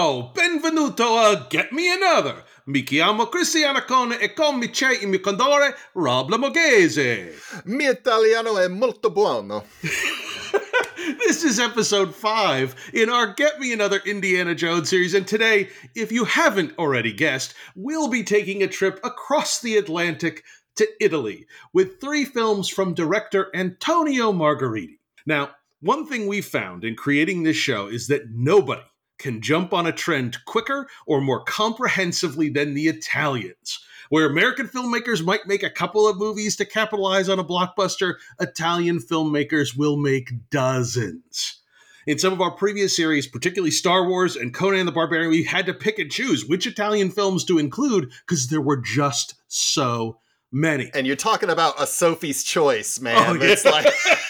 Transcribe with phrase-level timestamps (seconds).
[0.00, 2.42] Ciao, benvenuto a Get Me Another.
[2.64, 7.38] Mi chiamo Cristiano Cone e con me c'è il mio condore Rob Lamoghese.
[7.64, 9.66] Mi italiano è molto buono.
[11.18, 16.10] This is episode five in our Get Me Another Indiana Jones series, and today, if
[16.10, 20.44] you haven't already guessed, we'll be taking a trip across the Atlantic
[20.76, 24.98] to Italy with three films from director Antonio Margheriti.
[25.26, 25.50] Now,
[25.82, 28.80] one thing we found in creating this show is that nobody
[29.20, 33.78] can jump on a trend quicker or more comprehensively than the Italians.
[34.08, 38.98] Where American filmmakers might make a couple of movies to capitalize on a blockbuster, Italian
[38.98, 41.60] filmmakers will make dozens.
[42.06, 45.66] In some of our previous series, particularly Star Wars and Conan the Barbarian, we had
[45.66, 50.18] to pick and choose which Italian films to include because there were just so
[50.50, 50.90] many.
[50.94, 53.16] And you're talking about a Sophie's choice, man.
[53.16, 53.86] Oh, It's like,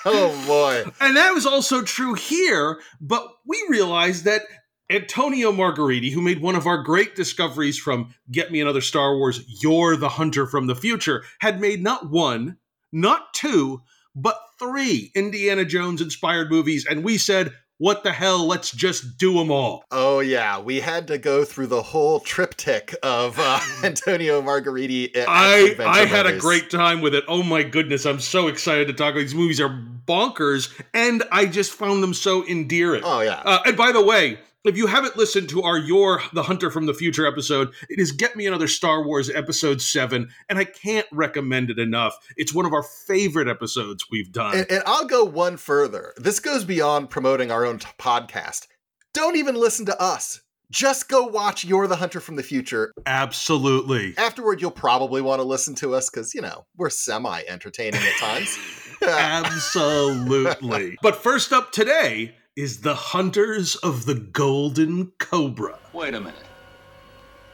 [0.04, 0.90] oh boy.
[1.00, 4.42] And that was also true here, but we realized that
[4.90, 9.42] Antonio Margheriti, who made one of our great discoveries from Get Me Another Star Wars,
[9.62, 12.56] Yor the Hunter from the Future, had made not one,
[12.90, 13.82] not two,
[14.14, 16.86] but three Indiana Jones inspired movies.
[16.88, 19.84] And we said, what the hell, let's just do them all.
[19.90, 25.16] Oh yeah, we had to go through the whole triptych of uh, Antonio Margheriti.
[25.16, 27.24] uh, I I had a great time with it.
[27.28, 29.60] Oh my goodness, I'm so excited to talk about these movies.
[29.60, 29.70] Are
[30.06, 33.02] bonkers, and I just found them so endearing.
[33.04, 33.42] Oh yeah.
[33.44, 36.86] Uh, and by the way, if you haven't listened to our Yor the Hunter from
[36.86, 41.06] the Future episode, it is Get Me Another Star Wars episode 7, and I can't
[41.12, 42.16] recommend it enough.
[42.36, 44.56] It's one of our favorite episodes we've done.
[44.56, 46.12] And, and I'll go one further.
[46.16, 48.66] This goes beyond promoting our own t- podcast.
[49.14, 50.40] Don't even listen to us.
[50.70, 52.92] Just go watch Yor the Hunter from the Future.
[53.06, 54.14] Absolutely.
[54.18, 58.16] Afterward, you'll probably want to listen to us because, you know, we're semi entertaining at
[58.18, 58.58] times.
[59.02, 60.98] Absolutely.
[61.00, 65.78] but first up today is The Hunters of the Golden Cobra.
[65.92, 66.42] Wait a minute.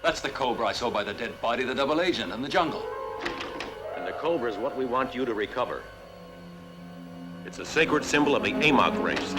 [0.02, 2.48] That's the cobra I saw by the dead body of the double agent in the
[2.48, 2.82] jungle.
[3.98, 5.82] And the cobra is what we want you to recover.
[7.44, 9.34] It's a sacred symbol of the Amok race.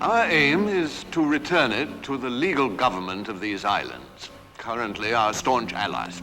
[0.00, 5.34] Our aim is to return it to the legal government of these islands, currently our
[5.34, 6.20] staunch allies.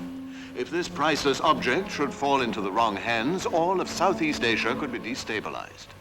[0.57, 4.91] If this priceless object should fall into the wrong hands, all of Southeast Asia could
[4.91, 5.94] be destabilized.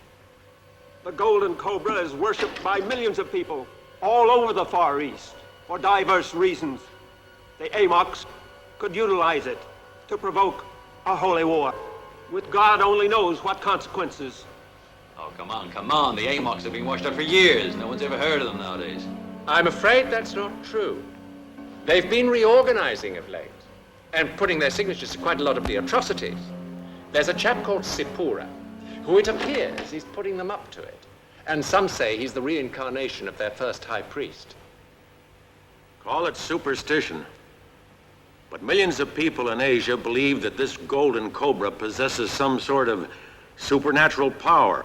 [1.05, 3.67] The golden cobra is worshipped by millions of people
[4.01, 5.35] all over the Far East
[5.67, 6.81] for diverse reasons.
[7.59, 8.25] The Amoks
[8.79, 9.59] could utilize it
[10.09, 10.65] to provoke
[11.05, 11.75] a holy war,
[12.33, 14.47] with God only knows what consequences.
[15.19, 16.17] Oh, come on, come on.
[16.17, 17.77] The Amoks have been washed up for years.
[17.77, 19.07] No one's ever heard of them nowadays.
[19.47, 21.05] I'm afraid that's not true.
[21.85, 23.51] They've been reorganizing of late
[24.15, 26.39] and putting their signatures to quite a lot of the atrocities.
[27.13, 28.49] There's a chap called Sipura,
[29.05, 30.99] who it appears is putting them up to it.
[31.47, 34.55] And some say he's the reincarnation of their first high priest.
[36.03, 37.25] Call it superstition.
[38.51, 43.09] But millions of people in Asia believe that this golden cobra possesses some sort of
[43.57, 44.85] supernatural power.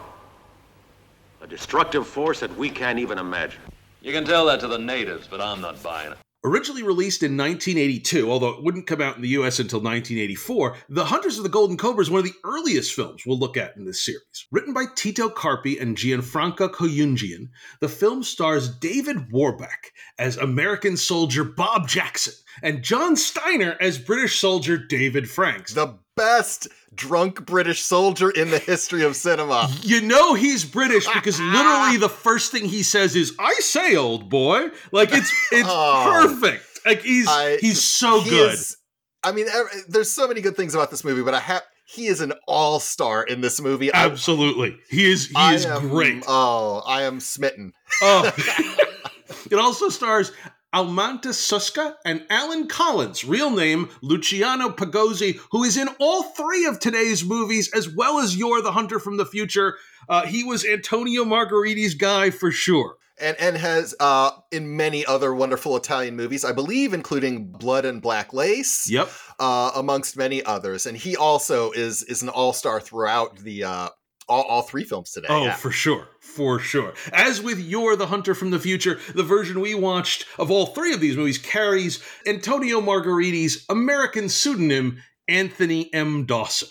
[1.42, 3.62] A destructive force that we can't even imagine.
[4.02, 6.18] You can tell that to the natives, but I'm not buying it.
[6.46, 11.04] Originally released in 1982, although it wouldn't come out in the US until 1984, The
[11.04, 13.84] Hunters of the Golden Cobra is one of the earliest films we'll look at in
[13.84, 14.48] this series.
[14.50, 17.50] Written by Tito Carpi and Gianfranco Couyoumdjian,
[17.82, 22.34] the film stars David Warbeck as American soldier Bob Jackson
[22.64, 25.74] and John Steiner as British soldier David Franks.
[25.74, 29.70] the best drunk British soldier in the history of cinema.
[29.84, 34.30] You know he's British because literally the first thing he says is "I say, old
[34.30, 36.28] boy." Like it's it's Oh.
[36.28, 36.66] perfect.
[36.86, 38.54] Like he's I- he's so He good.
[38.54, 38.76] is-
[39.24, 39.48] I mean,
[39.90, 42.80] there's so many good things about this movie, but I have he is an all
[42.80, 43.92] star in this movie.
[43.94, 46.24] Absolutely, he is he I is am- great.
[46.28, 47.74] Oh, I am smitten.
[48.02, 48.32] Oh.
[49.52, 50.32] it also stars
[50.74, 56.80] Almanta Suska and Alan Collins, real name Luciano Pigozzi, who is in all three of
[56.80, 59.78] today's movies, as well as Yor the Hunter from the Future.
[60.08, 62.98] Uh, he was Antonio Margheriti's guy for sure.
[63.20, 68.02] and and has uh in many other wonderful Italian movies, I believe, including Blood and
[68.02, 68.90] Black Lace.
[68.90, 69.10] Yep.
[69.40, 73.90] Uh, amongst many others, and he also is is an all star throughout the uh
[74.30, 75.28] all, all three films today.
[75.30, 75.56] Oh, yeah.
[75.56, 76.08] for sure.
[76.22, 76.94] For sure.
[77.12, 80.94] As with Yor the Hunter from the Future, the version we watched of all three
[80.94, 86.26] of these movies carries Antonio Margheriti's American pseudonym, Anthony M.
[86.26, 86.70] Dawson.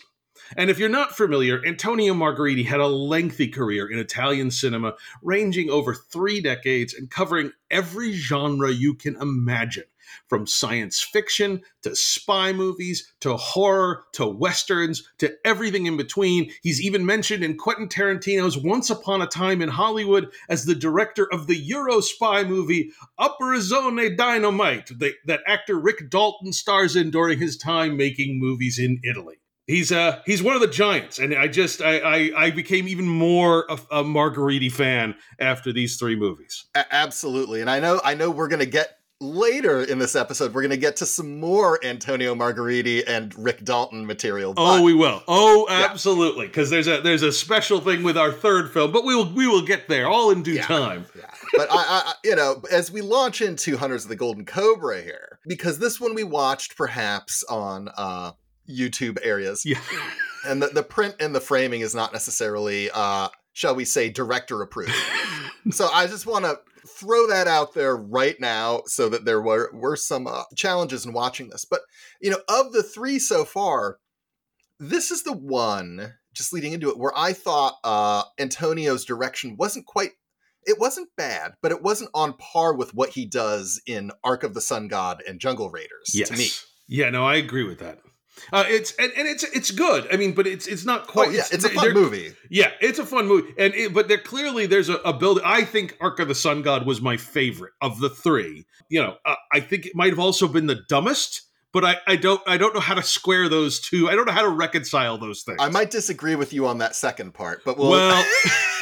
[0.56, 5.68] And if you're not familiar, Antonio Margheriti had a lengthy career in Italian cinema, ranging
[5.68, 9.84] over three decades and covering every genre you can imagine.
[10.28, 16.50] From science fiction to spy movies to horror to westerns to everything in between.
[16.62, 21.26] He's even mentioned in Quentin Tarantino's Once Upon a Time in Hollywood as the director
[21.32, 27.38] of the Euro spy movie Operazione Dynamite, that, that actor Rick Dalton stars in during
[27.38, 29.36] his time making movies in Italy
[29.68, 33.06] he's uh he's one of the giants and i just i i, I became even
[33.06, 37.60] more a, a fan after these three movies A- absolutely.
[37.60, 40.96] And I know I know we're gonna get later in this episode, we're gonna get
[40.96, 44.54] to some more Antonio Margheriti and Rick Dalton material.
[44.56, 48.70] oh we will oh absolutely because there's a there's a special thing with our third
[48.72, 50.66] film but we will we will get there all in due Yeah.
[50.66, 51.30] time Yeah.
[51.54, 55.38] But I, I, you know, as we launch into Hunters of the Golden Cobra here,
[55.48, 58.32] because this one we watched perhaps on uh,
[58.68, 59.80] YouTube areas, yeah
[60.46, 64.60] and the, the print and the framing is not necessarily, uh, shall we say, director
[64.62, 64.92] approved.
[65.70, 69.70] so I just want to throw that out there right now, so that there were
[69.72, 71.64] were some uh, challenges in watching this.
[71.64, 71.80] But
[72.20, 73.98] you know, of the three so far,
[74.78, 79.86] this is the one just leading into it where I thought uh, Antonio's direction wasn't
[79.86, 80.10] quite.
[80.64, 84.52] It wasn't bad, but it wasn't on par with what he does in Ark of
[84.54, 86.10] the Sun God and Jungle Raiders.
[86.12, 86.48] yes To me,
[86.88, 87.98] yeah no i agree with that
[88.52, 90.06] uh, it's and, and it's it's good.
[90.12, 91.32] I mean, but it's it's not oh quite.
[91.32, 92.32] yeah, it's a fun movie.
[92.50, 95.40] Yeah, it's a fun movie, and it, but there clearly there's a, a build.
[95.44, 98.66] I think Ark of the Sun God was my favorite of the three.
[98.88, 101.42] You know, uh, I think it might have also been the dumbest,
[101.72, 104.08] but I, I don't I don't know how to square those two.
[104.08, 105.58] I don't know how to reconcile those things.
[105.60, 107.90] I might disagree with you on that second part, but we'll.
[107.90, 108.24] Well,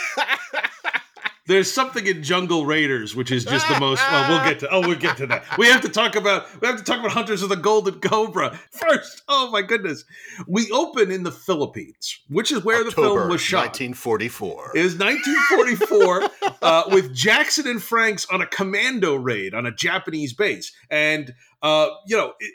[1.47, 4.03] there's something in Jungle Raiders which is just the most.
[4.11, 4.69] Well, we'll get to.
[4.71, 5.45] Oh, we'll get to that.
[5.59, 6.61] We have to talk about.
[6.61, 9.23] We have to talk about Hunters of the Golden Cobra first.
[9.29, 10.05] Oh my goodness,
[10.47, 13.67] we open in the Philippines, which is where the film was shot.
[13.67, 14.73] 1944.
[14.75, 20.33] It was 1944 uh, with Jackson and Franks on a commando raid on a Japanese
[20.33, 20.73] base.
[20.91, 22.53] And, uh, you know, it,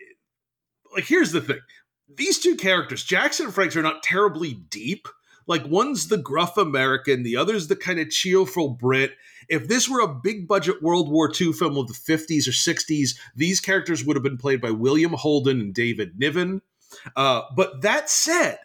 [0.96, 1.60] like, here's the thing
[2.16, 5.08] these two characters, Jackson and Franks, are not terribly deep.
[5.48, 9.14] Like, one's the gruff American, the other's the kind of cheerful Brit.
[9.50, 13.18] If this were a big budget World War II film of the 50s or 60s,
[13.36, 16.62] these characters would have been played by William Holden and David Niven.
[17.16, 18.60] Uh, but that said,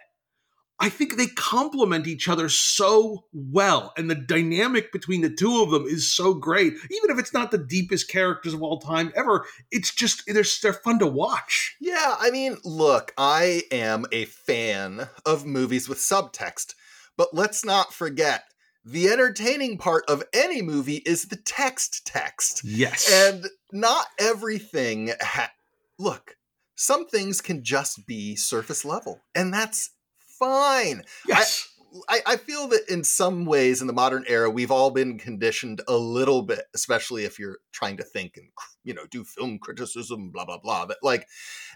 [0.79, 5.71] I think they complement each other so well, and the dynamic between the two of
[5.71, 6.75] them is so great.
[6.91, 10.73] Even if it's not the deepest characters of all time ever, it's just they're they're
[10.75, 11.77] fun to watch.
[11.81, 16.75] Yeah, I mean, look, I am a fan of movies with subtext,
[17.17, 18.45] but let's not forget
[18.85, 22.63] the entertaining part of any movie is the text text.
[22.65, 25.53] Yes, And not everything ha-
[25.99, 26.37] look,
[26.77, 29.91] some things can just be surface level, and that's
[30.39, 31.03] fine.
[31.27, 31.69] yes,
[32.09, 35.81] I, I feel that in some ways in the modern era we've all been conditioned
[35.89, 38.49] a little bit especially if you're trying to think and
[38.85, 41.27] you know do film criticism blah blah blah that like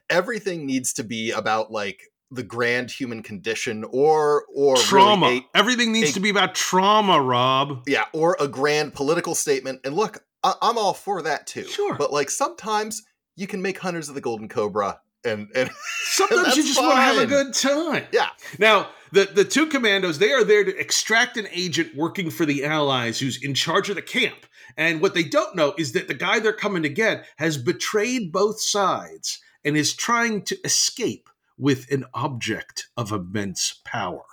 [0.09, 5.27] everything needs to be about like the grand human condition or or really trauma.
[5.29, 7.83] a- Everything needs a- to be about trauma, Rob.
[7.87, 11.95] yeah or a grand political statement and look I, i'm all for that too Sure.
[11.97, 13.03] but like sometimes
[13.37, 15.71] you can make hunters of the golden cobra and and
[16.05, 18.05] Sometimes you That's just want to have a good time.
[18.13, 22.45] yeah Now, the, the two commandos, they are there to extract an agent working for
[22.45, 24.47] the Allies who's in charge of the camp.
[24.77, 28.33] And what they don't know is that the guy they're coming to get has betrayed
[28.33, 31.29] both sides and is trying to escape
[31.59, 34.25] with an object of immense power.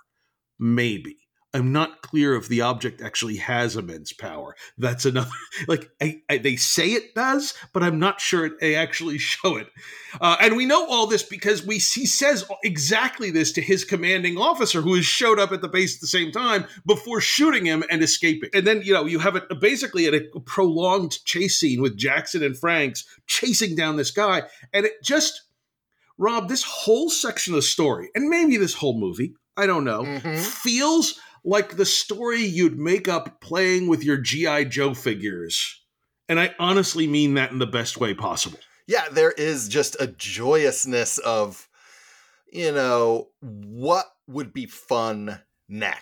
[0.60, 1.27] Maybe.
[1.58, 4.56] I'm not clear if the object actually has immense power.
[4.78, 5.32] That's another.
[5.68, 9.56] Like I, I, they say it does, but I'm not sure it, they actually show
[9.58, 9.68] it.
[10.22, 14.38] Uh, and we know all this because we he says exactly this to his commanding
[14.38, 17.84] officer, who has showed up at the base at the same time before shooting him
[17.90, 18.52] and escaping.
[18.54, 22.44] And then you know you have it basically a, a prolonged chase scene with Jackson
[22.44, 25.42] and Franks chasing down this guy, and it just
[26.20, 30.04] Rob this whole section of the story, and maybe this whole movie, I don't know,
[30.04, 30.40] Mhm.
[30.40, 35.82] feels like the story you'd make up playing with your GI Joe figures.
[36.30, 38.60] And I honestly mean that in the best way possible.
[38.86, 41.68] yeah, there is just a joyousness of,
[42.52, 45.40] you know, what would be fun
[45.70, 46.02] next.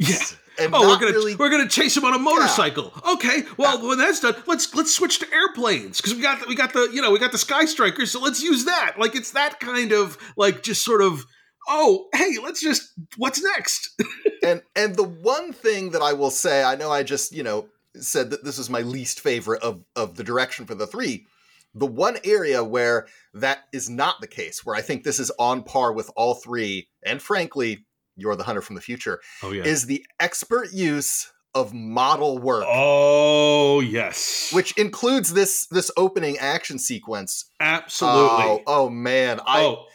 [0.58, 0.66] Yeah.
[0.66, 1.36] And Oh, we're gonna really.
[1.36, 2.94] we're gonna chase him on a motorcycle.
[3.14, 6.56] Okay, well when that's done, let's let's switch to airplanes because we got the, we
[6.56, 8.94] got the you know we got the Sky Strikers, so let's use that.
[8.98, 11.26] Like it's that kind of like just sort of
[11.68, 14.02] oh hey let's just what's next?
[14.44, 17.68] and and the one thing that I will say, I know I just you know
[17.96, 21.26] said that this is my least favorite of of the direction for the three.
[21.74, 25.64] The one area where that is not the case, where I think this is on
[25.64, 29.86] par with all three, and frankly, Yor the hunter from the future, oh yeah, is
[29.86, 32.66] the expert use of model work.
[32.68, 37.50] Oh yes, which includes this this opening action sequence.
[37.60, 38.46] absolutely.
[38.46, 39.86] Oh, oh man, I oh,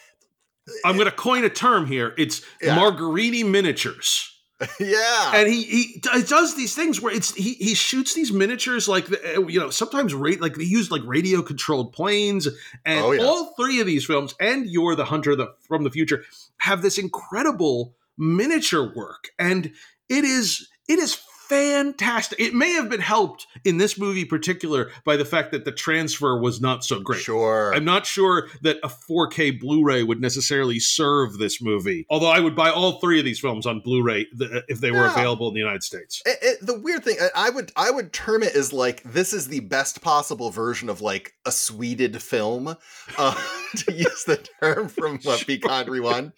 [0.85, 2.15] I'm going to coin a term here.
[2.19, 2.77] It's Yeah.
[2.77, 4.27] Margarini miniatures.
[4.79, 5.33] yeah.
[5.35, 9.39] and he he does these things where it's he he shoots these miniatures like the,
[9.39, 12.47] uh, you know sometimes rate like they use like radio controlled planes
[12.85, 13.23] and Oh, yeah.
[13.23, 16.25] all three of these films and Yor the hunter the, from the future
[16.59, 19.73] have this incredible miniature work and
[20.11, 21.19] it is it is
[21.51, 25.73] fantastic it may have been helped in this movie particular by the fact that the
[25.73, 27.75] transfer was not so great Sure.
[27.75, 32.07] I'm not sure that a 4K Blu-ray would necessarily serve this movie.
[32.09, 34.27] Although I would buy all three of these films on Blu-ray
[34.69, 35.13] if they were Yeah.
[35.13, 36.23] available in the United States.
[36.25, 39.49] It- it- the weird thing, I- would I would term it as like this is
[39.49, 42.77] the best possible version of like a sweded film,
[43.19, 43.35] uh,
[43.77, 46.33] to use the term from what Be Kind Rewind.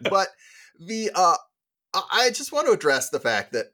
[0.00, 0.28] But
[0.78, 1.36] the uh,
[2.12, 3.66] I just want to address the fact that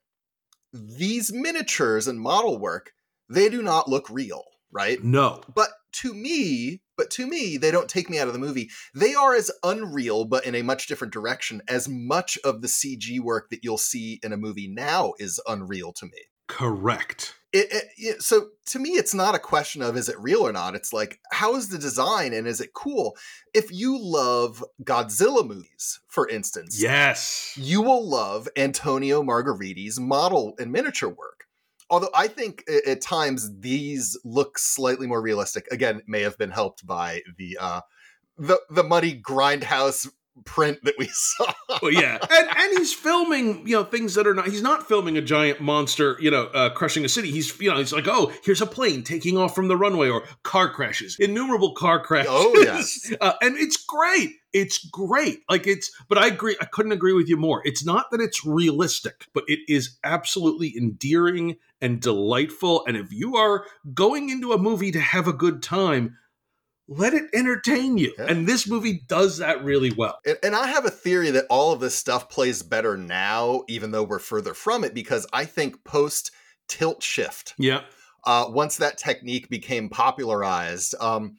[0.74, 2.92] these miniatures and model work
[3.28, 5.02] they do not look real, right?
[5.02, 5.40] No.
[5.54, 8.70] But to me, but to me, they don't take me out of the movie.
[8.94, 13.20] They are as unreal, but in a much different direction, as much of the CG
[13.20, 16.28] work that you'll see in a movie now is unreal to me.
[16.48, 17.36] Correct.
[17.54, 20.52] It, it, it- so to me, it's not a question of is it real or
[20.52, 20.74] not.
[20.74, 23.16] It's like how is the design and is it cool?
[23.54, 27.54] If you love Godzilla movies, for instance, Yes.
[27.56, 31.44] you will love Antonio Margheriti's model and miniature work.
[31.90, 35.66] Although I think at times these look slightly more realistic.
[35.70, 37.80] Again, may have been helped by the uh,
[38.36, 40.08] the the muddy grindhouse
[40.44, 41.52] print that we saw.
[41.82, 44.46] Well, yeah, and and he's filming, you know, things that are not.
[44.46, 47.30] He's not filming a giant monster, you know, uh, crushing a city.
[47.30, 50.24] He's, you know, he's like, oh, here's a plane taking off from the runway, or
[50.42, 52.30] car crashes, innumerable car crashes.
[52.32, 53.12] Oh, yes.
[53.20, 54.30] uh, and it's great.
[54.52, 55.40] It's great.
[55.50, 56.56] Like it's, but I agree.
[56.60, 57.60] I couldn't agree with you more.
[57.64, 62.84] It's not that it's realistic, but it is absolutely endearing and delightful.
[62.86, 66.16] And if you are going into a movie to have a good time.
[66.86, 68.12] Let it entertain you.
[68.18, 68.26] Yeah.
[68.28, 70.18] And this movie does that really well.
[70.26, 73.90] And, and I have a theory that all of this stuff plays better now, even
[73.90, 76.30] though we're further from it, because I think post
[76.68, 77.82] tilt shift, Yeah.
[78.26, 81.36] uh, once that technique became popularized, um,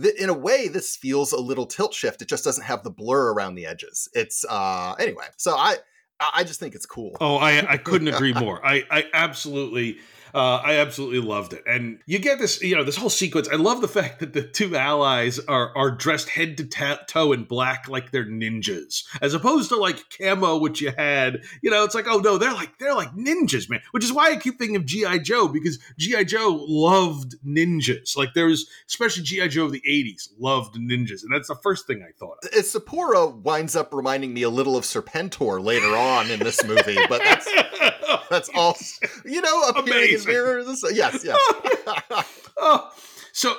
[0.00, 2.22] th- in a way, this feels a little tilt shift.
[2.22, 4.08] It just doesn't have the blur around the edges.
[4.12, 5.26] It's uh, anyway.
[5.36, 5.76] So I,
[6.20, 7.16] I I just think it's cool.
[7.20, 8.64] Oh, I I couldn't agree more.
[8.64, 9.98] I I absolutely
[10.34, 13.48] uh, I absolutely loved it, and you get this you know this whole sequence.
[13.48, 17.32] I love the fact that the two allies are are dressed head to ta- toe
[17.32, 21.42] in black like they're ninjas, as opposed to like camo, which you had.
[21.62, 23.80] You know, it's like oh no, they're like they're like ninjas, man.
[23.92, 28.16] Which is why I keep thinking of GI Joe because GI Joe loved ninjas.
[28.16, 31.86] Like there was especially GI Joe of the '80s loved ninjas, and that's the first
[31.86, 32.50] thing I thought of.
[32.52, 36.98] Uh, Sapura winds up reminding me a little of Serpentor later on in this movie,
[37.08, 37.46] but that's
[38.30, 38.76] that's all
[39.24, 39.62] you know.
[39.68, 41.36] Appearing in mirrors, yes, yeah.
[42.56, 42.90] oh,
[43.32, 43.54] so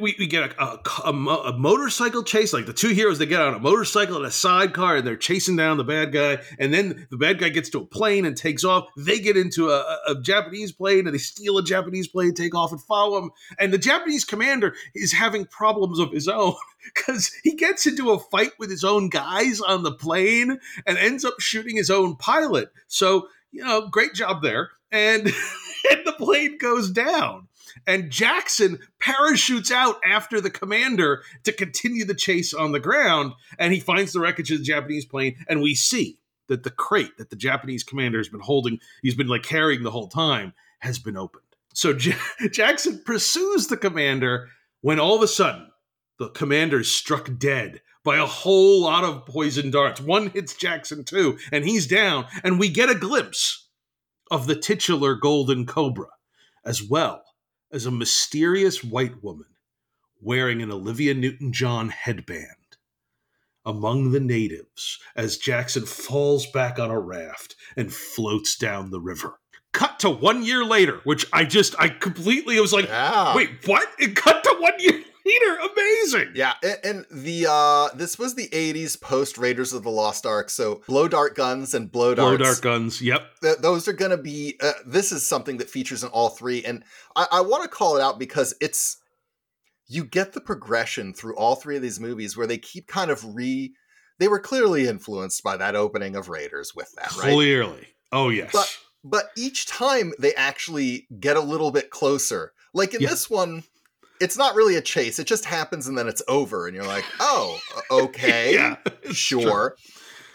[0.00, 2.52] we, we get a, a, a a motorcycle chase.
[2.52, 5.56] Like the two heroes, they get on a motorcycle and a sidecar, and they're chasing
[5.56, 6.38] down the bad guy.
[6.58, 8.88] And then the bad guy gets to a plane and takes off.
[8.96, 12.54] They get into a, a- a Japanese plane and they steal a Japanese plane, take
[12.54, 13.30] off and follow him.
[13.58, 16.54] And the Japanese commander is having problems of his own
[16.94, 21.24] because he gets into a fight with his own guys on the plane and ends
[21.24, 22.70] up shooting his own pilot.
[22.86, 24.70] So you know, great job there.
[24.90, 25.26] And
[25.90, 27.48] and the plane goes down.
[27.86, 33.32] And Jackson parachutes out after the commander to continue the chase on the ground.
[33.58, 35.36] And he finds the wreckage of the Japanese plane.
[35.48, 36.18] And we see
[36.48, 39.90] that the crate that the Japanese commander has been holding, he's been like carrying the
[39.90, 41.42] whole time, has been opened.
[41.72, 42.16] So J-
[42.50, 44.48] Jackson pursues the commander
[44.80, 45.68] when all of a sudden
[46.18, 50.00] the commander is struck dead by a whole lot of poison darts.
[50.00, 52.26] One hits Jackson too, and he's down.
[52.42, 53.68] And we get a glimpse
[54.30, 56.08] of the titular Golden Cobra,
[56.64, 57.22] as well
[57.72, 59.46] as a mysterious white woman
[60.20, 62.46] wearing an Olivia Newton John headband
[63.66, 69.38] among the natives as Jackson falls back on a raft and floats down the river.
[69.72, 73.34] Cut to one year later, which I just, I completely was like, Yeah.
[73.34, 73.88] wait, what?
[73.98, 75.02] It cut to one year
[75.40, 75.70] later.
[75.72, 76.32] Amazing.
[76.34, 80.50] Yeah, and, and the uh this was the 80s post Raiders of the Lost Ark,
[80.50, 82.36] so blow dart guns and blow darts.
[82.36, 83.00] Blow dart guns.
[83.02, 83.22] Yep.
[83.42, 86.64] th- those are going to be uh, this is something that features in all three
[86.64, 86.82] and
[87.16, 88.98] i, I want to call it out because it's
[89.86, 93.34] you get the progression through all three of these movies where they keep kind of
[93.34, 93.72] re
[94.18, 97.86] they were clearly influenced by that opening of raiders with that right Clearly.
[98.12, 98.50] Oh, yes.
[98.52, 103.10] But- but each time they actually get a little bit closer like in Yeah.
[103.10, 103.64] this one
[104.24, 107.04] it's not really a chase it just happens and then it's over and you're like
[107.20, 107.58] oh
[107.90, 108.76] okay yeah.
[109.12, 109.76] sure.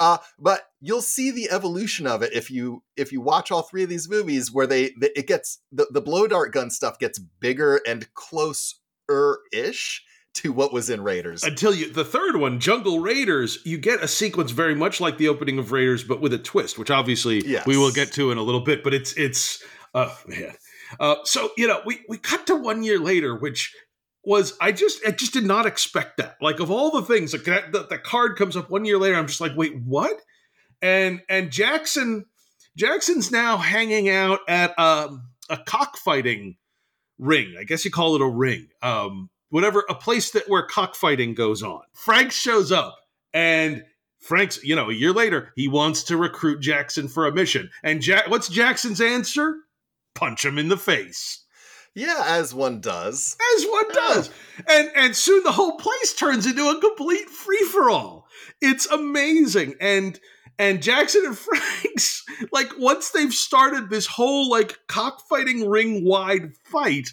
[0.02, 3.84] Uh, but you'll see the evolution of it if you if you watch all three
[3.84, 7.20] of these movies where they, they it gets the, the blow dart gun stuff gets
[7.20, 10.04] bigger and closer ish
[10.36, 11.44] to what was in Raiders.
[11.44, 15.28] Until you, the third one, Jungle Raiders, you get a sequence very much like the
[15.28, 17.66] opening of Raiders, but with a twist, which obviously Yes.
[17.66, 18.84] we will get to in a little bit.
[18.84, 19.62] But it's it's
[19.94, 20.54] oh man.
[21.00, 23.76] Uh, so you know, we we cut to one year later, which
[24.24, 26.38] was I just I just did not expect that.
[26.42, 29.16] Like of all the things, like that, the, the card comes up one year later.
[29.16, 30.22] I'm just like, wait, what?
[30.82, 32.26] And and Jackson
[32.76, 36.56] Jackson's now hanging out at um, a cockfighting
[37.18, 37.56] ring.
[37.60, 38.68] I guess you call it a ring.
[38.82, 41.82] Um, whatever, a place that where cockfighting goes on.
[41.94, 42.98] Frank shows up
[43.34, 43.84] and
[44.20, 47.70] Frank's, you know, a year later, he wants to recruit Jackson for a mission.
[47.84, 49.58] And Jack, what's Jackson's answer?
[50.16, 51.46] Punch him in the face,
[51.96, 53.36] yeah, as one does.
[53.58, 54.30] as one does.
[54.68, 58.28] And and soon the whole place turns into a complete free for all.
[58.62, 59.76] It's amazing.
[59.80, 60.20] And
[60.58, 67.10] and Jackson and Frank's like once they've started this whole like cockfighting ring wide fight,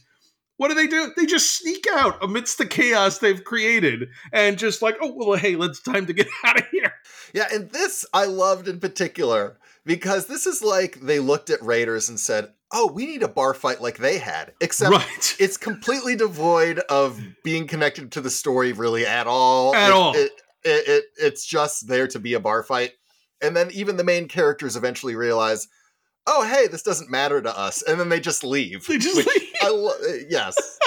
[0.57, 1.13] what do they do?
[1.17, 5.55] They just sneak out amidst the chaos they've created and just like, oh well, hey,
[5.55, 6.93] let's time to get out of here.
[7.33, 12.09] Yeah, and this I loved in particular because this is like they looked at Raiders
[12.09, 15.37] and said, "Oh, we need a bar fight like they had." Except Right.
[15.39, 19.75] it's completely devoid of being connected to the story really at all.
[19.75, 20.15] At It- all.
[20.17, 20.31] It,
[20.65, 22.93] it, it it's just there to be a bar fight.
[23.43, 25.69] And then even the main characters eventually realize,
[26.27, 28.87] "Oh, hey, this doesn't matter to us." And then they just leave.
[28.87, 29.49] They just leave.
[29.63, 30.57] I lo- eh, yes.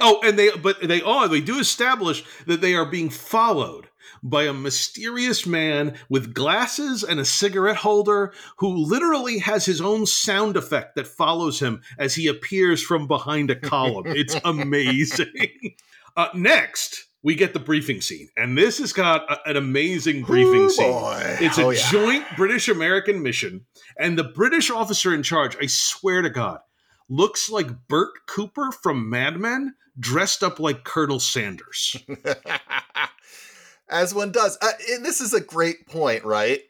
[0.00, 3.85] Oh, and they but they are they do establish that they are being followed
[4.22, 10.06] by a mysterious man with glasses and a cigarette holder who literally has his own
[10.06, 14.04] sound effect that follows him as he appears from behind a column.
[14.06, 15.74] It's amazing.
[16.16, 20.62] Uh, next, we get the briefing scene, and this has got a- an amazing briefing
[20.64, 20.90] Ooh, scene.
[20.92, 21.36] boy.
[21.40, 21.90] It's a Oh, yeah.
[21.90, 23.66] joint British American mission,
[23.98, 26.60] and the British officer in charge, I swear to God,
[27.08, 31.96] looks like Bert Cooper from Mad Men dressed up like Colonel Sanders.
[33.88, 34.58] as one does.
[34.60, 36.60] Uh, and this is a great point, right?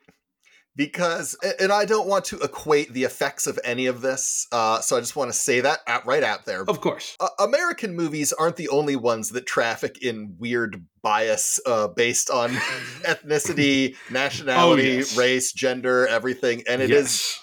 [0.74, 4.98] Because, and I don't want to equate the effects of any of this, uh, so
[4.98, 6.64] I just want to say that out, right out there.
[6.68, 7.16] Of course.
[7.18, 12.50] Uh, American movies aren't the only ones that traffic in weird bias uh, based on
[13.04, 15.16] ethnicity, nationality, Oh, yes.
[15.16, 17.40] race, gender, everything, and it is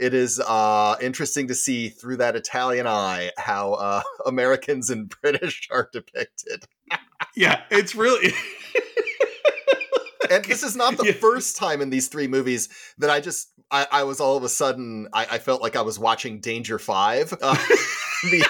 [0.00, 5.68] it is uh, interesting to see through that Italian eye how uh, Americans and British
[5.70, 6.64] are depicted.
[7.36, 8.32] Yeah, it's really
[10.30, 11.12] and this is not the Yeah.
[11.12, 14.48] first time in these three movies that I just I, I was all of a
[14.48, 17.54] sudden I, I felt like I was watching Danger Five, uh,
[18.30, 18.46] the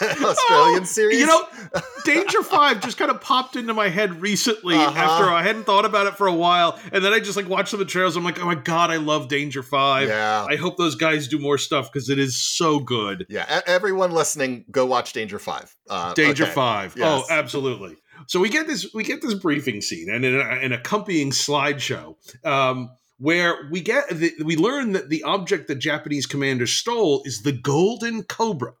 [0.00, 1.18] Australian Oh, series.
[1.20, 1.46] You know,
[2.04, 4.98] Danger Five just kind of popped into my head recently Uh-huh.
[4.98, 7.68] after I hadn't thought about it for a while, and then I just like watched
[7.70, 8.16] some of the trailers.
[8.16, 10.08] I'm like, oh my god, I love Danger Five.
[10.08, 13.26] yeah, I hope those guys do more stuff because it is so good.
[13.28, 13.60] yeah.
[13.66, 15.74] Everyone listening, go watch Danger Five.
[15.90, 16.52] Uh, Danger okay.
[16.52, 16.94] Five.
[16.96, 17.24] Yes.
[17.28, 17.96] Oh, absolutely.
[18.26, 22.90] So we get this we get this briefing scene and an, an accompanying slideshow um,
[23.18, 27.52] where we get the, we learn that the object the Japanese commander stole is the
[27.52, 28.74] Golden Cobra,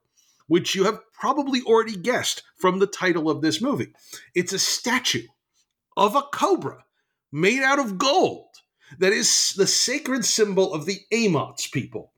[0.46, 3.92] which you have probably already guessed from the title of this movie.
[4.34, 5.26] It's a statue
[5.96, 6.84] of a cobra
[7.32, 8.46] made out of gold
[8.98, 12.12] that is the sacred symbol of the Amots people.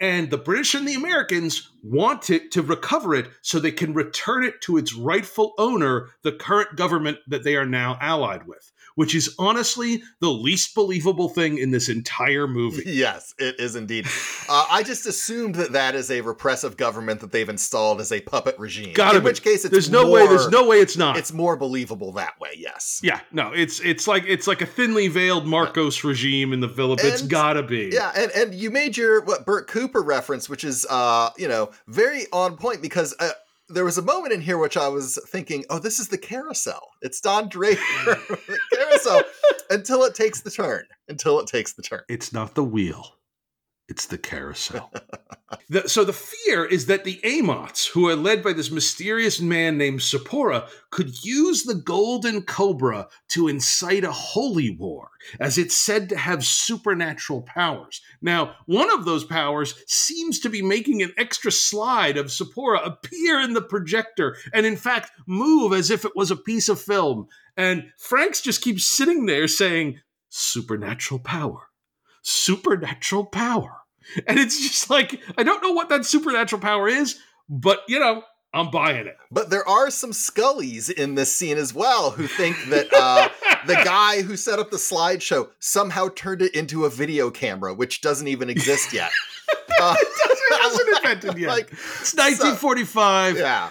[0.00, 4.44] And the British and the Americans want it to recover it so they can return
[4.44, 9.14] it to its rightful owner, the current government that they are now allied with, which
[9.14, 12.82] is honestly the least believable thing in this entire movie.
[13.00, 14.06] Yes, it is indeed.
[14.48, 18.20] Uh, I just assumed that that is a repressive government that they've installed as a
[18.20, 18.92] puppet regime.
[18.92, 19.30] Gotta in be.
[19.30, 20.26] which case, it's there's no way.
[20.26, 21.16] There's no way it's not.
[21.16, 22.50] It's more believable that way.
[22.56, 23.00] Yes.
[23.02, 27.12] yeah, no, it's it's like it's like a thinly veiled Marcos regime in the Philippines.
[27.14, 27.90] It's gotta be.
[27.92, 31.70] Yeah, and, and you made your what Bert Cooper reference, which is uh, you know,
[31.86, 33.30] very on point because uh,
[33.70, 36.90] there was a moment in here which I was thinking, oh, this is the carousel.
[37.02, 37.80] It's Don Draper,
[38.74, 39.22] carousel,
[39.70, 40.84] until it takes the turn.
[41.08, 42.02] Until it takes the turn.
[42.08, 43.14] It's not the wheel.
[43.90, 44.90] It's the carousel.
[45.68, 49.78] The- so the fear is that the Amots, who are led by this mysterious man
[49.78, 56.08] named Sapora, could use the Golden Cobra to incite a holy war, as it's said
[56.08, 58.00] to have supernatural powers.
[58.22, 63.40] Now, one of those powers seems to be making an extra slide of Sapora appear
[63.40, 67.26] in the projector and, in fact, move as if it was a piece of film.
[67.56, 71.70] And Franks just keeps sitting there saying, Supernatural power
[72.22, 73.79] supernatural power.
[74.26, 77.18] And it's just like, I don't know what that supernatural power is,
[77.48, 79.16] but you know, I'm buying it.
[79.30, 83.28] But there are some Scullys in this scene as well who think that uh,
[83.66, 88.00] the guy who set up the slideshow somehow turned it into a video camera, which
[88.00, 89.10] doesn't even exist yet.
[89.80, 91.48] Uh, It wasn't invented yet.
[91.48, 93.38] like, it's 1945.
[93.38, 93.70] yeah.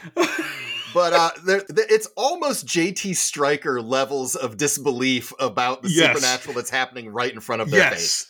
[0.94, 6.08] But uh, it's almost JT Striker levels of disbelief about the Yes.
[6.16, 8.28] supernatural that's happening right in front of their face.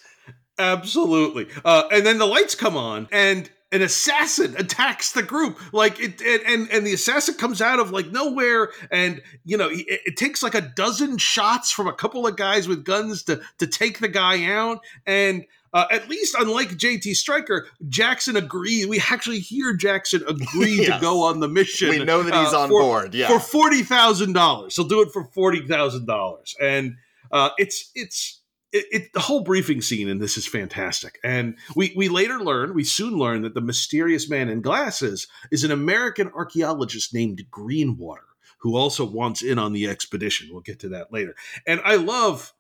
[0.60, 1.48] Absolutely.
[1.63, 5.60] Uh, and then the lights come on, and an assassin attacks the group.
[5.74, 9.69] Like it, and and, and the assassin comes out of like nowhere, and you know
[9.69, 13.41] it, it takes like a dozen shots from a couple of guys with guns to
[13.60, 15.45] to take the guy out, and.
[15.72, 18.88] Uh, at least, unlike JT Striker, Jackson agrees.
[18.88, 20.95] We actually hear Jackson agree Yes.
[20.95, 21.89] to go on the mission.
[21.89, 23.13] We know that he's uh, on for- board.
[23.13, 23.28] Yeah.
[23.28, 24.76] for forty thousand dollars.
[24.76, 26.95] He'll do it for forty thousand dollars, and
[27.32, 28.38] uh, it's it's
[28.71, 31.19] it, it, the whole briefing scene in this is fantastic.
[31.23, 35.63] And we we later learn, we soon learn that the mysterious man in glasses is
[35.63, 38.27] an American archaeologist named Greenwater,
[38.60, 40.49] who also wants in on the expedition.
[40.51, 41.36] We'll get to that later.
[41.65, 42.53] And I love.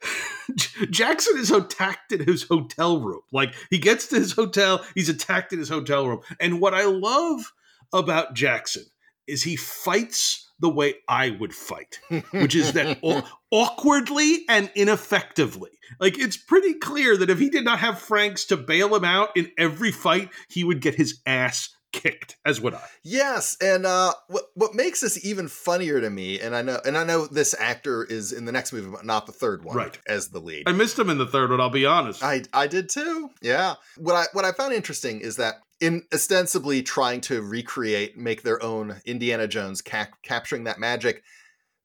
[0.90, 3.20] Jackson is attacked in his hotel room.
[3.32, 6.20] Like he gets to his hotel, he's attacked in his hotel room.
[6.40, 7.52] And what I love
[7.92, 8.84] about Jackson
[9.26, 12.00] is he fights the way I would fight,
[12.32, 15.70] which is that aw- awkwardly and ineffectively.
[16.00, 19.30] Like it's pretty clear that if he did not have Franks to bail him out
[19.36, 22.84] in every fight, he would get his ass kicked, as would I.
[23.02, 26.98] Yes, and uh, what what makes this even funnier to me, and I know, and
[26.98, 29.98] I know this actor is in the next movie, but not the third one, Right.
[30.06, 30.64] As the lead.
[30.68, 32.22] I missed him in the third one, I'll be honest.
[32.22, 33.30] I I did too.
[33.40, 33.76] Yeah.
[33.96, 38.62] What I what I found interesting is that in ostensibly trying to recreate, make their
[38.62, 41.22] own Indiana Jones, cap- capturing that magic,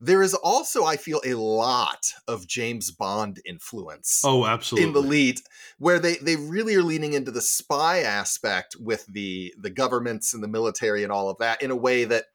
[0.04, 4.88] there is also I feel a lot of James Bond influence oh, absolutely.
[4.88, 5.40] in the lead
[5.78, 10.44] where they they really are leaning into the spy aspect with the the governments and
[10.44, 12.26] the military and all of that in a way that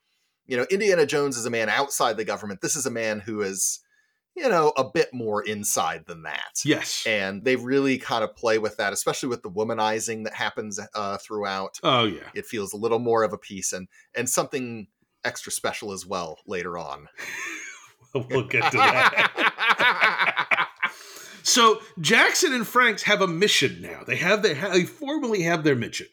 [0.47, 3.43] you know Indiana Jones is a man outside the government this is a man who
[3.43, 3.81] is
[4.39, 7.05] you know a bit more inside than that Yes.
[7.07, 11.19] and they really kind of play with that especially with the womanizing that happens uh,
[11.19, 12.29] throughout Oh yeah.
[12.35, 14.87] it feels a little more of a piece and and something
[15.25, 17.09] extra special as well later on
[18.15, 20.69] we'll get to that.
[21.43, 24.03] so Jackson and Franks have a mission now.
[24.07, 26.07] They have they, formally have their mission.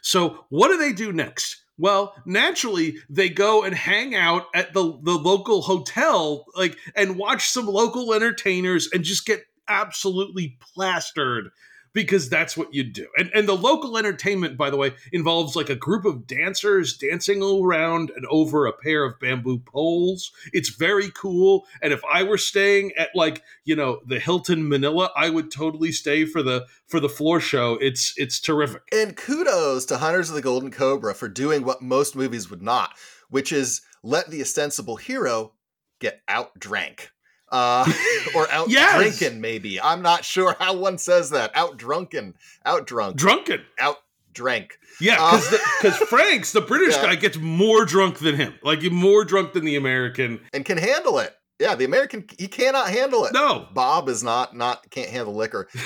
[0.00, 1.61] So what do they do next?
[1.78, 7.48] Well, naturally, they go and hang out at the the local hotel, like and watch
[7.48, 11.50] some local entertainers and just get absolutely plastered
[11.92, 13.06] because that's what you do.
[13.16, 17.42] And and the local entertainment, by the way, involves like a group of dancers dancing
[17.42, 20.32] around and over a pair of bamboo poles.
[20.52, 21.66] It's very cool.
[21.82, 25.92] And if I were staying at like, you know, the Hilton Manila, I would totally
[25.92, 27.74] stay for the for the floor show.
[27.80, 28.82] It's it's terrific.
[28.92, 32.96] And kudos to Hunters of the Golden Cobra for doing what most movies would not,
[33.28, 35.52] which is let the ostensible hero
[36.00, 37.10] get out drank.
[37.52, 37.84] Uh,
[38.34, 38.96] or out Yes!
[39.18, 39.80] drinking, maybe.
[39.80, 41.50] I'm not sure how one says that.
[41.54, 42.34] Out drunken,
[42.64, 43.62] out drunk, Drunken.
[43.78, 43.98] out
[44.32, 44.78] drank.
[45.00, 47.02] Yeah, Uh, because because Franks, the British Yeah.
[47.02, 48.54] guy, gets more drunk than him.
[48.62, 50.40] Like more drunk than the American.
[50.54, 51.36] And can handle it.
[51.58, 53.32] Yeah, the American he cannot handle it.
[53.34, 53.68] No.
[53.72, 55.68] Bob is not not can't handle liquor.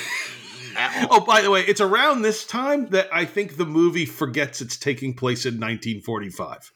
[0.77, 1.17] at all.
[1.17, 4.77] Oh, by the way, it's around this time that I think the movie forgets it's
[4.77, 6.71] taking place in 1945.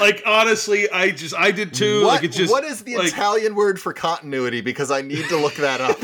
[0.00, 2.02] Like honestly, I just I did too.
[2.02, 4.60] what, like just what is the like, Italian word for continuity?
[4.60, 5.98] Because I need to look that up.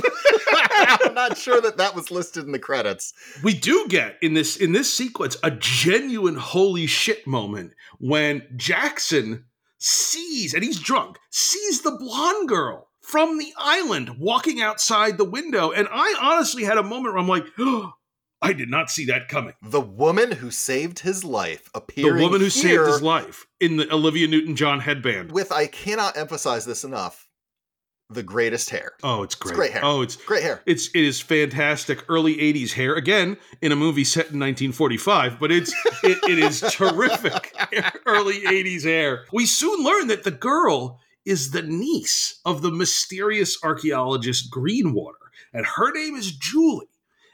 [1.07, 3.13] I'm not sure that that was listed in the credits.
[3.43, 9.45] we do get in this in this sequence a genuine holy shit moment when Jackson
[9.79, 15.73] sees and he's drunk sees the blonde girl from the island walking outside the window
[15.73, 17.93] and I honestly had a moment where I'm like oh,
[18.43, 19.53] I did not see that coming.
[19.61, 24.29] The woman who saved his life The woman who saved his life in the Olivia
[24.29, 25.33] Newton-John headband.
[25.33, 27.27] with I cannot emphasize this enough.
[28.09, 28.93] The greatest hair.
[29.05, 29.55] Oh, it's great.
[29.55, 29.83] great hair.
[29.85, 30.63] Oh, it's Great hair.
[30.67, 35.53] It's it is fantastic early 80s hair again in a movie set in 1945 but
[35.53, 37.55] it's it, it is terrific
[38.07, 39.27] early 80s hair.
[39.33, 45.67] We soon learn that the girl is the niece of the mysterious archaeologist Greenwater and
[45.67, 46.87] her name is Julie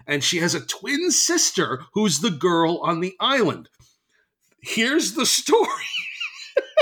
[0.07, 3.69] and she has a twin sister who's the girl on the island.
[4.61, 5.69] Here's the story.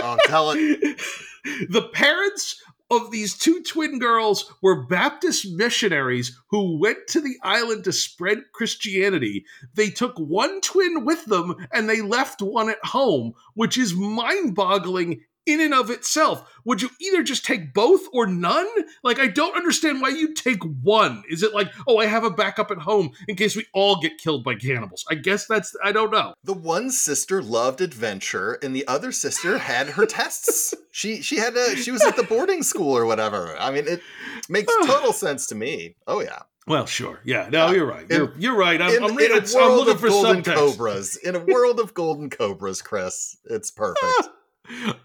[0.03, 1.01] Oh, tell it.
[1.69, 7.85] the parents of these two twin girls were Baptist missionaries who went to the island
[7.85, 9.45] to spread Christianity.
[9.75, 14.55] They took one twin with them and they left one at home, which is mind
[14.55, 16.51] boggling in and of itself.
[16.65, 18.67] Would you either just take both or none?
[19.03, 21.23] Like, I don't understand why you take one.
[21.29, 24.17] Is it like, oh, I have a backup at home in case we all get
[24.19, 25.05] killed by cannibals?
[25.11, 26.35] I guess that's, I don't know.
[26.45, 30.75] The one sister loved adventure, and the other sister had her tests.
[30.95, 33.57] She she had a she was at the boarding school or whatever.
[33.59, 34.01] I mean, it
[34.49, 35.97] makes total sense to me.
[36.07, 36.43] Oh yeah.
[36.69, 37.19] Well, sure.
[37.25, 38.07] Yeah, no, you're right.
[38.09, 38.81] You're, you're right.
[38.81, 40.55] I'm, In, I'm, in reading, a it's- I'm world looking of for golden subtext.
[40.55, 44.29] cobras, in a world of golden cobras, Chris, it's perfect.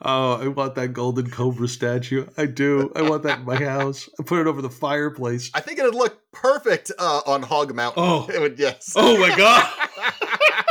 [0.02, 2.26] Oh, I want that golden cobra statue.
[2.38, 2.92] I do.
[2.96, 4.10] I want that in my house.
[4.20, 5.52] I put it over the fireplace.
[5.54, 8.04] I think it'd look perfect uh, on Hog Mountain.
[8.06, 8.28] Oh.
[8.34, 8.58] it would.
[8.58, 8.94] Yes.
[8.96, 9.70] Oh my god.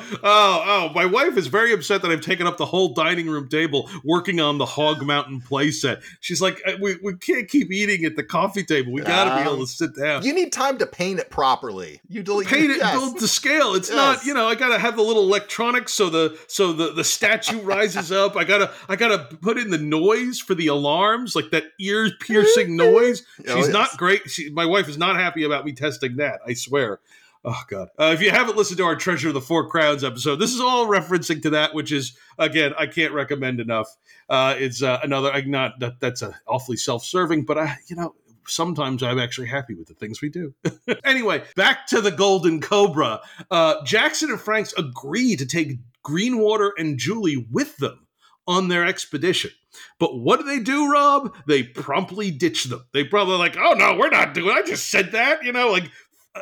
[0.00, 3.28] oh, oh, oh, my wife is very upset that I've taken up the whole dining
[3.28, 6.02] room table working on the Hog Mountain playset.
[6.20, 8.92] She's like, "Uh, we, we can't keep eating at the coffee table.
[8.92, 10.22] We got to be Um, able to sit down.
[10.24, 12.00] You need time to paint it properly.
[12.08, 12.92] You delete paint it yes.
[12.92, 13.74] build to scale.
[13.74, 17.04] It's not, you know, I gotta have the little electronics so the so the the
[17.04, 18.36] statue rises up.
[18.36, 22.76] I gotta I gotta put in the noise for the alarms, like that ear piercing
[22.76, 23.22] noise.
[23.40, 23.68] Oh, She's yes.
[23.68, 24.30] not great.
[24.30, 26.40] She, my wife is not happy about me testing that.
[26.46, 27.00] I swear.
[27.44, 27.88] Oh God!
[27.98, 30.60] Uh, if you haven't listened to our Treasure of the Four Crowns episode, this is
[30.60, 33.88] all referencing to that, which is again I can't recommend enough.
[34.30, 35.30] Uh, it's uh, another.
[35.30, 38.14] I'm not that that's a awfully self-serving, but I you know
[38.46, 40.54] sometimes I'm actually happy with the things we do.
[41.04, 43.20] anyway, back to the Golden Cobra.
[43.50, 48.06] Uh, Jackson and Franks agree to take Greenwater and Julie with them
[48.46, 49.50] on their expedition.
[49.98, 51.34] But what do they do, Rob?
[51.46, 52.84] They promptly ditch them.
[52.92, 54.56] They probably like, oh no, we're not doing.
[54.56, 55.90] I just said that, you know, like.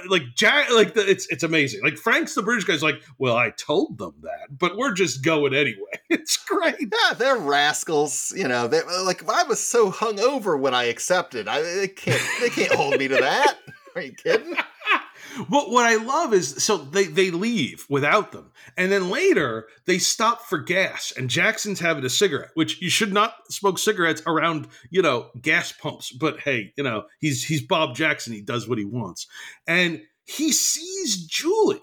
[0.09, 1.83] Like Jack, like the, it's it's amazing.
[1.83, 5.55] Like Frank's the British guy's like, well, I told them that, but we're just going
[5.55, 5.76] anyway.
[6.12, 6.76] It's great.
[6.78, 8.35] Yeah, they're rascals.
[8.37, 11.48] You know, they like I was so hungover when I accepted.
[11.48, 13.57] I they can't they can't hold me to that.
[13.94, 14.55] Are you kidding?
[15.48, 19.98] But what I love is so they they leave without them, and then later they
[19.98, 24.68] stop for gas, and Jackson's having a cigarette, which you should not smoke cigarettes around
[24.90, 26.12] you know gas pumps.
[26.12, 29.26] But hey, you know he's he's Bob Jackson, he does what he wants,
[29.66, 31.82] and he sees Julie.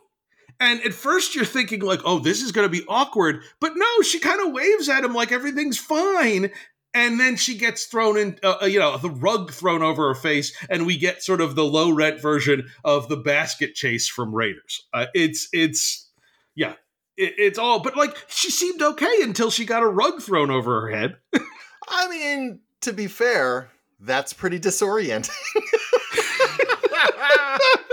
[0.61, 4.01] And at first you're thinking like, oh, this is going to be awkward, but no,
[4.01, 6.51] she kind of waves at him like everything's fine,
[6.99, 10.15] and then she gets thrown in, uh, uh, you know, the rug thrown over her
[10.15, 14.35] face, and we get sort of the low rent version of the basket chase from
[14.35, 14.85] Raiders.
[14.93, 16.09] Uh, it's it's
[16.55, 16.73] yeah,
[17.15, 20.81] it, it's all, but like she seemed okay until she got a rug thrown over
[20.81, 21.15] her head.
[21.87, 25.29] I mean, to be fair, that's pretty disorienting.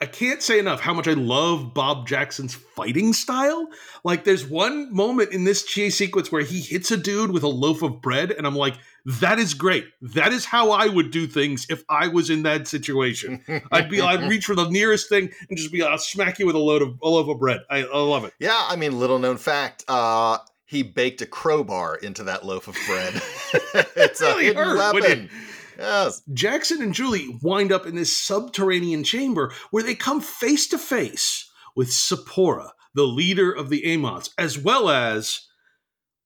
[0.00, 3.68] I can't say enough how much I love Bob Jackson's fighting style.
[4.04, 7.48] Like, there's one moment in this chase sequence where he hits a dude with a
[7.48, 8.74] loaf of bread, and I'm like,
[9.06, 9.86] that is great.
[10.00, 13.42] That is how I would do things if I was in that situation.
[13.72, 16.54] I'd be, I'd reach for the nearest thing and just be, I'll smack you with
[16.54, 17.60] a load of a loaf of bread.
[17.70, 18.32] I, I love it.
[18.38, 19.84] Yeah, I mean, little known fact.
[19.88, 23.14] Uh, he baked a crowbar into that loaf of bread.
[23.96, 25.30] it's a Really hidden hurt, wouldn't weapon.
[25.78, 26.22] Yes.
[26.32, 31.50] Jackson and Julie wind up in this subterranean chamber where they come face to face
[31.76, 35.40] with Sephora, the leader of the Amots, as well as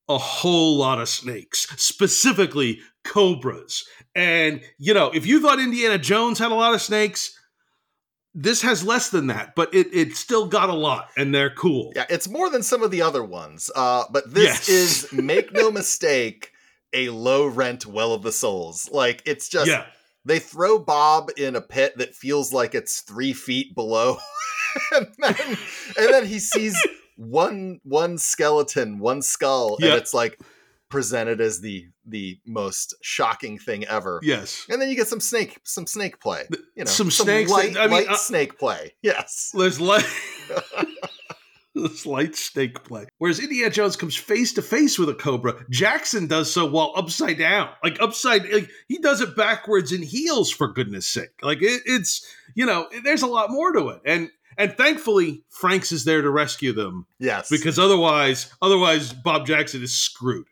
[0.08, 3.84] a whole lot of snakes, specifically cobras.
[4.14, 7.34] And, you know, if you thought Indiana Jones had a lot of snakes,
[8.34, 11.92] this has less than that, but it, it still got a lot, and they're cool.
[11.96, 13.70] Yeah, it's more than some of the other ones.
[13.74, 14.68] Uh, but this Yes.
[14.68, 16.52] is, make no mistake,
[16.92, 18.88] a low rent Well of the Souls.
[18.90, 19.86] Like, it's just, yeah.
[20.24, 24.18] they throw Bob in a pit that feels like it's three feet below.
[24.94, 25.34] and, then,
[25.98, 26.76] and then he sees
[27.16, 29.88] one one skeleton, one skull, Yeah.
[29.88, 30.38] and it's like
[30.88, 34.20] presented as the the most shocking thing ever.
[34.22, 34.64] Yes.
[34.70, 36.44] And then you get some snake, some snake play.
[36.76, 38.94] You know, some snakes light, that- I mean, light uh, snake play.
[39.02, 39.50] Yes.
[39.52, 40.06] There's light.
[41.82, 43.06] This light snake play.
[43.18, 47.38] Whereas Indiana Jones comes face to face with a cobra, Jackson does so while upside
[47.38, 48.48] down, like upside.
[48.50, 51.30] Like he does it backwards in heels, for goodness sake.
[51.42, 55.92] Like it, it's you know, there's a lot more to it, and and thankfully Franks
[55.92, 57.48] is there to rescue them Yes.
[57.48, 60.46] because otherwise, otherwise Bob Jackson is screwed.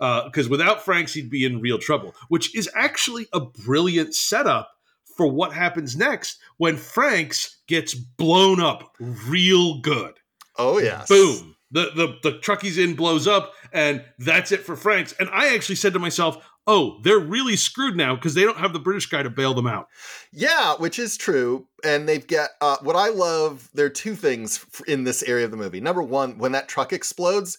[0.00, 2.12] Uh, because without Franks, he'd be in real trouble.
[2.28, 4.70] Which is actually a brilliant setup
[5.16, 10.14] for what happens next when Franks gets blown up real good.
[10.58, 11.08] Oh yes.
[11.08, 11.56] Boom.
[11.70, 15.14] The, the the truck he's in blows up, and that's it for Franks.
[15.18, 18.74] And I actually said to myself, "Oh, they're really screwed now because they don't have
[18.74, 19.86] the British guy to bail them out."
[20.32, 21.66] Yeah, which is true.
[21.82, 23.70] And they've got uh, what I love.
[23.72, 25.80] There are two things in this area of the movie.
[25.80, 27.56] Number one, when that truck explodes,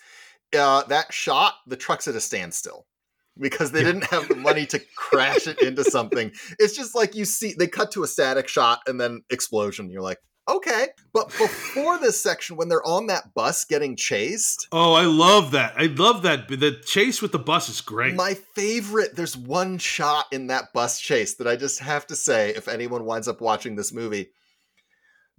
[0.56, 2.86] uh, that shot, the truck's at a standstill
[3.39, 6.32] because they didn't have the money to crash it into something.
[6.60, 9.89] It's just like you see, they cut to a static shot and then explosion.
[9.89, 10.88] You're like, Okay.
[11.13, 15.73] But before this section, when they're on that bus getting chased, Oh, I love that.
[15.77, 16.47] I love that.
[16.49, 18.15] The chase with the bus is great.
[18.15, 22.49] my favorite, there's one shot in that bus chase that I just have to say,
[22.49, 24.29] if anyone winds up watching this movie,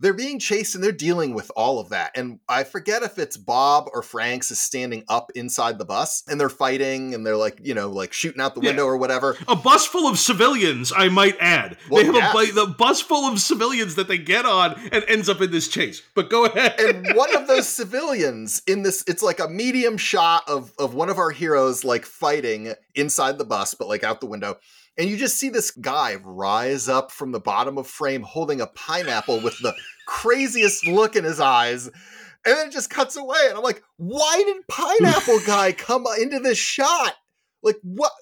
[0.04, 2.12] they're being chased and they're dealing with all of that.
[2.14, 6.38] And I forget if it's Bob or Franks is standing up inside the bus and
[6.38, 8.68] they're fighting and they're like, you know, like shooting out the Yeah.
[8.70, 9.38] window or whatever.
[9.48, 11.78] a bus full of civilians, I might add.
[11.88, 12.50] Well, they have yes.
[12.50, 15.68] a the bus full of civilians that they get on and ends up in this
[15.68, 16.02] chase.
[16.14, 16.78] But go ahead.
[16.78, 21.08] and one of those civilians in this it's like a medium shot of of one
[21.08, 24.58] of our heroes like fighting inside the bus but like out the window
[24.96, 28.66] and you just see this guy rise up from the bottom of frame holding a
[28.68, 29.74] pineapple with the
[30.07, 34.42] craziest look in his eyes and then it just cuts away and i'm like why
[34.44, 37.14] did pineapple guy come into this shot?
[37.62, 38.12] Like what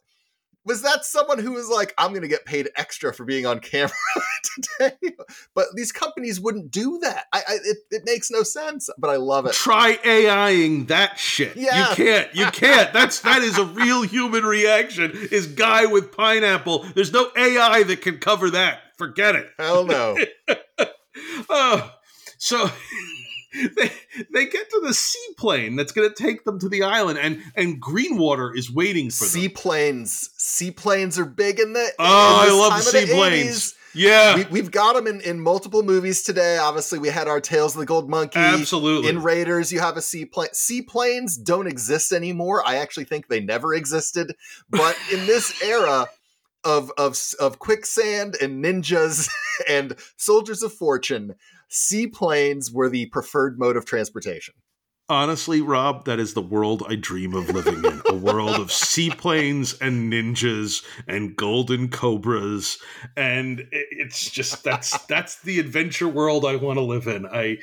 [0.64, 3.92] was that someone who was like i'm gonna get paid extra for being on camera
[4.79, 4.96] today
[5.55, 9.16] but these companies wouldn't do that I, I it, it makes no sense but i
[9.16, 11.57] love it Try AIing that shit.
[11.57, 11.90] Yeah.
[11.90, 12.35] You can't.
[12.35, 12.92] You can't.
[12.92, 15.12] That's that is a real human reaction.
[15.31, 16.85] Is guy with pineapple.
[16.94, 18.81] There's no AI that can cover that.
[18.98, 19.48] Forget it.
[19.59, 20.16] hell no
[21.48, 21.90] Oh,
[22.38, 22.70] so
[23.52, 23.90] they
[24.32, 27.80] they get to the seaplane that's going to take them to the island, and and
[27.82, 29.30] Greenwater is waiting for them.
[29.30, 33.74] seaplanes seaplanes are big in the Oh, in I love time of the seaplanes.
[33.94, 36.56] Yeah, we, we've got them in, in multiple movies today.
[36.56, 38.38] Obviously, we had our Tales of the Gold Monkey.
[38.38, 39.10] absolutely.
[39.10, 40.48] In Raiders, you have a seaplane.
[40.54, 42.62] Seaplanes don't exist anymore.
[42.66, 44.34] I actually think they never existed.
[44.70, 46.06] But in this era
[46.64, 49.28] of of of quicksand and ninjas
[49.68, 51.34] and soldiers of fortune,
[51.72, 54.54] seaplanes were the preferred mode of transportation.
[55.08, 58.02] Honestly, Rob, that is the world I dream of living in.
[58.06, 62.78] A world of seaplanes and ninjas and golden cobras.
[63.16, 67.26] And it's just that's that's the adventure world I want to live in.
[67.26, 67.58] I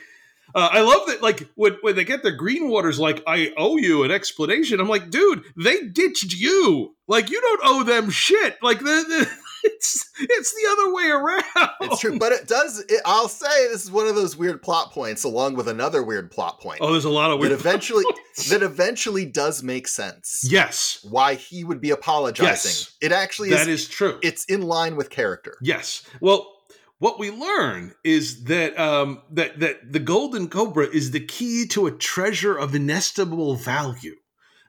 [0.54, 4.04] uh, I love that like when when they get the Greenwaters like I owe you
[4.04, 4.80] an explanation.
[4.80, 6.96] I'm like, dude, they ditched you.
[7.08, 8.58] Like you don't owe them shit.
[8.62, 9.30] Like the, the
[9.64, 11.70] it's it's the other way around.
[11.82, 12.80] It's true, but it does.
[12.90, 16.32] It, I'll say this is one of those weird plot points, along with another weird
[16.32, 17.52] plot point Oh, there's a lot of weird.
[17.52, 18.50] that eventually points.
[18.50, 20.42] that eventually does make sense.
[20.50, 22.70] Yes, why he would be apologizing.
[22.70, 22.96] Yes.
[23.02, 24.20] It actually that is, is true.
[24.22, 25.56] It's in line with character.
[25.62, 26.04] Yes.
[26.22, 26.56] Well,
[27.00, 31.88] what we learn is that um, that that the golden cobra is the key to
[31.88, 34.16] a treasure of inestimable value,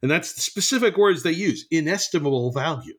[0.01, 2.95] and that's the specific words they use: inestimable value.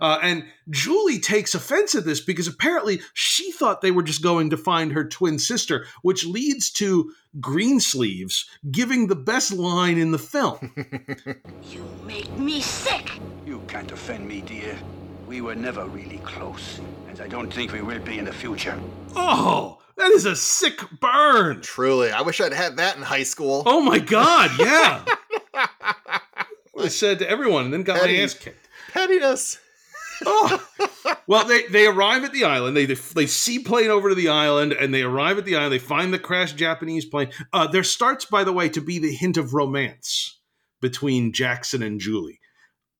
[0.00, 4.50] Uh, and Julie takes offense at this because apparently she thought they were just going
[4.50, 10.18] to find her twin sister, which leads to Greensleeves giving the best line in the
[10.18, 10.72] film.
[11.70, 13.10] You make me sick.
[13.44, 14.76] You can't offend me, dear.
[15.26, 18.78] We were never really close, and I don't think we will be in the future.
[19.16, 21.60] oh, that is a sick burn.
[21.62, 23.62] Truly, I wish I'd had that in high school.
[23.66, 25.04] Oh my god, yeah.
[26.78, 28.16] I said to everyone and then got Petty.
[28.18, 28.68] my ass kicked.
[28.92, 29.58] Pettiness.
[30.24, 30.62] Oh.
[31.28, 32.76] Well, they, they arrive at the island.
[32.76, 35.72] They, they they seaplane over to the island, and they arrive at the island.
[35.72, 37.30] They find the crashed Japanese plane.
[37.52, 40.38] Uh, there starts, by the way, to be the hint of romance
[40.80, 42.38] between Jackson and Julie.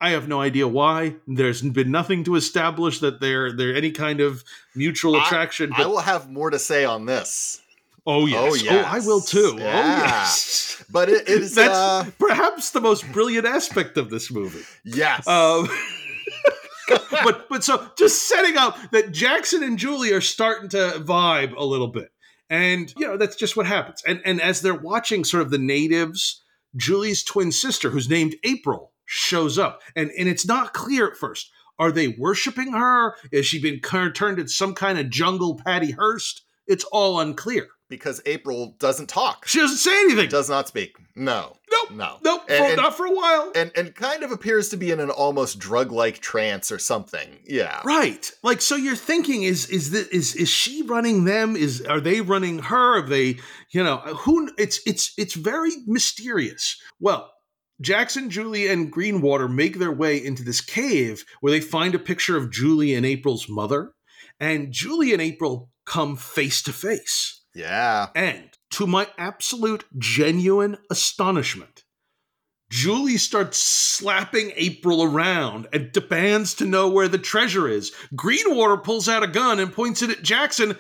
[0.01, 1.17] I have no idea why.
[1.29, 4.43] There's been nothing to establish that they're they're any kind of
[4.75, 5.73] mutual attraction.
[5.73, 7.61] I But will have more to say on this,
[8.07, 9.31] oh yes, Oh, oh, I will yes.
[9.31, 9.51] too.
[9.55, 9.99] Oh Yeah.
[10.01, 14.65] yes, but it is that's uh, perhaps the most brilliant aspect of this movie.
[14.85, 15.27] yes.
[15.29, 15.69] Um,
[17.25, 21.65] but but so just setting up that Jackson and Julie are starting to vibe a
[21.65, 22.11] little bit,
[22.51, 24.03] and you know that's just what happens.
[24.07, 26.43] And and as they're watching sort of the natives,
[26.77, 31.51] Julie's twin sister, who's named April, shows up, and and it's not clear at first.
[31.79, 33.17] Are they worshiping her?
[33.33, 36.43] Has she been turned into some kind of jungle Patty Hearst?
[36.67, 37.69] It's all unclear.
[37.89, 39.47] because April doesn't talk.
[39.47, 40.29] She doesn't say anything.
[40.29, 40.97] Does not speak.
[41.15, 41.57] No.
[41.91, 41.99] Nope.
[41.99, 42.19] No.
[42.23, 42.43] Nope.
[42.49, 43.53] And- for, and- not for a while.
[43.55, 47.39] And and kind of appears to be in an almost drug-like trance or something.
[47.45, 47.81] Yeah.
[47.85, 48.31] Right.
[48.43, 51.57] Like so you're thinking is is this, is is she running them?
[51.57, 52.99] Is are they running her?
[52.99, 53.39] Are they,
[53.71, 56.81] you know, who it's it's it's very mysterious.
[57.01, 57.31] Well,
[57.81, 62.37] Jackson, Julie, and Greenwater make their way into this cave where they find a picture
[62.37, 63.93] of Julie and April's mother.
[64.41, 67.43] And Julie and April come face to face.
[67.55, 68.09] Yeah.
[68.15, 71.85] And to my absolute genuine astonishment,
[72.71, 77.93] Julie starts slapping April around and demands to know where the treasure is.
[78.15, 80.77] Greenwater pulls out a gun and points it at Jackson.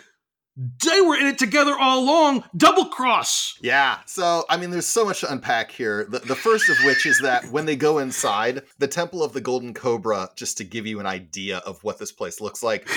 [0.57, 2.44] They were in it together all along.
[2.57, 3.59] Double cross.
[3.61, 3.99] Yeah.
[4.07, 6.06] So, I mean, there's so much to unpack here.
[6.06, 9.42] The, the first of which is that when they go inside the Temple of the
[9.42, 12.88] Golden Cobra, just to give you an idea of what this place looks like,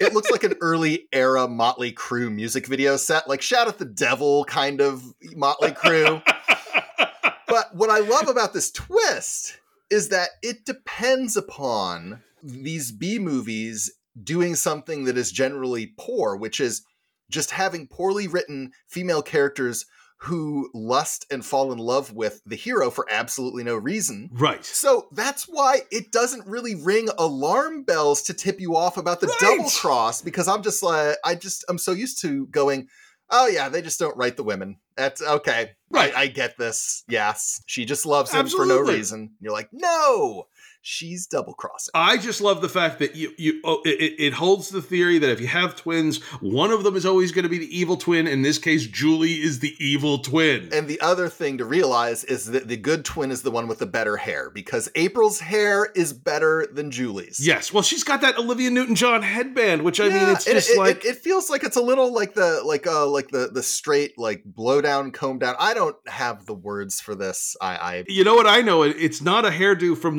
[0.00, 3.84] it looks like an early era Motley Crue music video set, like Shout at the
[3.84, 5.02] Devil kind of
[5.34, 6.22] Motley Crue.
[7.48, 9.58] but what I love about this twist
[9.90, 13.92] is that it depends upon these B movies
[14.22, 16.82] doing something that is generally poor, which is
[17.30, 19.86] just having poorly written female characters
[20.20, 24.30] who lust and fall in love with the hero for absolutely no reason.
[24.32, 24.64] Right.
[24.64, 29.26] So that's why it doesn't really ring alarm bells to tip you off about the
[29.26, 29.36] Right.
[29.40, 32.88] double cross because I'm just like I just I'm so used to going,
[33.30, 34.78] oh yeah, they just don't write the women.
[34.96, 35.72] That's okay.
[35.90, 36.14] Right.
[36.16, 37.04] I, I get this.
[37.08, 37.62] Yes.
[37.66, 38.94] She just loves him for no Absolutely.
[38.94, 39.30] reason.
[39.40, 40.46] You're like, no,
[40.88, 41.90] she's double crossing.
[41.94, 45.18] I just love the fact that you you oh, it, it- it holds the theory
[45.18, 47.96] that if you have twins, one of them is always going to be the evil
[47.96, 48.26] twin.
[48.26, 50.68] In this case, Julie is the evil twin.
[50.72, 53.78] And the other thing to realize is that the good twin is the one with
[53.80, 57.44] the better hair because April's hair is better than Julie's.
[57.44, 61.04] yes, well, she's got that Olivia Newton-John headband, which I mean, it's just it, like
[61.04, 64.44] it, feels like it's a little like the like uh like the the straight like
[64.44, 65.56] blow down comb down.
[65.58, 67.56] I don't have the words for this.
[67.60, 68.82] I I you know what I know?
[68.82, 70.16] It- It's not a hairdo from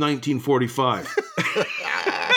[0.66, 1.16] 1945.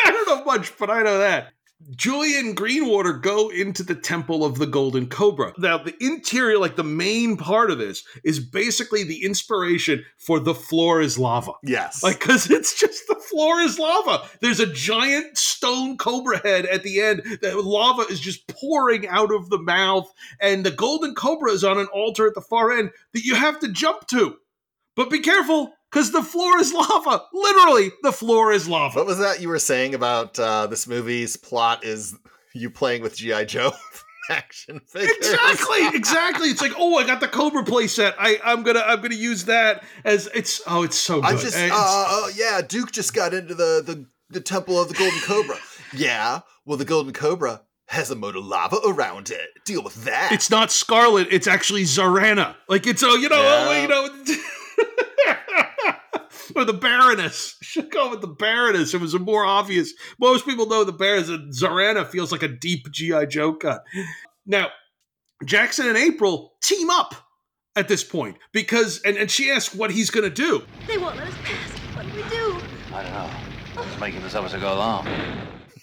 [0.04, 1.52] I don't know much, but I know that.
[1.96, 5.54] Julie and Greenwater go into the Temple of the Golden Cobra.
[5.56, 10.54] Now, the interior, like the main part of this, is basically the inspiration for the
[10.54, 11.52] floor is lava.
[11.64, 12.02] yes.
[12.02, 14.28] Like, because it's just the floor is lava.
[14.40, 17.22] There's a giant stone cobra head at the end.
[17.40, 21.78] The lava is just pouring out of the mouth, and the golden cobra is on
[21.78, 24.36] an altar at the far end that you have to jump to.
[24.96, 27.24] But be careful, because the floor is lava.
[27.32, 29.00] Literally, the floor is lava.
[29.00, 32.14] what was that you were saying about uh this movie's plot is
[32.54, 33.72] you playing with GI Joe
[34.30, 35.16] action figures?
[35.16, 36.48] Exactly, exactly.
[36.48, 38.14] It's like, oh, I got the Cobra playset.
[38.18, 40.60] I, I'm gonna, I'm gonna use that as it's.
[40.66, 41.30] Oh, it's so good.
[41.30, 44.94] I just uh, oh yeah, Duke just got into the the the temple of the
[44.94, 45.56] Golden Cobra.
[45.94, 49.48] yeah, well the Golden Cobra has a moat of lava around it.
[49.64, 50.30] Deal with that.
[50.30, 51.26] It's not Scarlet.
[51.32, 52.54] It's actually Zarana.
[52.68, 54.36] Like it's oh, you know, oh, you know,
[56.56, 57.56] or the Baroness.
[57.62, 58.94] Should go with the Baroness.
[58.94, 59.92] It was a more obvious.
[60.18, 61.60] Most people know the Baroness.
[61.60, 63.82] Zarana feels like a deep GI Joe cut.
[64.46, 64.68] Now,
[65.44, 67.14] Jackson and April team up
[67.76, 70.62] at this point because, and, and she asks what he's going to do.
[70.86, 71.70] They won't let us pass.
[71.96, 72.60] What do we do?
[72.94, 73.30] I don't know.
[73.76, 75.06] I'm just making this up as I go along.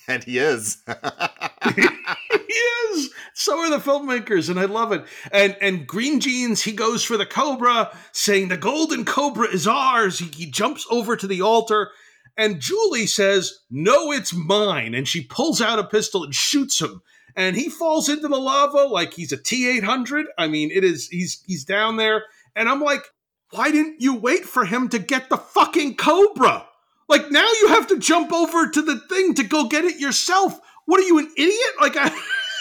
[0.07, 0.78] and he is.
[2.58, 3.12] is.
[3.34, 5.05] So are the filmmakers, and I love it.
[5.32, 10.20] And and Green Jeans, he goes for the Cobra, saying the Golden Cobra is ours.
[10.20, 11.91] He, he jumps over to the altar,
[12.38, 17.01] and Julie says, "No, it's mine." And she pulls out a pistol and shoots him.
[17.36, 20.26] And he falls into the lava like he's a T eight hundred.
[20.38, 21.08] I mean, it is.
[21.08, 22.24] He's he's down there,
[22.55, 23.03] and I'm like,
[23.51, 26.66] why didn't you wait for him to get the fucking Cobra?
[27.08, 30.60] Like now you have to jump over to the thing to go get it yourself.
[30.86, 31.74] What are you, an idiot?
[31.80, 32.12] Like I,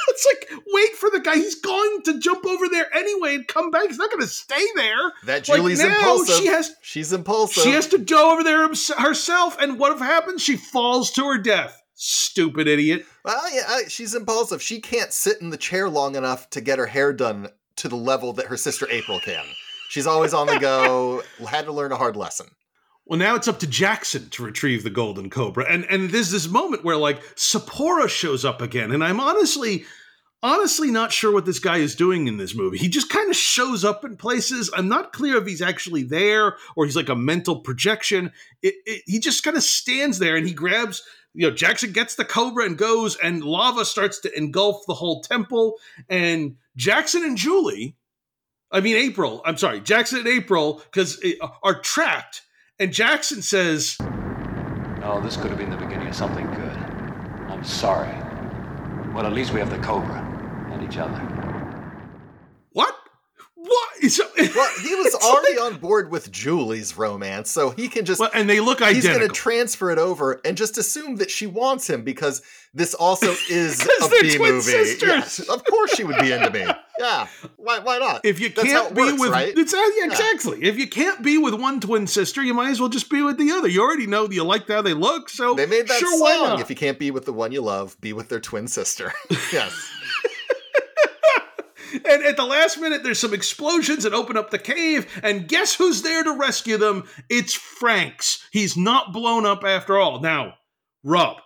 [0.09, 1.37] it's like wait for the guy.
[1.37, 3.89] He's going to jump over there anyway and come back.
[3.89, 5.13] He's not going to stay there.
[5.25, 6.37] that Like, Julie's now impulsive.
[6.37, 7.63] She has She's impulsive.
[7.63, 9.57] she has to go over there herself.
[9.61, 10.43] And what happens?
[10.43, 11.83] She falls to her death.
[11.95, 13.07] Stupid idiot.
[13.25, 14.61] Well, yeah, she's impulsive.
[14.61, 17.97] She can't sit in the chair long enough to get her hair done to the
[17.97, 19.45] level that her sister April can.
[19.89, 21.23] She's always on the go.
[21.49, 22.49] Had to learn a hard lesson.
[23.07, 26.49] Well, now it's up to Jackson to retrieve the golden cobra, and and there's this
[26.49, 29.85] moment where like Sapporo shows up again, and I'm honestly,
[30.43, 32.79] honestly not sure what this guy is doing in this movie.
[32.79, 34.71] He just kind of shows up in places.
[34.75, 38.33] I'm not clear if he's actually there or he's like a mental projection.
[38.61, 41.03] It, it, he just kind of stands there and he grabs.
[41.33, 45.21] You know, Jackson gets the cobra and goes, and lava starts to engulf the whole
[45.21, 45.77] temple.
[46.09, 47.95] And Jackson and Julie,
[48.73, 52.43] I mean April, I'm sorry, Jackson and April, because eh, are trapped.
[52.79, 53.97] And Jackson says,
[55.03, 56.77] Oh, this could have been the beginning of something good.
[57.49, 58.15] I'm sorry.
[59.15, 60.21] Well, at least we have the Cobra
[60.73, 61.36] and each other.
[63.67, 64.03] "What?
[64.03, 68.21] What?" Well, he was already like- on board with Julie's romance, so he can just
[68.21, 68.95] Well, and they look identical.
[69.11, 72.43] he's going to transfer it over and just assume that she wants him because
[72.75, 74.73] this also is a twin movie.
[75.01, 76.67] Yes, of course she would be into me.
[76.99, 77.81] Yeah, why?
[77.81, 78.25] Why not?
[78.25, 79.53] if you That's can't be works, with right?
[79.55, 80.63] it's, uh, yeah, exactly.
[80.65, 83.37] If you can't be with one twin sister, you might as well just be with
[83.37, 83.69] the other.
[83.69, 86.59] You already know that you like how they look, so They made that sure, song.
[86.59, 89.13] If you can't be with the one you love, be with their twin sister.
[89.53, 89.75] yes.
[92.05, 95.75] And at the last minute, there's some explosions that open up the cave, and guess
[95.75, 97.09] who's there to rescue them?
[97.29, 98.47] It's Frank's.
[98.51, 100.21] He's not blown up after all.
[100.21, 100.55] Now,
[101.03, 101.39] Rob,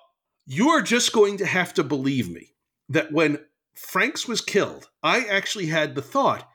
[0.46, 2.54] you are just going to have to believe me
[2.88, 3.38] that when
[3.74, 6.46] Franks was killed, I actually had the thought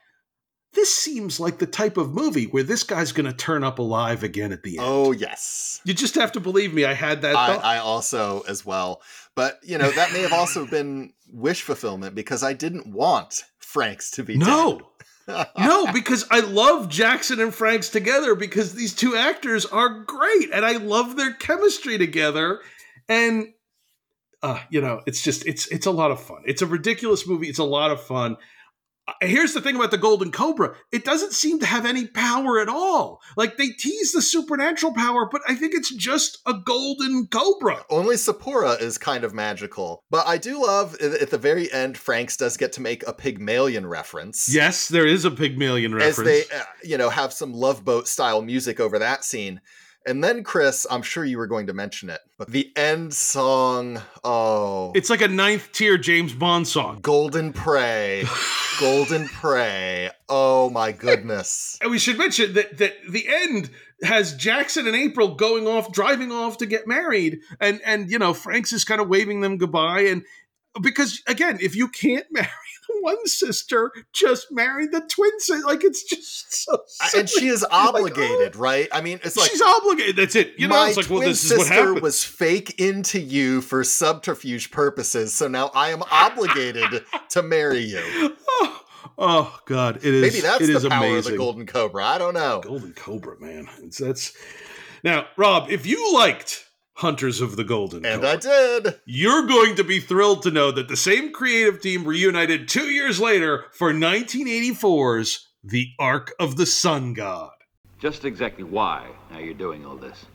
[0.76, 4.24] this seems like the type of movie where this guy's going to turn up alive
[4.24, 4.88] again at the end.
[4.88, 6.86] Oh yes, you just have to believe me.
[6.86, 7.36] I had that.
[7.36, 7.66] I, thought.
[7.66, 9.02] I also as well,
[9.34, 13.46] but you know that may have also been wish fulfillment because I didn't want
[13.76, 14.80] Franks to be no.
[15.28, 15.48] dead.
[15.58, 20.66] no, because I love Jackson and Franks together because these two actors are great and
[20.66, 22.62] I love their chemistry together.
[23.10, 23.50] And
[24.42, 26.44] uh, you know, it's just it's it's a lot of fun.
[26.46, 27.50] It's a ridiculous movie.
[27.50, 28.38] It's a lot of fun.
[29.22, 30.76] Here's the thing about the Golden Cobra.
[30.92, 33.22] It doesn't seem to have any power at all.
[33.38, 37.86] Like they tease the supernatural power, but I think it's just a golden cobra.
[37.90, 41.98] Only Sapura is kind of magical, but I do love at at the very end.
[41.98, 44.50] Franks does get to make a Pygmalion reference.
[44.54, 46.18] Yes, there is a Pygmalion reference.
[46.20, 49.62] as they uh, you know have some love boat style music over that scene
[50.06, 54.02] and then chris i'm sure you were going to mention it but the end song
[54.24, 57.00] oh it's like a ninth tier James Bond song.
[57.02, 58.26] golden prey
[58.80, 60.10] golden prey.
[60.30, 61.78] Oh my goodness.
[61.82, 63.70] And we should mention that that the end
[64.04, 68.34] has Jackson and April going off, driving off to get married, and and you know
[68.34, 70.24] Franks is kind of waving them goodbye, and
[70.82, 72.50] because again, if you can't marry
[73.02, 75.66] one sister, just married the twin sister.
[75.66, 76.84] Like it's just so.
[77.18, 77.72] and she is silly.
[77.72, 80.16] Like, oh, obligated right i mean it's like she's obligated.
[80.16, 80.54] That's it.
[80.58, 83.62] You know, my it's like, well, twin this is what sister was fake into you
[83.62, 88.84] for subterfuge purposes so now i am obligated to marry you oh,
[89.18, 90.22] oh, God, it is.
[90.22, 91.18] maybe that's it the is power amazing.
[91.18, 93.68] of the golden cobra i don't know Golden Cobra, man.
[93.84, 94.34] It's that's
[95.04, 95.70] now, Rob.
[95.70, 96.65] If you liked
[97.00, 100.72] Hunters of the Golden and Cobra, i did You're going to be thrilled to know
[100.72, 106.66] that the same creative team reunited two years later for 1984's The Ark of the
[106.66, 107.52] Sun God.
[108.00, 110.26] Just exactly why are you doing all this?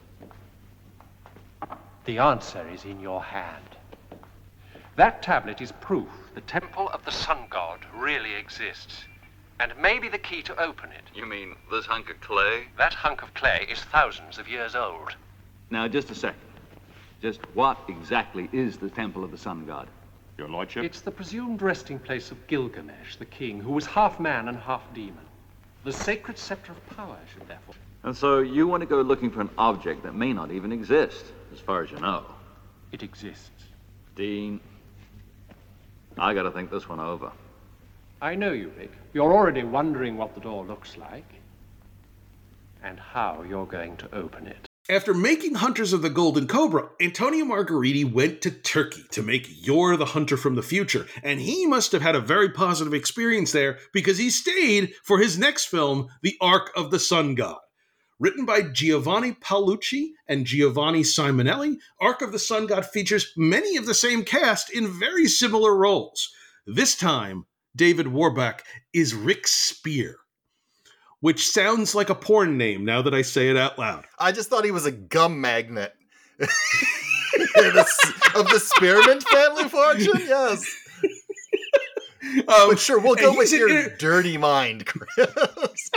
[2.05, 3.65] The answer is in your hand.
[4.97, 9.05] That tablet is proof the Temple of the Sun God really exists,
[9.59, 11.05] and may be the key to open it.
[11.15, 12.69] You mean this hunk of clay?
[12.77, 15.17] That hunk of clay is thousands of years old.
[15.71, 16.50] Now, just a second.
[17.21, 19.89] Just what exactly is the Temple of the Sun God?
[20.39, 20.85] Your Lordship?
[20.85, 24.83] It's the presumed resting place of Gilgamesh, the king, who was half man and half
[24.95, 25.25] demon.
[25.85, 27.75] The sacred scepter of power should therefore.
[28.03, 31.25] And so you want to go looking for an object that may not even exist,
[31.53, 32.25] as far as you know.
[32.93, 33.51] It exists.
[34.17, 34.61] Dean,
[36.19, 37.31] I gotta think this one over.
[38.23, 38.93] I know you, Rick.
[39.13, 41.31] You're already wondering what the door looks like
[42.83, 44.70] and how you're going to open it.
[44.91, 49.97] After making Hunters of the Golden Cobra, Antonio Margheriti went to Turkey to make Yor
[49.97, 53.79] the Hunter from the Future, and he must have had a very positive experience there
[53.93, 57.61] because he stayed for his next film, The Ark of the Sun God.
[58.19, 63.87] Written by Giovanni Paolucci and Giovanni Simonelli, Ark of the Sun God features many of
[63.87, 66.29] the same cast in very similar roles.
[66.67, 70.17] This time, David Warbeck is Rick Spear,
[71.21, 74.05] which sounds like a porn name now that I say it out loud.
[74.19, 75.95] I just thought he was a gum magnet.
[78.35, 80.65] Of the Spearmint family fortune, yes.
[82.49, 85.91] Um, But sure, we'll go with your an- dirty mind, Chris.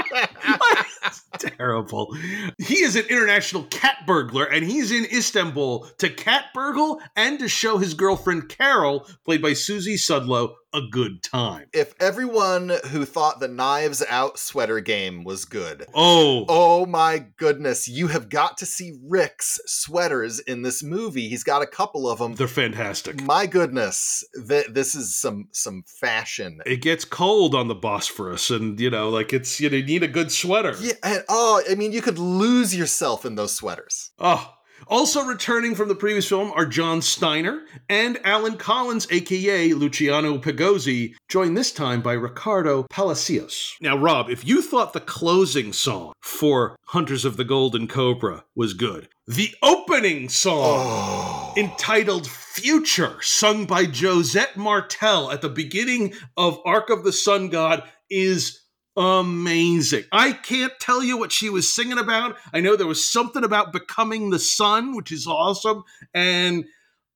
[1.40, 2.16] terrible.
[2.58, 7.48] He is an international cat burglar, and he's in Istanbul to cat burgle and to
[7.48, 11.68] show his girlfriend Carol, played by Susie Sudlow, a good time.
[11.74, 17.88] if everyone who thought the Knives Out sweater game was good, Oh, oh my goodness,
[17.88, 21.30] you have got to see Rick's sweaters in this movie.
[21.30, 22.36] He's got a couple of them.
[22.36, 23.22] they're fantastic.
[23.24, 26.60] My goodness, th- this is some some fashion.
[26.66, 30.04] It gets cold on the Bosphorus, and you know, like it's you, know, you need
[30.04, 30.74] a good sweater.
[30.80, 34.12] Yeah, and oh, I mean, you could lose yourself in those sweaters.
[34.20, 34.54] Oh.
[34.88, 41.16] Also returning from the previous film are John Steiner and Alan Collins, aka Luciano Pigozzi,
[41.30, 43.76] joined this time by Ricardo Palacios.
[43.82, 48.74] Now, Rob, if you thought the closing song for Hunters of the Golden Cobra was
[48.74, 56.60] good, the opening song Oh, entitled Future, sung by Josette Martel at the beginning of
[56.66, 58.63] Ark of the Sun God, is
[58.96, 60.04] amazing.
[60.12, 62.38] I can't tell you what she was singing about.
[62.54, 65.84] I know there was something about becoming the sun, which is awesome.
[66.14, 66.66] And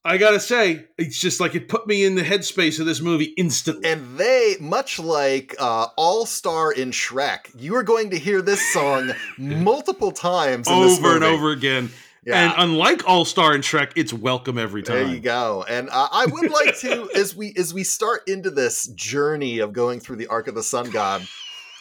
[0.04, 3.34] I gotta say, it's just like it put me in the headspace of this movie
[3.38, 3.90] instantly.
[3.90, 8.62] and they, much like uh, All Star in Shrek, you are going to hear this
[8.72, 11.90] song multiple times in this over and over again.
[12.26, 12.44] Yeah.
[12.44, 14.96] And unlike All Star and Shrek, it's welcome every time.
[14.96, 15.66] There you go.
[15.68, 19.74] And uh, I would like to, as we as we start into this journey of
[19.74, 21.28] going through the Ark of the Sun God,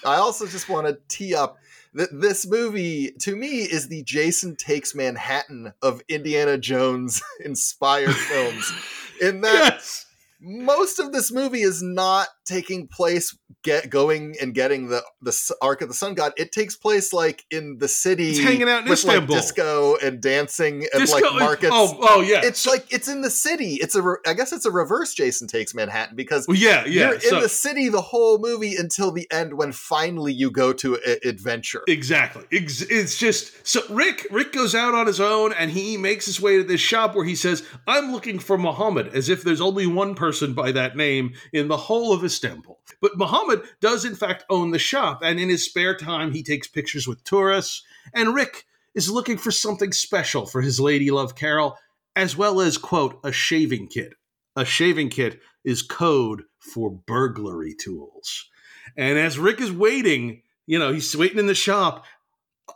[0.06, 1.58] I also just want to tee up
[1.94, 8.72] that this movie to me is the Jason Takes Manhattan of Indiana Jones inspired films.
[9.20, 10.05] In that Yes.
[10.46, 15.82] Most of this movie is not taking place get going and getting the the ark
[15.82, 18.88] of the sun god it takes place like in the city It's hanging out in
[18.88, 22.42] with like disco and dancing and Disco- like markets Oh, oh yeah.
[22.44, 25.48] it's like it's in the city it's a re- i guess it's a reverse jason
[25.48, 27.10] takes manhattan because well, yeah, yeah.
[27.20, 30.96] you're in the city the whole movie until the end when finally you go to
[31.04, 32.44] a- adventure Exactly.
[32.50, 36.58] It's just so Rick Rick goes out on his own and he makes his way
[36.58, 40.14] to this shop where he says, "I'm looking for Muhammad," as if there's only one
[40.14, 42.78] person by that name in the whole of Istanbul.
[43.00, 46.68] But Muhammad does in fact own the shop, and in his spare time he takes
[46.68, 47.82] pictures with tourists.
[48.14, 51.76] And Rick is looking for something special for his lady love Carol,
[52.14, 54.14] as well as quote a shaving kit.
[54.56, 58.48] A shaving kit is code for burglary tools.
[58.96, 62.06] And as Rick is waiting, you know, he's waiting in the shop.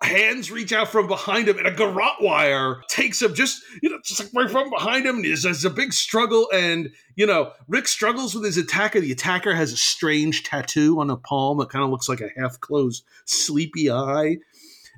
[0.02, 3.98] Hands reach out from behind him, and a garrote wire takes him just, you know,
[4.04, 5.22] just like right from behind him.
[5.22, 9.00] There's, there's a big struggle, and you know, Rick struggles with his attacker.
[9.00, 12.30] The attacker has a strange tattoo on the palm that kind of looks like a
[12.36, 14.38] half-closed, sleepy eye.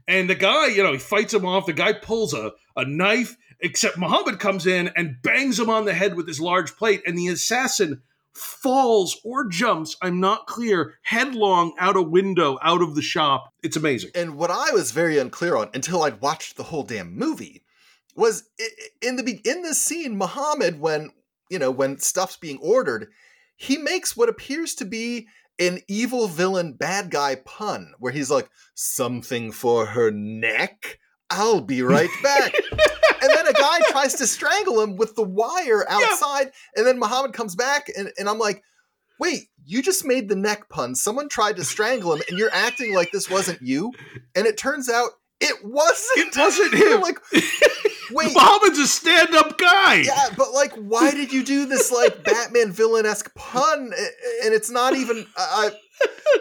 [0.07, 1.67] And the guy, you know, he fights him off.
[1.67, 5.95] The guy pulls a, a knife, except Muhammad comes in and bangs him on the
[5.95, 8.03] head with his large plate, and the assassin
[8.35, 13.53] falls or jumps, I'm not clear, headlong out a window out of the shop.
[13.63, 14.11] It's amazing.
[14.15, 17.65] And what I was very unclear on until I'd watched the whole damn movie
[18.15, 18.45] was
[19.01, 21.11] in the in this scene, Muhammad, when
[21.51, 23.09] you know when stuff's being ordered,
[23.57, 25.29] he makes what appears to be
[25.59, 30.99] an evil villain bad guy pun where he's like something for her neck.
[31.31, 32.53] I'll be right back.
[33.23, 37.33] and then a guy tries to strangle him with the wire outside, and then Muhammad
[37.33, 38.63] comes back, and, and I'm like,
[39.21, 40.95] wait, you just made the neck pun.
[40.95, 43.93] Someone tried to strangle him, and you're acting like this wasn't you.
[44.35, 45.11] And it turns out
[45.41, 46.19] it wasn't.
[46.19, 47.01] It wasn't him.
[47.01, 47.19] like,
[48.13, 48.35] wait.
[48.35, 50.03] Muhammad's a stand-up guy.
[50.07, 53.93] Yeah, but like, why did you do this like Batman villain esque pun?
[54.45, 55.27] And it's not even.
[55.37, 55.73] I-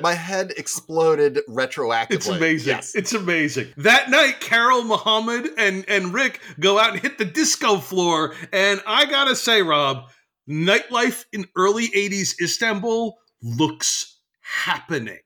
[0.01, 2.11] my head exploded retroactively.
[2.11, 2.67] It's amazing.
[2.67, 2.95] Yes.
[2.95, 3.67] It's amazing.
[3.77, 8.33] That night, Carol, Muhammad, and, and Rick go out and hit the disco floor.
[8.51, 10.09] And I gotta say, Rob,
[10.49, 15.19] nightlife in early 80s Istanbul looks happening.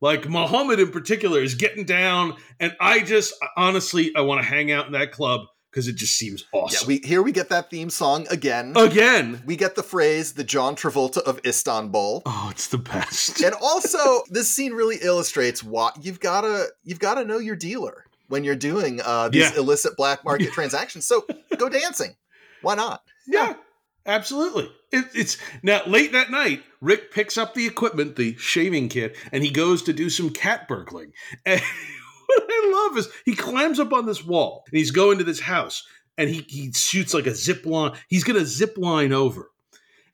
[0.00, 4.72] Like Muhammad in particular is getting down, and I just honestly I want to hang
[4.72, 5.42] out in that club
[5.72, 6.90] because it just seems awesome.
[6.90, 8.74] Yeah, we here we get that theme song again.
[8.76, 9.42] Again.
[9.46, 13.40] We get the phrase "the John Travolta of Istanbul." Oh, it's the best.
[13.40, 18.44] and also this scene really illustrates what you've gotta you've gotta know your dealer when
[18.44, 19.58] you're doing uh, these Yeah.
[19.58, 21.06] illicit black market transactions.
[21.06, 22.16] So go dancing.
[22.62, 23.02] Why not?
[23.26, 23.54] Yeah,
[24.06, 24.70] absolutely.
[24.90, 26.62] It, it's now late that night.
[26.80, 30.68] Rick picks up the equipment, the shaving kit, and he goes to do some cat
[30.68, 31.12] burgling.
[31.46, 31.60] And
[32.36, 35.40] what I love is he climbs up on this wall and he's going to this
[35.40, 35.84] house
[36.18, 37.92] and he he shoots like a zip line.
[38.08, 39.50] He's gonna zip line over.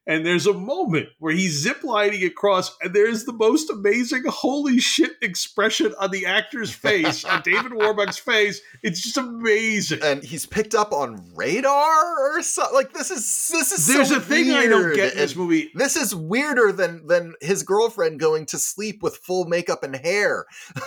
[0.09, 4.79] And there's a moment where he's zip lining across, and there's the most amazing holy
[4.79, 8.63] shit expression on the actor's face, on David Warbeck's face.
[8.83, 10.01] It's just amazing.
[10.03, 12.75] And he's picked up on radar or something.
[12.75, 15.71] Like this is this is There's so a thing I don't get in this movie.
[15.75, 20.47] This is weirder than than his girlfriend going to sleep with full makeup and hair,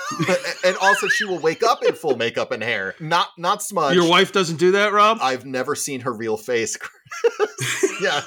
[0.64, 3.94] and also she will wake up in full makeup and hair, not not smudge.
[3.94, 5.20] Your wife doesn't do that, Rob?
[5.22, 6.76] I've never seen her real face.
[8.02, 8.22] yeah,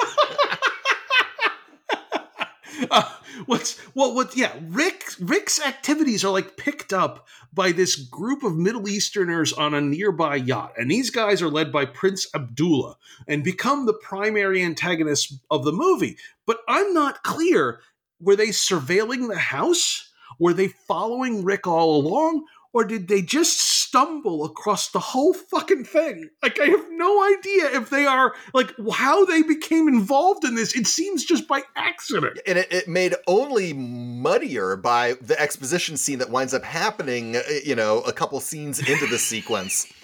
[2.91, 3.09] Uh,
[3.47, 8.57] what's well what yeah rick rick's activities are like picked up by this group of
[8.57, 12.97] middle easterners on a nearby yacht and these guys are led by prince abdullah
[13.29, 16.16] and become the primary antagonists of the movie.
[16.47, 17.81] But i'm not clear
[18.20, 20.11] were they surveilling the house?
[20.39, 22.45] Were they following rick all along
[22.75, 26.29] or did they just stumble across the whole fucking thing?
[26.43, 30.75] Like, I have no idea if they are, like, how they became involved in this.
[30.77, 32.41] It seems just by accident.
[32.47, 37.37] and it, it made only muddier by the exposition scene that winds up happening.
[37.37, 39.87] uh, You know, a couple scenes into the sequence.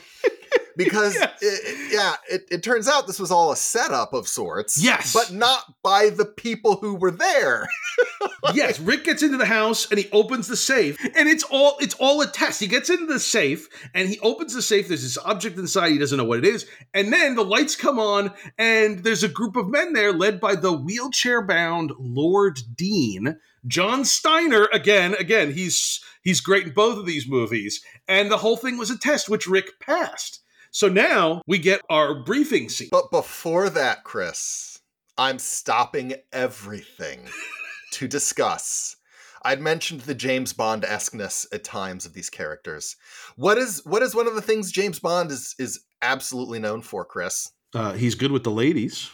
[0.84, 1.38] Because Yes.
[1.42, 4.82] it- yeah, it, it turns out this was all a setup of sorts.
[4.82, 5.12] Yes.
[5.12, 7.68] but not by the people who were there.
[8.54, 11.94] yes, Rick gets into the house and he opens the safe, and it's all it's
[11.98, 12.60] all a test.
[12.60, 14.88] He gets into the safe and he opens the safe.
[14.88, 15.90] There's this object inside.
[15.92, 19.28] He doesn't know what it is, and then the lights come on, and there's a
[19.28, 24.68] group of men there, led by the wheelchair-bound Lord Dean, John Steiner.
[24.72, 28.90] Again, again, he's he's great in both of these movies, and the whole thing was
[28.90, 30.40] a test which Rick passed.
[30.70, 32.88] So now we get our briefing scene.
[32.90, 34.78] But before that, Chris,
[35.18, 37.28] I'm stopping everything
[37.92, 38.96] to discuss.
[39.42, 42.96] I'd mentioned the James Bond esqueness at times of these characters.
[43.36, 47.04] What is what is one of the things James Bond is is absolutely known for,
[47.04, 47.50] Chris?
[47.74, 49.10] Uh, he's good with the ladies.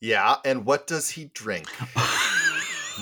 [0.00, 1.68] Yeah, and what does he drink?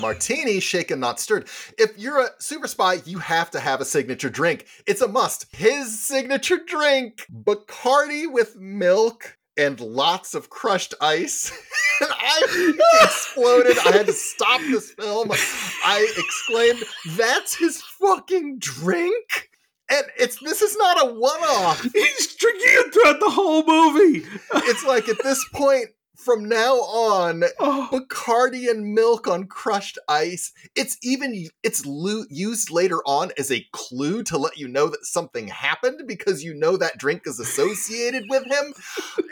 [0.01, 1.49] Martini, shaken, not stirred.
[1.79, 4.67] If you're a super spy, you have to have a signature drink.
[4.87, 5.47] It's a must.
[5.55, 11.51] His signature drink Bacardi with milk and lots of crushed ice.
[12.01, 13.79] and I exploded.
[13.79, 15.31] I had to stop this film.
[15.33, 16.85] I exclaimed,
[17.17, 19.51] That's his fucking drink?
[19.91, 21.83] And it's this is not a one-off.
[21.83, 24.27] He's drinking it throughout the whole movie.
[24.55, 25.87] It's like at this point,
[26.19, 27.89] from now on, Oh.
[27.93, 30.53] Bacardi and milk on crushed ice.
[30.75, 35.07] It's even it's lu- used later on as a clue to let you know that
[35.07, 38.75] something happened because you know that drink is associated with him.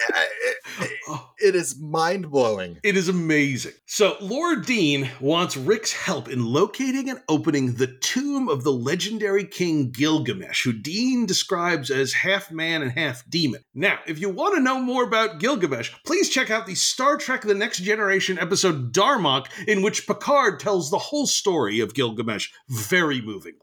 [0.07, 0.57] It-
[1.09, 1.31] Oh.
[1.39, 2.79] it is mind blowing.
[2.83, 3.73] It is amazing.
[3.87, 9.45] So, Lord Dean wants Rick's help in locating and opening the tomb of the legendary
[9.45, 13.63] king Gilgamesh, who Dean describes as half man and half demon.
[13.75, 17.43] Now, if you want to know more about Gilgamesh, please check out the Star Trek
[17.43, 23.21] The Next Generation episode Darmok, in which Picard tells the whole story of Gilgamesh very
[23.21, 23.61] movingly.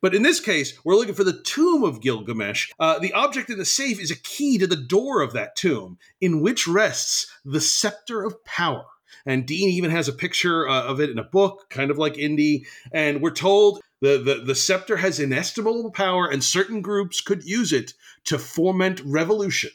[0.00, 2.70] But in this case, we're looking for the tomb of Gilgamesh.
[2.78, 5.98] Uh, the object in the safe is a key to the door of that tomb,
[6.20, 8.84] in which rests the scepter of power.
[9.26, 12.16] And Dean even has a picture uh, of it in a book, kind of like
[12.16, 12.66] Indy.
[12.92, 17.72] And we're told the, the, the scepter has inestimable power, and certain groups could use
[17.72, 17.92] it
[18.24, 19.70] to foment revolution.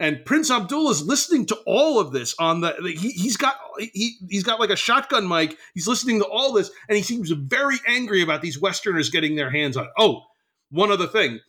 [0.00, 2.74] And Prince Abdullah is listening to all of this on the.
[2.82, 5.56] He, he's got he, he's got like a shotgun mic.
[5.74, 9.50] He's listening to all this, and he seems very angry about these Westerners getting their
[9.50, 9.90] hands on it.
[9.98, 10.22] Oh,
[10.70, 11.40] one other thing.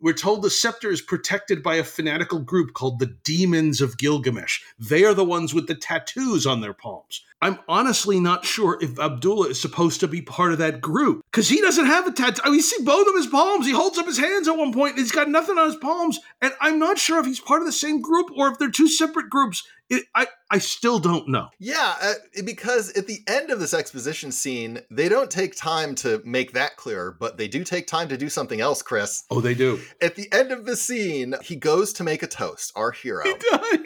[0.00, 4.60] We're told the scepter is protected by a fanatical group called the Demons of Gilgamesh.
[4.78, 7.24] They are the ones with the tattoos on their palms.
[7.40, 11.48] I'm honestly not sure if Abdullah is supposed to be part of that group because
[11.48, 12.42] he doesn't have a tattoo.
[12.44, 13.64] I mean, you see both of his palms.
[13.64, 16.18] He holds up his hands at one point and he's got nothing on his palms.
[16.42, 18.88] And I'm not sure if he's part of the same group or if they're two
[18.88, 19.62] separate groups.
[19.88, 21.48] It, I, I still don't know.
[21.58, 22.14] Yeah, uh,
[22.44, 26.76] because at the end of this exposition scene, they don't take time to make that
[26.76, 29.24] clear, but they do take time to do something else, Chris.
[29.30, 29.80] Oh, they do.
[30.02, 33.24] At the end of the scene, he goes to make a toast, our hero,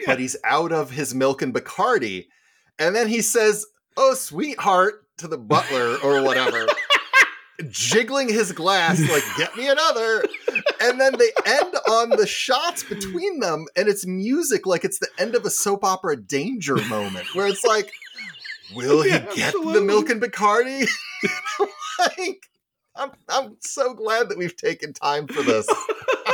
[0.05, 2.25] but he's out of his milk and Bacardi.
[2.79, 3.65] And then he says,
[3.97, 6.67] Oh, sweetheart, to the butler or whatever,
[7.69, 10.23] jiggling his glass, like, Get me another.
[10.81, 15.09] And then they end on the shots between them, and it's music like it's the
[15.17, 17.91] end of a soap opera danger moment where it's like,
[18.75, 20.87] Will he Yeah, get the milk and Bacardi?
[21.99, 22.49] like,
[22.95, 25.67] I'm, I'm so glad that we've taken time for this.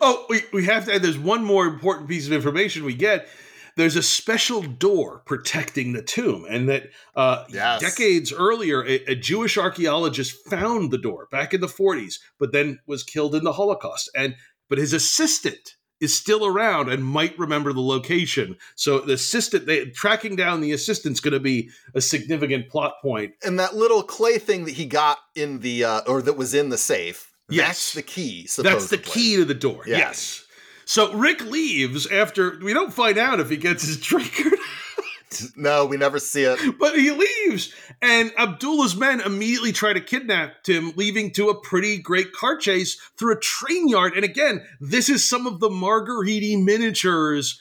[0.00, 3.28] oh, we, we have to add there's one more important piece of information we get.
[3.76, 7.80] There's a special door protecting the tomb, and that uh, Yes.
[7.80, 12.78] decades earlier, a, a Jewish archaeologist found the door back in the 40s, but then
[12.86, 14.10] was killed in the Holocaust.
[14.16, 14.34] And
[14.68, 18.56] but his assistant is still around and might remember the location.
[18.74, 23.32] So the assistant, they, tracking down the assistant's going to be a significant plot point.
[23.44, 26.68] and that little clay thing that he got in the uh, or that was in
[26.70, 27.66] the safe Yes.
[27.68, 29.84] that's the key That's the key to the door.
[29.86, 29.98] Yeah.
[29.98, 30.44] Yes.
[30.86, 35.42] So Rick leaves after we don't find out if he gets his drink or not,
[35.56, 40.64] no we never see it but he leaves, and Abdullah's men immediately try to kidnap
[40.64, 44.14] him, leaving to a pretty great car chase through a train yard.
[44.14, 47.60] And again, this is some of the Margheriti miniatures.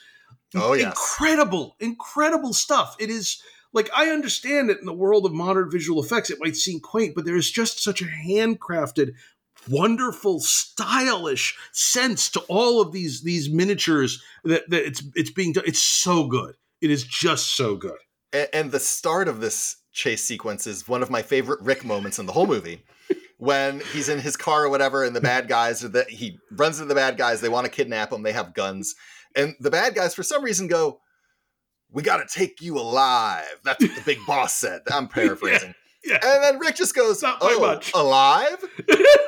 [0.54, 0.86] Oh, yes.
[0.86, 2.96] incredible, incredible stuff.
[3.00, 3.42] It is
[3.74, 7.14] like I understand that in the world of modern visual effects, it might seem quaint,
[7.14, 9.16] but there is just such a handcrafted
[9.70, 15.64] wonderful stylish sense to all of these these miniatures that, that it's it's being done.
[15.66, 16.56] It's so good.
[16.82, 17.98] It is just so good.
[18.34, 22.20] And, and the start of this chase sequence is one of my favorite rick moments
[22.20, 22.84] in the whole movie.
[23.38, 26.80] When he's in his car or whatever and the bad guys are that he runs
[26.80, 28.96] into the bad guys they want to kidnap him they have guns
[29.36, 31.00] and the bad guys for some reason go
[31.92, 33.46] we got to take you alive.
[33.64, 34.82] That's what the big boss said.
[34.92, 35.76] I'm paraphrasing
[36.10, 36.20] yeah.
[36.24, 38.58] And then Rick just goes, Not "Oh, much." alive,"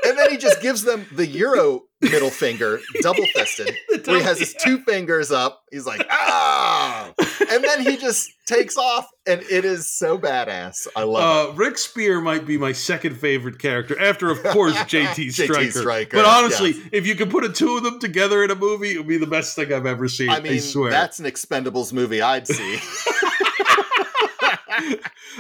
[0.06, 3.76] and then he just gives them the Euro middle finger, double fisted,
[4.06, 5.62] where he has his two fingers up.
[5.72, 7.12] He's like, "Ah!"
[7.52, 10.88] and then he just takes off, and it is so badass.
[10.96, 15.32] I love uh, Rick Spear might be my second favorite character, after of course JT
[15.32, 15.72] Striker.
[15.72, 16.90] Stryker, But honestly, yes.
[16.92, 19.18] if you could put the two of them together in a movie, it would be
[19.18, 20.30] the best thing I've ever seen.
[20.30, 20.34] it.
[20.34, 20.92] I, I mean, swear.
[20.92, 22.80] that's an Expendables movie I'd see.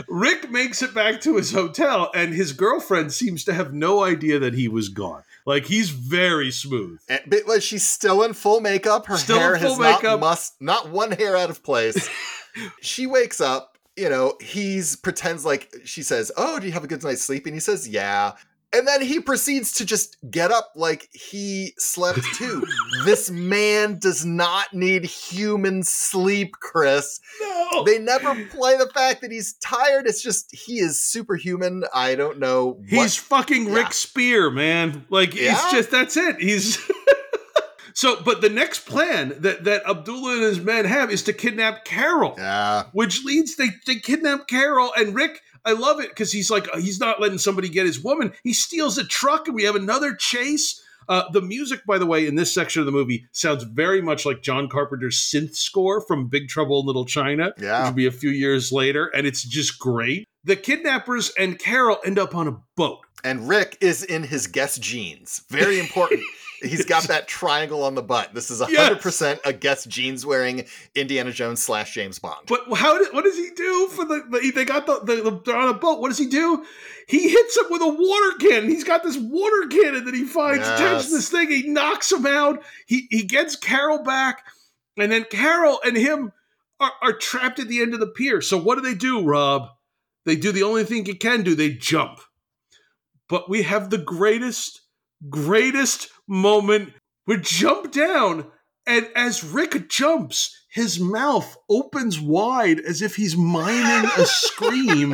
[0.07, 4.39] Rick makes it back to his hotel, and his girlfriend seems to have no idea
[4.39, 5.23] that he was gone.
[5.45, 6.99] Like he's very smooth.
[7.07, 9.05] And, but like, she's still in full makeup.
[9.05, 12.09] Her Still hair has not must not one hair out of place.
[12.81, 13.77] she wakes up.
[13.95, 17.45] You know, he's pretends like she says, "Oh, do you have a good night's sleep?"
[17.45, 18.33] And he says, "Yeah."
[18.73, 22.65] And then he proceeds to just get up like he slept too.
[23.05, 27.19] this man does not need human sleep, Chris.
[27.41, 27.83] No.
[27.85, 30.05] They never play the fact that he's tired.
[30.05, 31.83] It's just he is superhuman.
[31.93, 32.81] I don't know.
[32.87, 35.05] He's fucking Rick Spear, man.
[35.09, 35.53] Like Yeah?
[35.53, 36.37] he's just that's it.
[36.41, 36.77] He's
[37.97, 41.83] So, but the next plan that that Abdullah and his men have is to kidnap
[41.83, 42.35] Carol.
[42.37, 42.83] Yeah.
[42.91, 45.41] which leads they they kidnap Carol and Rick.
[45.65, 48.33] I love it because he's like he's not letting somebody get his woman.
[48.43, 50.79] He steals a truck and we have another chase.
[51.09, 54.27] Uh, the music, by the way, in this section of the movie sounds very much
[54.27, 57.79] like John Carpenter's synth score from Big Trouble in Little China, Yeah.
[57.79, 60.25] which will be a few years later, and it's just great.
[60.43, 62.99] The kidnappers and Carol end up on a boat.
[63.23, 65.41] And Rick is in his Guess jeans.
[65.49, 66.21] Very important.
[66.61, 68.33] He's got that triangle on the butt.
[68.33, 72.47] This is 100% a Guess jeans wearing Indiana Jones slash James Bond.
[72.47, 75.41] But how did, what does he do for the, the they got the, the, the
[75.45, 75.99] they're on a boat?
[75.99, 76.65] What does he do?
[77.07, 78.69] He hits him with a water cannon.
[78.69, 80.79] He's got this water cannon that he finds Yes.
[80.79, 81.49] attached this thing.
[81.49, 82.63] He knocks him out.
[82.85, 84.43] He he gets Carol back,
[84.97, 86.31] and then Carol and him
[86.79, 88.41] are, are trapped at the end of the pier.
[88.41, 89.69] So what do they do, Rob?
[90.25, 91.55] They do the only thing you can do.
[91.55, 92.19] They jump.
[93.29, 94.81] But we have the greatest,
[95.29, 96.93] greatest moment.
[97.27, 98.49] would jump down,
[98.85, 105.11] and as Rick jumps, his mouth opens wide as if he's miming a scream.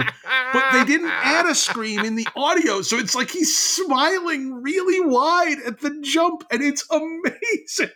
[0.54, 5.00] But they didn't add a scream in the audio, so it's like he's smiling really
[5.00, 7.94] wide at the jump, and it's amazing.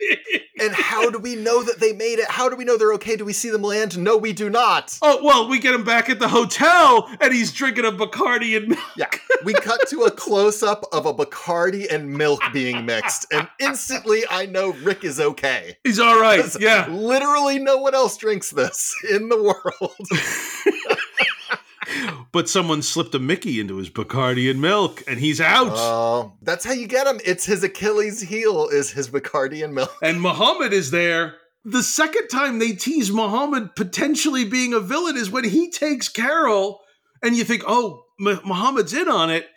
[0.59, 2.29] And how do we know that they made it?
[2.29, 3.15] How do we know they're okay?
[3.15, 3.97] Do we see them land?
[3.97, 4.97] No, we do not.
[5.01, 8.69] Oh well, we get him back at the hotel, and he's drinking a Bacardi and
[8.69, 8.79] milk.
[8.95, 9.09] Yeah.
[9.43, 14.23] We cut to a close up of a Bacardi and milk being mixed, and instantly
[14.29, 15.77] I know Rick is okay.
[15.83, 16.43] He's all right.
[16.59, 16.87] Yeah.
[16.87, 19.95] Literally no one else drinks this in the world.
[22.33, 25.71] But someone slipped a Mickey into his Bacardi and milk, and he's out.
[25.71, 27.19] Oh, that's how you get him.
[27.25, 29.91] It's his Achilles heel is his Bacardi and milk.
[30.03, 31.35] and Muhammad is there.
[31.63, 36.81] The second time they tease Muhammad potentially being a villain is when he takes Carol,
[37.23, 39.47] and you think, oh, M- Muhammad's in on it.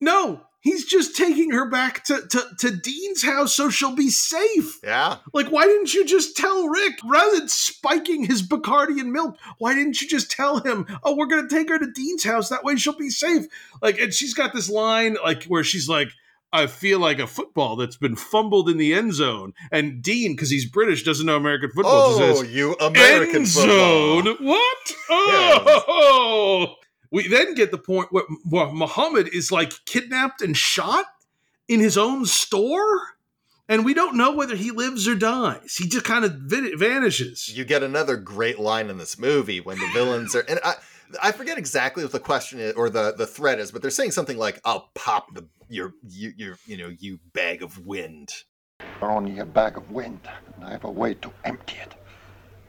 [0.00, 4.78] No, he's just taking her back to, to, to Dean's house so she'll be safe.
[4.84, 5.16] Yeah.
[5.32, 9.36] Like, why didn't you just tell Rick rather than spiking his Bacardi and milk?
[9.58, 12.48] Why didn't you just tell him, oh, we're going to take her to Dean's house?
[12.48, 13.46] That way she'll be safe.
[13.82, 16.08] Like, and she's got this line, like, where she's like,
[16.52, 19.54] I feel like a football that's been fumbled in the end zone.
[19.70, 21.92] And Dean, because he's British, doesn't know American football.
[21.94, 24.22] Oh, says, you American end football.
[24.24, 24.36] zone.
[24.40, 24.94] What?
[25.10, 26.74] Oh.
[27.10, 31.06] We then get the point where, where Muhammad is like kidnapped and shot
[31.68, 33.00] in his own store.
[33.68, 35.76] And we don't know whether he lives or dies.
[35.76, 37.48] He just kind of vanishes.
[37.56, 40.74] You get another great line in this movie when the villains are and I
[41.22, 44.12] I forget exactly what the question is or the the threat is, but they're saying
[44.12, 48.32] something like I'll pop the your you your you know you bag of wind.
[49.00, 50.20] You're only a bag of wind,
[50.56, 51.94] and I have a way to empty it.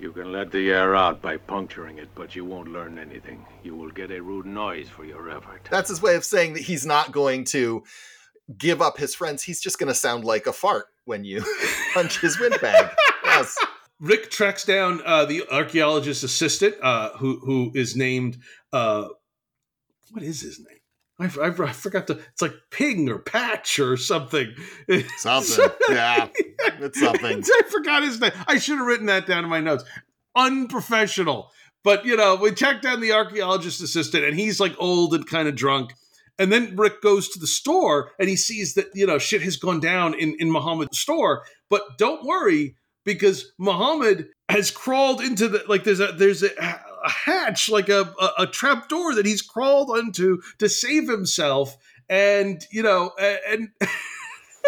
[0.02, 3.46] You can let the air out by puncturing it, but you won't learn anything.
[3.64, 5.68] You will get a rude noise for your effort.
[5.70, 7.84] That's his way of saying that he's not going to
[8.58, 9.44] give up his friends.
[9.44, 11.46] He's just going to sound like a fart when you
[11.94, 12.90] punch his windbag.
[13.24, 13.56] Yes.
[14.00, 18.40] Rick tracks down uh, the archaeologist's assistant, uh, who who is named
[18.74, 19.08] uh,
[20.10, 20.80] what is his name?
[21.20, 22.14] I, I, I forgot to.
[22.14, 24.54] It's like Ping or Patch or something.
[25.18, 25.70] Something.
[25.90, 26.30] Yeah.
[26.84, 27.44] It's something.
[27.60, 28.32] I forgot his name.
[28.48, 29.84] I should have written that down in my notes.
[30.36, 31.52] Unprofessional.
[31.84, 35.48] But you know, we check down the archaeologist assistant, and he's like old and kind
[35.48, 35.94] of drunk.
[36.42, 39.58] And then Rick goes to the store and he sees that, you know, shit has
[39.58, 41.44] gone down in, in Muhammad's store.
[41.70, 47.10] But don't worry, because Muhammad has crawled into the like there's a there's a, a
[47.10, 51.78] hatch, like a, a, a trap door that he's crawled onto to save himself.
[52.10, 53.12] And, you know,
[53.48, 53.70] and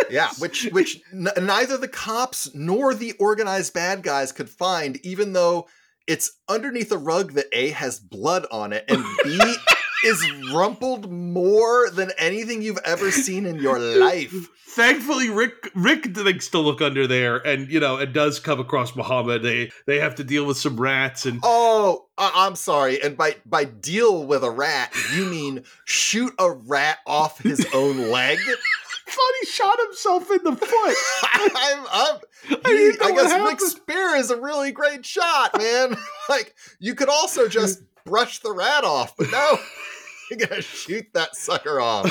[0.10, 5.34] Yeah, which which n- neither the cops nor the organized bad guys could find, even
[5.34, 5.68] though
[6.08, 9.40] it's underneath a rug that A has blood on it and B
[10.04, 10.22] is
[10.54, 14.50] rumpled more than anything you've ever seen in your life.
[14.68, 18.96] Thankfully, Rick Rick likes to look under there, and you know, it does come across
[18.96, 19.44] Muhammad.
[19.44, 23.00] They they have to deal with some rats, and Oh, I'm sorry.
[23.02, 28.10] And by by deal with a rat, you mean shoot a rat off his own
[28.10, 28.40] leg?
[29.12, 30.70] thought he shot himself in the foot.
[31.34, 32.20] I'm, I
[32.52, 33.60] I what guess Rick happened.
[33.62, 35.96] Spear is a really great shot, man.
[36.30, 39.58] like you could also just brush the rat off, but no,
[40.30, 42.10] you're gonna shoot that sucker off.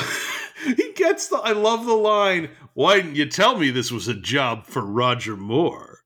[0.63, 1.37] he gets the.
[1.37, 2.49] I love the line.
[2.73, 5.99] Why didn't you tell me this was a job for Roger Moore?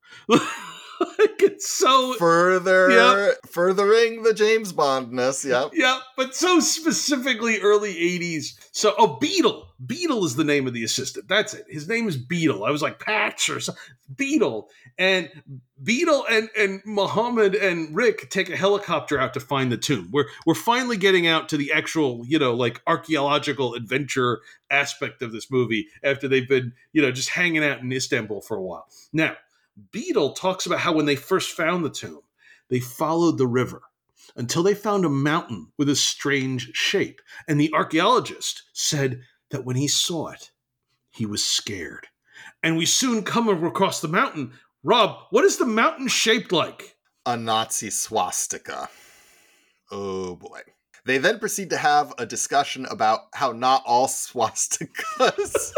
[1.18, 3.38] like it's so Further, Yep.
[3.46, 5.44] furthering the James Bondness.
[5.44, 5.70] Yep.
[5.74, 8.54] Yeah, but so specifically early 80s.
[8.72, 9.66] So, oh, Beetle.
[9.84, 11.28] Beetle is the name of the assistant.
[11.28, 11.64] That's it.
[11.68, 12.64] His name is Beetle.
[12.64, 13.80] I was like, Patch or something.
[14.16, 14.68] Beetle.
[14.98, 15.30] And
[15.82, 20.08] Beetle and, and Muhammad and Rick take a helicopter out to find the tomb.
[20.12, 24.40] We're, we're finally getting out to the actual, you know, like archaeological adventure
[24.70, 28.56] aspect of this movie after they've been, you know, just hanging out in Istanbul for
[28.56, 28.88] a while.
[29.12, 29.36] Now,
[29.92, 32.20] Beetle talks about how when they first found the tomb,
[32.68, 33.82] they followed the river
[34.36, 37.20] until they found a mountain with a strange shape.
[37.46, 40.50] And the archaeologist said that when he saw it,
[41.10, 42.06] he was scared.
[42.62, 44.52] And we soon come across the mountain.
[44.82, 46.96] Rob, what is the mountain shaped like?
[47.26, 48.88] A Nazi swastika.
[49.90, 50.60] Oh boy.
[51.04, 55.72] They then proceed to have a discussion about how not all swastikas.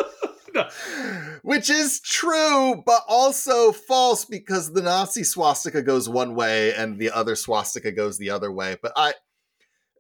[1.43, 7.11] Which is true, but also false because the Nazi swastika goes one way and the
[7.11, 8.77] other swastika goes the other way.
[8.81, 9.15] But I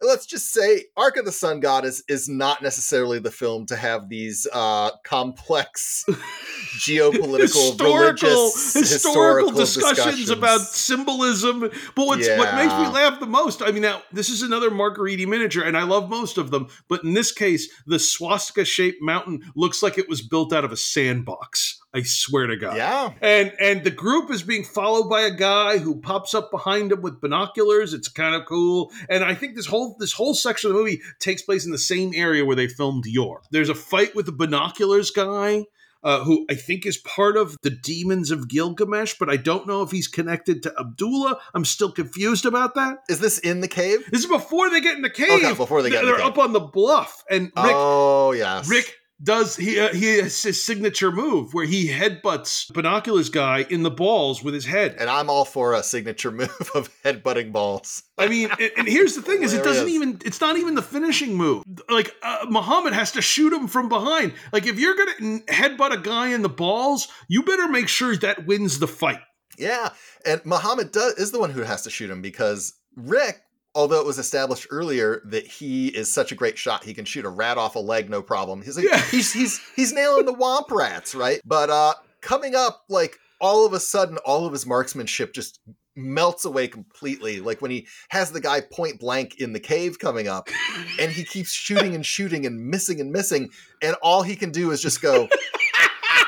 [0.02, 3.76] let's just say Ark of the Sun Goddess is is not necessarily the film to
[3.76, 6.04] have these uh complex
[6.76, 11.60] geopolitical historical, religious historical historical discussions, about symbolism.
[11.60, 15.26] But what's what makes me laugh the most, I mean, now this is another Margheriti
[15.26, 19.50] miniature, and I love most of them, but in this case, the swastika shaped mountain
[19.56, 21.79] looks like it was built out of a sandbox.
[21.92, 22.76] I swear to God.
[22.76, 23.12] Yeah.
[23.20, 27.02] And and the group is being followed by a guy who pops up behind him
[27.02, 27.92] with binoculars.
[27.94, 28.92] It's kind of cool.
[29.08, 31.78] And I think this whole this whole section of the movie takes place in the
[31.78, 33.42] same area where they filmed Yor.
[33.50, 35.64] There's a fight with the binoculars guy.
[36.02, 39.82] Uh, who I think is part of the Demons of Gilgamesh, but I don't know
[39.82, 41.38] if he's connected to Abdullah.
[41.52, 43.00] I'm still confused about that.
[43.10, 44.08] Is this in the cave?
[44.10, 45.44] This is before they get in the cave.
[45.44, 46.32] Okay, before they get in the They're cave.
[46.32, 48.66] up on the bluff, and Rick, oh yes.
[48.66, 53.82] Rick does he uh, he has his signature move where he headbutts binoculars guy in
[53.82, 54.96] the balls with his head.
[54.98, 58.02] And I'm all for a signature move of headbutting balls.
[58.18, 60.82] I mean, and, and here's the thing: is it doesn't even it's not even the
[60.82, 61.64] finishing move.
[61.88, 64.32] Like uh, Muhammad has to shoot him from behind.
[64.52, 68.46] Like if you're gonna headbutt a guy in the balls, you better make sure that
[68.46, 69.20] wins the fight.
[69.58, 69.90] Yeah,
[70.24, 73.42] and Muhammad does, is the one who has to shoot him because Rick,
[73.74, 77.24] although it was established earlier that he is such a great shot, he can shoot
[77.24, 78.62] a rat off a leg no problem.
[78.62, 79.00] He's like, Yeah.
[79.10, 81.40] he's he's he's nailing the womp rats, right?
[81.44, 85.60] But uh coming up, like all of a sudden, all of his marksmanship just
[85.96, 87.40] melts away completely.
[87.40, 90.48] Like when he has the guy point blank in the cave coming up,
[91.00, 93.50] and he keeps shooting and shooting and missing and missing,
[93.82, 95.28] and all he can do is just go.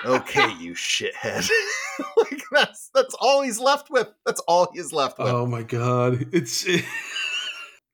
[0.04, 1.48] okay, you shithead.
[2.16, 4.08] like that's that's all he's left with.
[4.26, 5.28] That's all he's left with.
[5.28, 6.66] Oh my god, it's.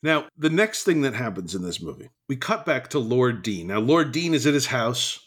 [0.02, 3.68] now the next thing that happens in this movie, we cut back to Lord Dean.
[3.68, 5.20] Now Lord Dean is at his house.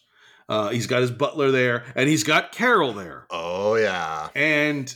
[0.50, 3.26] Uh, he's got his butler there, and he's got Carol there.
[3.30, 4.30] Oh yeah.
[4.36, 4.94] and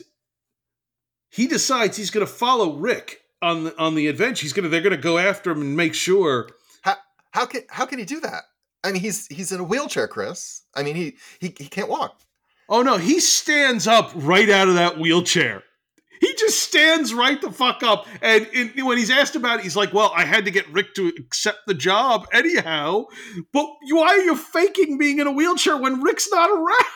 [1.30, 4.44] he decides he's going to follow Rick on the, on the adventure.
[4.44, 6.50] He's going to they're going to go after him and make sure.
[6.82, 6.96] How
[7.32, 8.44] how can how can he do that?
[8.84, 10.64] I mean, he's he's in a wheelchair, Chris.
[10.76, 12.22] I mean, he he, he can't walk.
[12.70, 15.64] Oh no, he stands up right out of that wheelchair.
[16.26, 19.76] He just stands right the fuck up, and, and when he's asked about it, he's
[19.76, 23.06] like, "Well, I had to get Rick to accept the job anyhow."
[23.54, 26.86] But why are you faking being in a wheelchair when Rick's not around?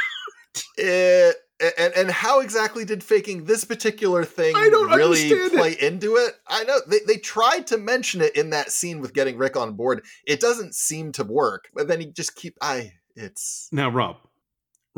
[0.79, 5.53] Eh, it, and and how exactly did faking this particular thing I don't really understand
[5.53, 5.57] it.
[5.57, 6.33] play into it?
[6.47, 9.73] I know they, they tried to mention it in that scene with getting Rick on
[9.73, 10.03] board.
[10.25, 14.17] It doesn't seem to work, but then he just keep I it's Now, Rob,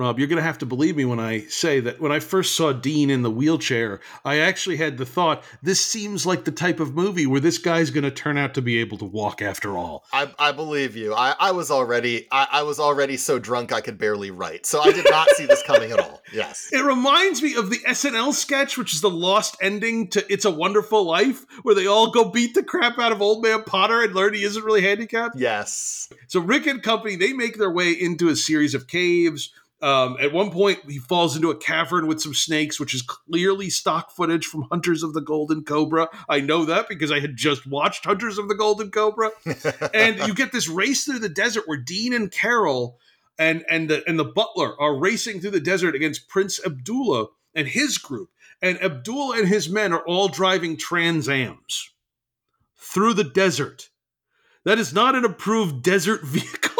[0.01, 2.55] Rob, you're going to have to believe me when I say that when I first
[2.55, 6.79] saw Dean in the wheelchair, I actually had the thought this seems like the type
[6.79, 9.77] of movie where this guy's going to turn out to be able to walk after
[9.77, 10.05] all.
[10.11, 11.13] I, I believe you.
[11.13, 14.65] I, I was already I, I was already so drunk I could barely write.
[14.65, 16.21] So I did not see this coming at all.
[16.33, 16.69] Yes.
[16.71, 20.51] It reminds me of the SNL sketch, which is the lost ending to It's a
[20.51, 24.15] Wonderful Life, where they all go beat the crap out of Old Man Potter and
[24.15, 25.35] learn he isn't really handicapped.
[25.37, 26.09] Yes.
[26.27, 29.51] So Rick and company they make their way into a series of caves.
[29.81, 33.69] Um, at one point, he falls into a cavern with some snakes, which is clearly
[33.69, 36.07] stock footage from Hunters of the Golden Cobra.
[36.29, 39.31] I know that because I had just watched Hunters of the Golden Cobra.
[39.93, 42.99] and you get this race through the desert where Dean and Carol
[43.39, 47.67] and and the and the butler are racing through the desert against Prince Abdullah and
[47.67, 48.29] his group.
[48.61, 51.89] And Abdullah and his men are all driving Trans Ams
[52.77, 53.89] through the desert.
[54.63, 56.70] That is not an approved desert vehicle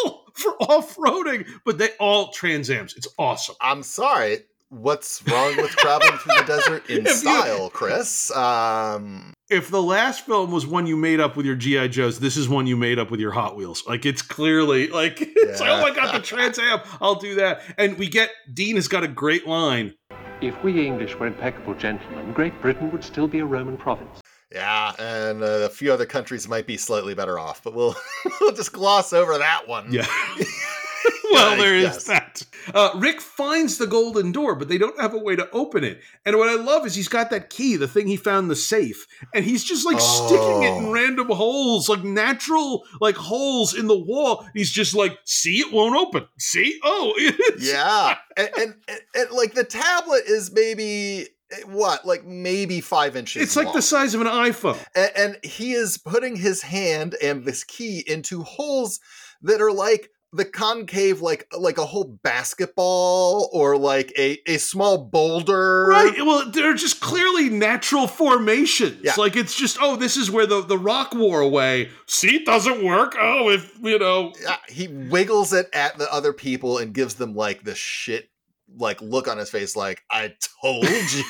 [0.42, 2.94] for off-roading, but they all Trans Ams.
[2.98, 3.56] It's awesome.
[3.62, 4.40] I'm sorry.
[4.70, 8.32] What's wrong with traveling through the desert in If you- style, Chris?
[8.32, 12.38] Um, If the last film was one you made up with your GI Joes, this
[12.38, 13.84] is one you made up with your Hot Wheels.
[13.86, 16.80] Like it's clearly like it's like, oh, I got the Trans Am.
[17.02, 17.62] I'll do that.
[17.78, 19.94] And we get Dean has got a great line.
[20.40, 24.21] If we English were impeccable gentlemen, Great Britain would still be a Roman province.
[24.52, 27.96] Yeah, and uh, a few other countries might be slightly better off, but we'll
[28.42, 29.92] we'll just gloss over that one.
[29.92, 30.06] Yeah.
[31.32, 32.04] well, there is Yes.
[32.06, 32.44] that.
[32.76, 36.00] Uh, Rick finds the golden door, but they don't have a way to open it.
[36.26, 38.56] And what I love is he's got that key, the thing he found in the
[38.56, 40.92] safe, and he's just like sticking it in Oh.
[40.92, 44.46] random holes, like natural like holes in the wall.
[44.54, 46.28] He's just like, see, it won't open.
[46.38, 52.06] See, oh, it's Yeah, and, and, and, and, like the tablet is maybe Eh, what,
[52.06, 53.42] like maybe five inches.
[53.42, 53.76] It's like long.
[53.76, 54.78] the size of an iPhone.
[54.96, 59.00] and, and he is putting his hand and this key into holes
[59.42, 64.98] that are like the concave like like a whole basketball or like a a small
[64.98, 66.14] boulder Right.
[66.20, 69.02] Well, they're just clearly natural formations.
[69.04, 69.16] Yeah.
[69.18, 71.90] Like it's just, oh, this is where the, the rock wore away.
[72.08, 73.16] See, it doesn't work.
[73.20, 74.32] Oh, if you know.
[74.42, 78.30] Yeah, he wiggles it at the other people and gives them like the shit
[78.78, 81.24] like look on his face like i told you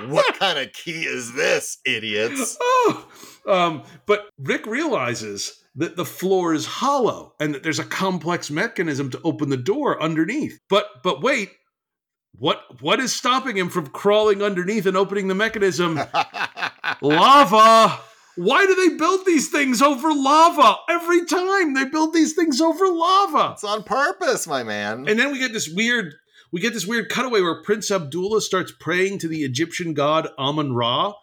[0.08, 2.56] what kind of key is this idiots
[2.88, 3.08] Oh.
[3.48, 9.10] Um, but Rick realizes that the floor is hollow and that there's a complex mechanism
[9.10, 10.58] to open the door underneath.
[10.68, 11.50] But but wait,
[12.38, 16.00] what what is stopping him from crawling underneath and opening the mechanism?
[17.00, 18.00] lava.
[18.36, 20.76] Why do they build these things over lava?
[20.88, 23.52] Every time they build these things over lava.
[23.54, 26.14] it's on purpose my man And then we get this weird
[26.52, 30.72] we get this weird cutaway where Prince Abdullah starts praying to the Egyptian god Amun
[30.74, 31.14] Ra.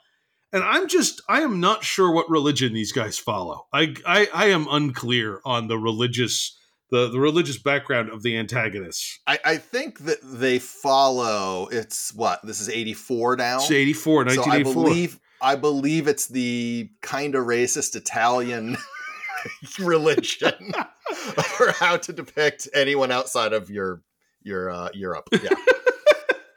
[0.52, 3.68] And I'm just I am not sure what religion these guys follow.
[3.72, 6.58] I I, I am unclear on the religious
[6.90, 9.20] the, the religious background of the antagonists.
[9.26, 14.34] I, I think that they follow it's what this is 84 now It's 84, so
[14.34, 14.84] i 1984.
[14.84, 18.78] believe i believe it's the kind of racist italian
[19.80, 20.74] religion
[21.58, 24.02] for how to depict anyone outside of your
[24.42, 25.50] your uh, europe yeah.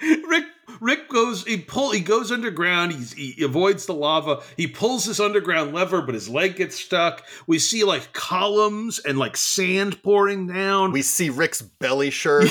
[0.28, 0.44] Rick
[0.80, 5.20] Rick goes he pull he goes underground he's, he avoids the lava he pulls this
[5.20, 7.24] underground lever but his leg gets stuck.
[7.46, 10.92] We see like columns and like sand pouring down.
[10.92, 12.50] We see rick's belly shirt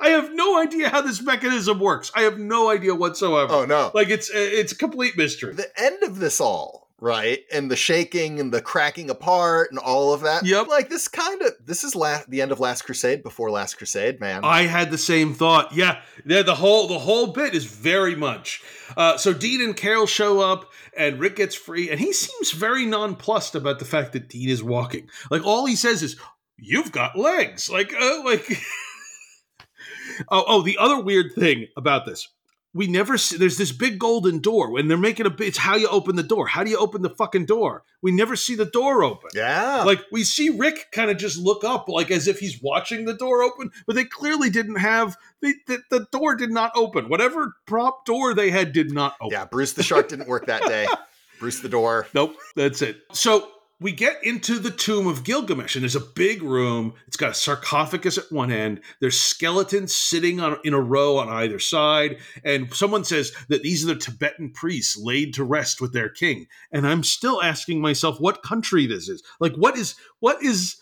[0.00, 3.90] I have no idea how this mechanism works I have no idea whatsoever oh no
[3.94, 8.40] like it's it's a complete mystery the end of this all right and the shaking
[8.40, 10.68] and the cracking apart and all of that Yep.
[10.68, 14.20] like this kind of this is la- the end of last crusade before last crusade
[14.20, 15.74] man I had the same thought.
[15.74, 16.42] Yeah, yeah.
[16.42, 18.62] The whole the whole bit is very much.
[18.96, 22.86] Uh, so Dean and Carol show up, and Rick gets free, and he seems very
[22.86, 25.08] nonplussed about the fact that Dean is walking.
[25.30, 26.16] Like all he says is,
[26.58, 28.46] "You've got legs." Like, uh, like.
[30.30, 30.62] oh, oh.
[30.62, 32.28] The other weird thing about this.
[32.76, 33.36] We never see.
[33.36, 35.34] There's this big golden door when they're making a.
[35.38, 36.48] It's how you open the door.
[36.48, 37.84] How do you open the fucking door?
[38.02, 39.30] We never see the door open.
[39.32, 43.04] yeah Like we see Rick kind of just look up, like as if he's watching
[43.04, 47.08] the door open, but they clearly didn't have the the, the door did not open.
[47.08, 49.32] Whatever prop door they had did not open.
[49.32, 50.86] yeah bruce the shark didn't work that day
[51.38, 52.98] bruce the door Nope, that's it.
[53.12, 53.48] So
[53.80, 56.94] we get into the tomb of Gilgamesh, and there's a big room.
[57.06, 58.80] It's got a sarcophagus at one end.
[59.00, 63.84] There's skeletons sitting on in a row on either side, and someone says that these
[63.84, 66.46] are the Tibetan priests laid to rest with their king.
[66.72, 69.22] And I'm still asking myself what country this is.
[69.40, 70.76] Like, what is what is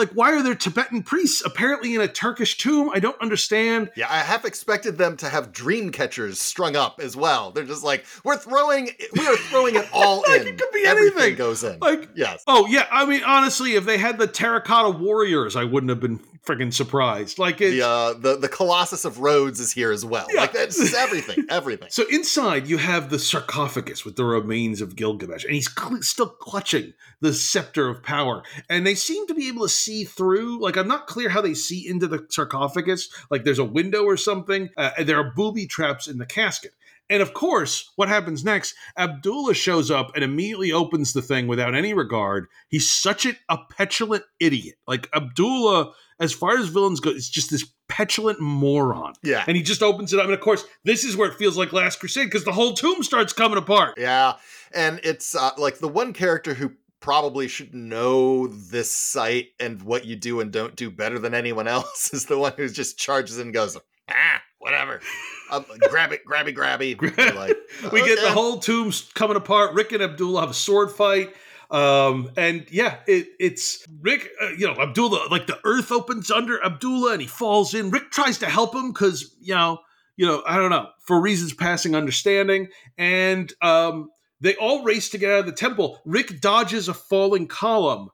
[0.00, 0.10] like?
[0.12, 2.90] Why are there Tibetan priests apparently in a Turkish tomb?
[2.92, 3.90] I don't understand.
[3.96, 7.50] Yeah, I half expected them to have dream catchers strung up as well.
[7.52, 10.48] They're just like, we're throwing, we are throwing it all Like, in.
[10.48, 11.36] it could be Everything anything.
[11.36, 11.78] goes in.
[11.80, 12.42] Like, yes.
[12.46, 16.18] Oh yeah, I mean honestly, if they had the terracotta warriors, I wouldn't have been
[16.46, 17.38] freaking surprised.
[17.38, 20.26] Like it's The, uh, the the Colossus of Rhodes is here as well.
[20.32, 20.40] Yeah.
[20.42, 21.88] Like that's everything, everything.
[21.90, 26.28] so inside you have the sarcophagus with the remains of Gilgamesh, and he's cl- still
[26.28, 28.42] clutching the scepter of power.
[28.68, 30.60] And they seem to be able to see through.
[30.60, 33.08] Like I'm not clear how they see into the sarcophagus.
[33.30, 34.70] Like there's a window or something.
[34.76, 36.72] Uh, and there are booby traps in the casket.
[37.10, 38.74] And of course, what happens next?
[38.96, 42.46] Abdullah shows up and immediately opens the thing without any regard.
[42.68, 44.76] He's such a, a petulant idiot.
[44.86, 49.14] Like Abdullah, as far as villains go, is just this petulant moron.
[49.24, 49.44] Yeah.
[49.48, 50.26] And he just opens it up.
[50.26, 53.02] And of course, this is where it feels like Last Crusade because the whole tomb
[53.02, 53.94] starts coming apart.
[53.98, 54.34] Yeah,
[54.72, 60.04] and it's uh, like the one character who probably should know this site and what
[60.04, 63.38] you do and don't do better than anyone else is the one who just charges
[63.38, 63.76] in and goes,
[64.10, 65.00] ah, whatever,
[65.50, 66.96] um, grab it, grabby, grabby.
[67.34, 67.56] Like,
[67.92, 69.74] we get the whole tomb coming apart.
[69.74, 71.34] Rick and Abdullah have a sword fight.
[71.70, 76.62] Um, and yeah, it, it's Rick, uh, you know, Abdullah, like the earth opens under
[76.64, 77.90] Abdullah and he falls in.
[77.90, 79.78] Rick tries to help him because, you know,
[80.16, 82.68] you know, I don't know, for reasons passing understanding.
[82.98, 84.10] And um,
[84.40, 86.00] they all race to get out of the temple.
[86.04, 88.10] Rick dodges a falling column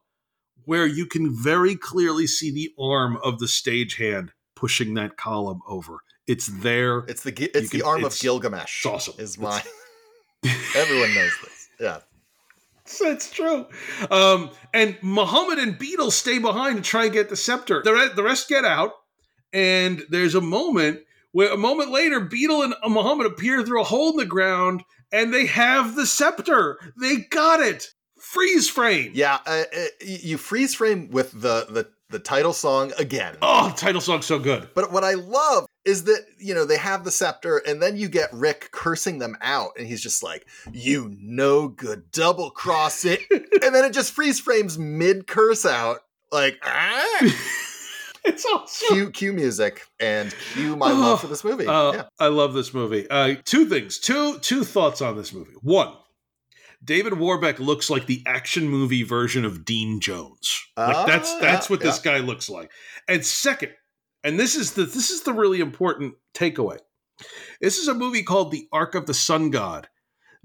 [0.64, 5.98] where you can very clearly see the arm of the stagehand pushing that column over.
[6.26, 6.98] It's there.
[7.08, 8.78] It's the it's You the can- arm it's- of Gilgamesh.
[8.84, 9.14] It's awesome.
[9.18, 9.62] Is my
[10.74, 11.68] everyone knows this.
[11.80, 11.98] Yeah.
[12.84, 13.66] So it's true.
[14.10, 17.82] Um, and Muhammad and Beetle stay behind to try and get the scepter.
[17.84, 18.92] The, re- the rest get out,
[19.52, 21.00] and there's a moment
[21.32, 25.34] where a moment later, Beetle and Muhammad appear through a hole in the ground, and
[25.34, 26.78] they have the scepter.
[27.00, 27.88] They got it.
[28.20, 29.10] Freeze frame.
[29.14, 33.36] Yeah, uh, uh, you freeze frame with the the the title song again.
[33.42, 34.68] Oh, title song's so good.
[34.74, 38.08] But what I love is that, you know, they have the scepter and then you
[38.08, 43.20] get Rick cursing them out and he's just like, you no good double cross it.
[43.30, 46.00] and then it just freeze frames mid curse out
[46.30, 47.32] like, ah.
[48.26, 48.88] It's awesome.
[48.88, 51.64] cue, cue music and cue my love for this movie.
[51.64, 52.02] Uh, yeah.
[52.18, 53.08] I love this movie.
[53.08, 55.52] Uh, two things, two two thoughts on this movie.
[55.62, 55.92] One,
[56.86, 60.62] David Warbeck looks like the action movie version of Dean Jones.
[60.76, 62.70] Like that's Ah, that's yeah, what this guy looks like.
[63.08, 63.72] And second,
[64.22, 66.78] and this is the this is the really important takeaway.
[67.60, 69.88] This is a movie called The Ark of the Sun God.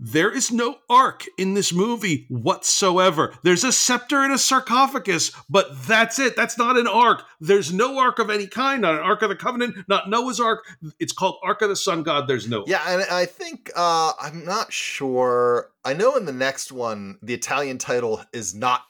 [0.04, 3.36] There is no ark in this movie whatsoever.
[3.44, 6.36] There's a scepter and a sarcophagus, but that's it.
[6.36, 7.22] That's not an ark.
[7.40, 10.66] There's no ark of any kind, not an Ark of the Covenant, not Noah's Ark.
[11.00, 12.28] It's called Ark of the Sun God.
[12.28, 12.64] There's no.
[12.66, 15.70] Yeah, and I think uh, I'm not sure.
[15.86, 18.82] I know in the next one, the Italian title is not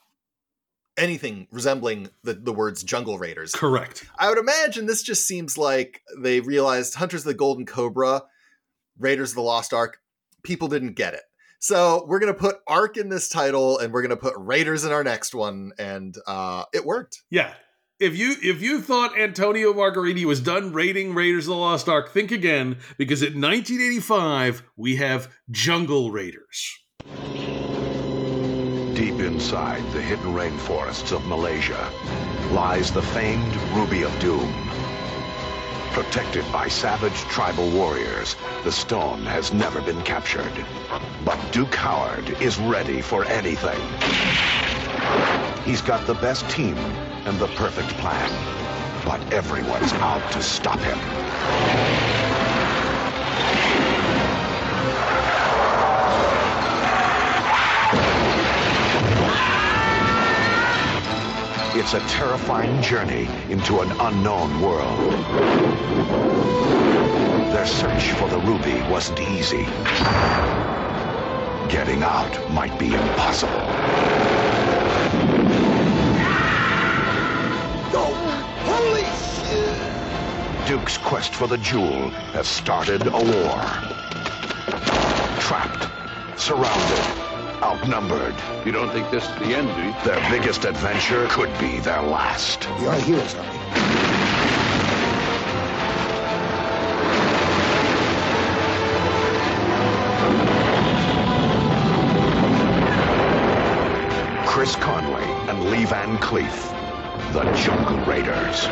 [0.97, 3.51] anything resembling the, the words Jungle Raiders.
[3.53, 4.05] Correct.
[4.17, 8.23] I would imagine this just seems like they realized Hunters of the Golden Cobra,
[8.97, 10.00] Raiders of the Lost Ark,
[10.43, 11.23] people didn't get it.
[11.59, 15.03] So we're gonna put Ark in this title, and we're gonna put Raiders in our
[15.03, 17.21] next one, and uh, it worked.
[17.29, 17.53] Yeah.
[17.99, 22.11] If you if you thought Antonio Margheriti was done raiding Raiders of the Lost Ark,
[22.11, 26.79] think again because in 1985 we have Jungle Raiders.
[28.95, 31.91] Deep inside the hidden rainforests of Malaysia
[32.51, 34.51] lies the famed Ruby of Doom.
[35.93, 40.53] Protected by savage tribal warriors, the stone has never been captured.
[41.25, 43.79] But Duke Howard is ready for anything.
[45.65, 46.77] He's got the best team
[47.25, 48.31] and the perfect plan.
[49.03, 50.97] But everyone's out to stop him.
[61.73, 65.13] It's a terrifying journey into an unknown world.
[67.53, 69.63] Their search for the ruby wasn't easy.
[71.69, 73.61] Getting out might be impossible.
[78.67, 79.05] Holy
[79.47, 80.67] shit!
[80.67, 83.61] Duke's quest for the jewel has started a war.
[85.39, 85.87] Trapped,
[86.37, 87.30] surrounded,
[87.61, 88.35] outnumbered.
[88.65, 89.93] You don't think this is the end, do you?
[90.03, 92.67] Their biggest adventure could be their last.
[92.79, 93.47] You're heroes, Tommy.
[104.45, 106.71] Chris Connelly and Lee Van Cleef,
[107.33, 108.67] the Jungle Raiders.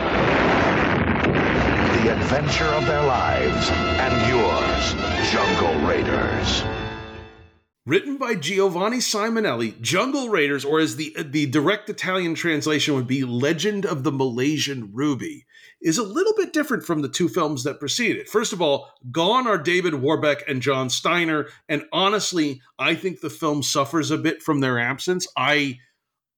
[2.03, 6.78] The adventure of their lives and yours, Jungle Raiders.
[7.85, 13.23] Written by Giovanni Simonelli, Jungle Raiders, or as the the direct Italian translation would be
[13.23, 15.45] Legend of the Malaysian Ruby,
[15.81, 18.27] is a little bit different from the two films that preceded.
[18.27, 23.30] First of all, gone are David Warbeck and John Steiner, and honestly, I think the
[23.30, 25.26] film suffers a bit from their absence.
[25.38, 25.80] I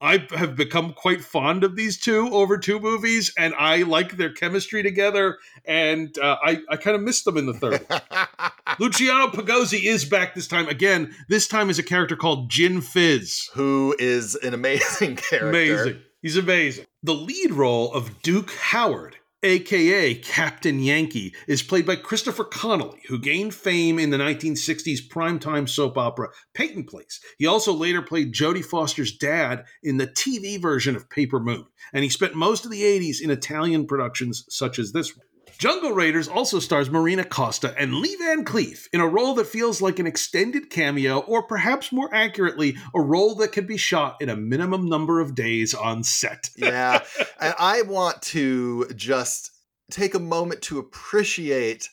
[0.02, 4.34] I have become quite fond of these two over two movies, and I like their
[4.34, 5.38] chemistry together.
[5.64, 7.86] And uh, I, I kind of missed them in the third.
[8.80, 11.16] Luciano Pigozzi is back this time again.
[11.30, 13.52] This time as a character called Gin Fizz.
[13.54, 15.50] Who is an amazing character.
[15.50, 16.02] Amazing.
[16.24, 16.86] He's amazing.
[17.04, 23.20] The lead role of Duke Howard, aka Captain Yankee, is played by Christopher Connelly, who
[23.20, 27.20] gained fame in the 1960s primetime soap opera Peyton Place.
[27.38, 32.04] He also later played Jodie Foster's dad in the TV version of Paper Moon, and
[32.04, 35.26] he spent most of the 80s in Italian productions such as this one.
[35.62, 39.80] Jungle Raiders also stars Marina Costa and Lee Van Cleef in a role that feels
[39.80, 44.30] like an extended cameo, or perhaps more accurately, a role that could be shot in
[44.30, 46.50] a minimum number of days on set.
[46.58, 47.04] yeah.
[47.40, 49.52] And I want to just
[49.92, 51.90] take a moment to appreciate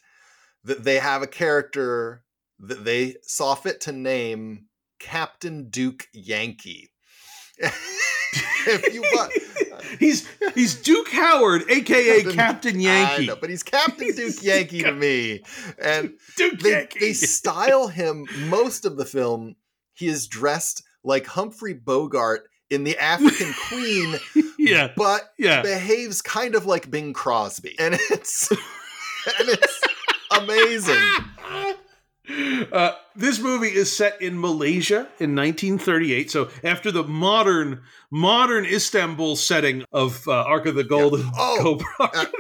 [0.65, 2.25] that they have a character
[2.61, 4.69] that they saw fit to name
[4.99, 6.88] Captain Duke Yankee.
[8.67, 9.33] if you want,
[9.99, 13.25] he's he's Duke Howard, aka Captain, Captain- Yankee.
[13.25, 15.43] I know, but he's Captain Duke Yankee to me.
[15.81, 17.01] And Duke they, Yankee.
[17.01, 19.57] they style him most of the film.
[19.95, 24.15] He is dressed like Humphrey Bogart in The African Queen,
[24.59, 25.63] yeah, but yeah.
[25.63, 27.75] behaves kind of like Bing Crosby.
[27.79, 29.81] And it's and it's
[30.31, 31.03] amazing.
[32.29, 36.31] Uh, this movie is set in Malaysia in 1938.
[36.31, 42.31] So after the modern modern Istanbul setting of uh, Ark of the Golden Oh, Cobra.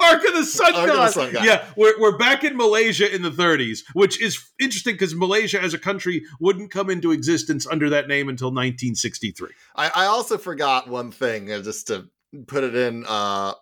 [0.00, 1.12] Ark of the Sun Ark of the God.
[1.12, 1.44] Sun God.
[1.44, 5.74] Yeah, we're, we're back in Malaysia in the 30s, which is interesting because Malaysia as
[5.74, 9.50] a country wouldn't come into existence under that name until 1963.
[9.76, 12.08] I, I also forgot one thing, uh, just to
[12.46, 13.04] put it in.
[13.06, 13.54] Uh,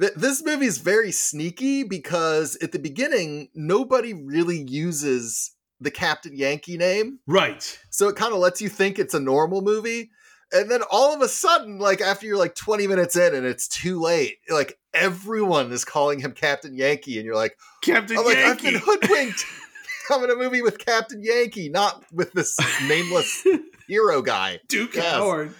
[0.00, 6.36] th- this movie is very sneaky because at the beginning, nobody really uses the Captain
[6.36, 7.18] Yankee name.
[7.26, 7.78] Right.
[7.90, 10.10] So it kind of lets you think it's a normal movie.
[10.52, 13.66] And then all of a sudden, like after you're like 20 minutes in and it's
[13.66, 18.30] too late, like everyone is calling him Captain Yankee, and you're like, Captain Yankee.
[18.30, 19.44] I'm like, I've been hoodwinked.
[20.10, 23.44] I'm in a movie with Captain Yankee, not with this nameless
[23.88, 24.58] hero guy.
[24.68, 25.04] Duke Yes.
[25.14, 25.54] Howard.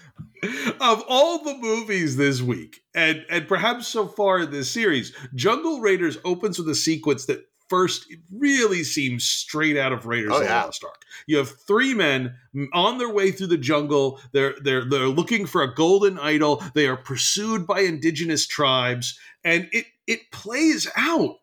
[0.80, 5.80] Of all the movies this week, and and perhaps so far in this series, Jungle
[5.80, 10.40] Raiders opens with a sequence that first really seems straight out of Raiders Oh, of
[10.42, 10.64] the yeah.
[10.64, 11.04] Lost Ark.
[11.26, 12.34] You have three men
[12.74, 14.20] on their way through the jungle.
[14.32, 16.62] They're they're they're looking for a golden idol.
[16.74, 21.36] They are pursued by indigenous tribes, and it it plays out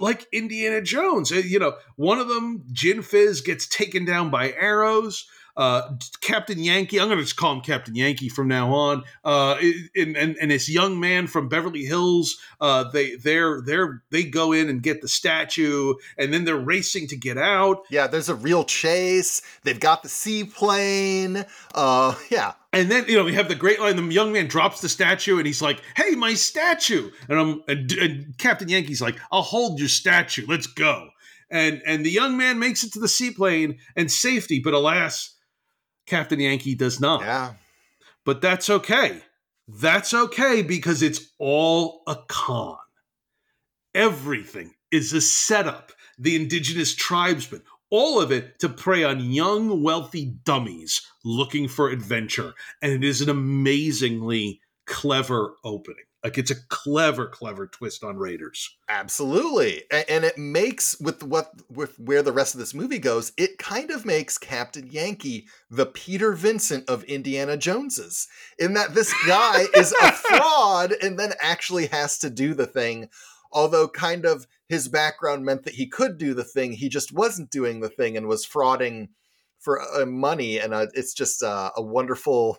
[0.00, 1.30] like Indiana Jones.
[1.30, 5.26] Uh, You know, one of them, Gin Fizz, gets taken down by arrows.
[5.56, 9.04] Uh, Captain Yankee, I'm going to just call him Captain Yankee from now on.
[9.24, 9.56] Uh,
[9.94, 14.52] and, and and this young man from Beverly Hills, uh, they they're they're they go
[14.52, 17.82] in and get the statue, and then they're racing to get out.
[17.90, 19.42] Yeah, there's a real chase.
[19.64, 21.44] They've got the seaplane.
[21.74, 22.54] Uh, yeah.
[22.72, 23.96] And then you know we have the great line.
[23.96, 27.92] The young man drops the statue, and he's like, "Hey, my statue!" And I'm and,
[27.92, 30.46] and Captain Yankee's like, "I'll hold your statue.
[30.48, 31.10] Let's go."
[31.50, 35.34] And and the young man makes it to the seaplane and safety, but alas,
[36.06, 37.20] Captain Yankee does not.
[37.20, 37.54] Yeah.
[38.24, 39.22] But that's okay.
[39.68, 42.76] That's okay because it's all a con.
[43.94, 45.92] Everything is a setup.
[46.18, 52.54] The indigenous tribesmen, all of it to prey on young, wealthy dummies looking for adventure.
[52.80, 56.04] And it is an amazingly clever opening.
[56.24, 58.76] Like it's a clever, clever twist on Raiders.
[58.88, 59.82] Absolutely.
[59.90, 63.90] And it makes with what with where the rest of this movie goes, it kind
[63.90, 68.28] of makes Captain Yankee the Peter Vincent of Indiana Joneses.
[68.58, 73.08] In that this guy is a fraud and then actually has to do the thing.
[73.50, 77.50] Although kind of his background meant that he could do the thing, he just wasn't
[77.50, 79.08] doing the thing and was frauding
[79.58, 80.58] for uh, money.
[80.58, 82.58] And uh, it's just uh, a wonderful,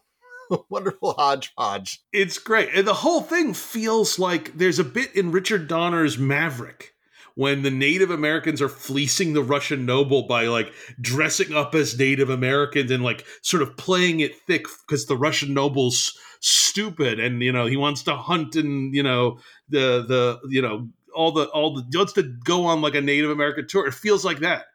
[0.70, 2.04] wonderful hodgepodge.
[2.12, 2.70] It's great.
[2.74, 6.94] And the whole thing feels like there's a bit in Richard Donner's Maverick
[7.36, 10.72] when the Native Americans are fleecing the Russian noble by like
[11.02, 15.54] dressing up as Native Americans and like sort of playing it thick because the Russian
[15.54, 19.40] noble's stupid and you know he wants to hunt and you know
[19.70, 23.02] the the you know all the all the he wants to go on like a
[23.02, 23.88] Native American tour.
[23.88, 24.66] It feels like that.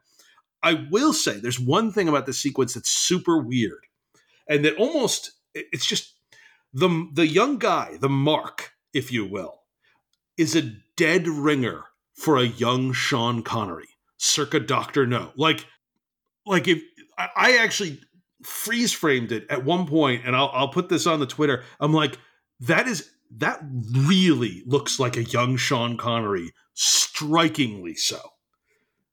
[0.63, 3.87] I will say there's one thing about the sequence that's super weird
[4.49, 6.15] and that almost it's just
[6.73, 9.61] the the young guy, the mark, if you will,
[10.37, 11.85] is a dead ringer
[12.15, 15.33] for a young Sean Connery, circa Doctor No.
[15.37, 15.67] Like,
[16.45, 16.83] like if
[17.17, 18.01] I, actually
[18.43, 21.65] freeze framed it at one point, and I'll I'll put this on the Twitter.
[21.81, 22.19] I'm like,
[22.61, 23.61] that is that
[23.93, 28.21] really looks like a young Sean Connery, strikingly so.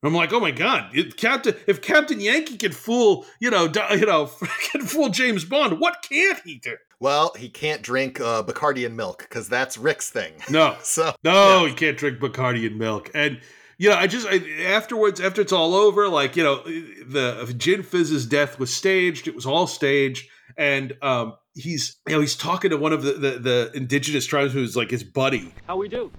[0.08, 3.96] I'm like, oh my god, if Captain if Captain Yankee can fool, you know, di-
[3.96, 4.28] you know,
[4.72, 6.76] can fool James Bond, what can't he do?
[7.00, 10.34] Well, he can't drink uh, Bacardi and milk because that's Rick's thing.
[10.50, 13.12] No, So no, you can't drink Bacardi and milk.
[13.14, 13.40] And
[13.78, 17.84] you know, I just I, afterwards, after it's all over, like you know, the Gin
[17.84, 19.28] Fizz's death was staged.
[19.28, 20.28] It was all staged,
[20.58, 24.54] and um, he's you know he's talking to one of the the, the indigenous tribes
[24.54, 25.54] who's like his buddy.
[25.68, 26.12] How we do?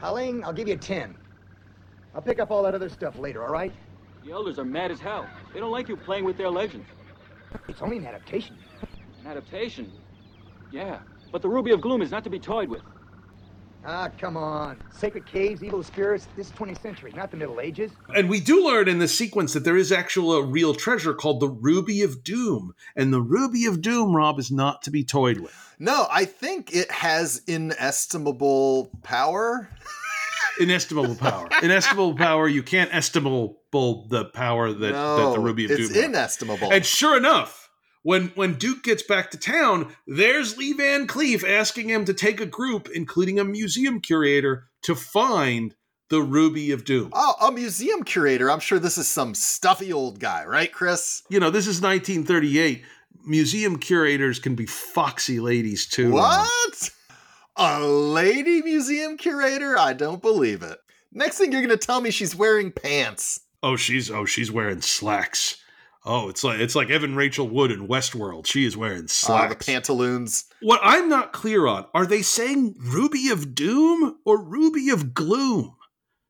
[0.00, 1.14] Haling, I'll give you a 10.
[2.14, 3.72] I'll pick up all that other stuff later, all right?
[4.24, 5.26] The elders are mad as hell.
[5.52, 6.86] They don't like you playing with their legends.
[7.68, 8.56] It's only an adaptation.
[9.20, 9.90] An adaptation?
[10.70, 11.00] Yeah.
[11.30, 12.82] But the Ruby of Gloom is not to be toyed with.
[13.84, 14.80] Ah, come on.
[14.92, 17.90] Sacred caves, evil spirits, this is 20th century, not the Middle Ages.
[18.14, 21.40] And we do learn in this sequence that there is actual a real treasure called
[21.40, 25.40] the Ruby of Doom, and the Ruby of Doom, Rob, is not to be toyed
[25.40, 25.52] with.
[25.80, 29.68] No, I think it has inestimable power.
[30.60, 31.48] Inestimable power.
[31.62, 32.48] Inestimable power.
[32.48, 35.94] You can't estimable the power that, that the Ruby of it's Doom.
[35.94, 36.04] has.
[36.04, 36.72] inestimable.
[36.72, 37.70] And sure enough,
[38.02, 42.40] when when Duke gets back to town, there's Lee Van Cleef asking him to take
[42.40, 45.74] a group, including a museum curator, to find
[46.10, 47.10] the Ruby of Doom.
[47.14, 48.50] Oh, a museum curator.
[48.50, 51.22] I'm sure this is some stuffy old guy, right, Chris?
[51.30, 52.84] You know, this is 1938.
[53.24, 56.12] Museum curators can be foxy ladies too.
[56.12, 56.90] What?
[57.56, 59.78] A lady museum curator?
[59.78, 60.78] I don't believe it.
[61.12, 63.40] Next thing you're going to tell me she's wearing pants.
[63.62, 65.58] Oh, she's oh, she's wearing slacks.
[66.04, 68.46] Oh, it's like it's like Evan Rachel Wood in Westworld.
[68.46, 69.54] She is wearing Uh, slacks.
[69.54, 70.46] the pantaloons.
[70.60, 75.76] what I'm not clear on, are they saying Ruby of Doom or Ruby of Gloom?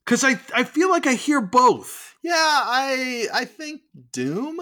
[0.05, 2.17] Cuz I I feel like I hear both.
[2.23, 3.83] Yeah, I I think
[4.13, 4.61] Doom.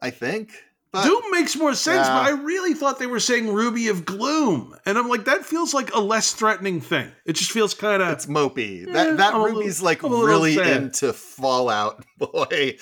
[0.00, 0.52] I think.
[0.92, 2.12] But Doom makes more sense, Yeah.
[2.14, 4.74] but I really thought they were saying Ruby of Gloom.
[4.84, 7.10] And I'm like that feels like a less threatening thing.
[7.24, 8.86] It just feels kind of it's mopey.
[8.86, 12.76] Yeah, that that I'm Ruby's little- like I'm really into Fall Out Boy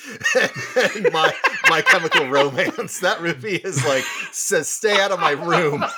[0.77, 1.33] and my
[1.69, 2.99] my chemical romance.
[2.99, 5.85] That Ruby is like says stay out of my room.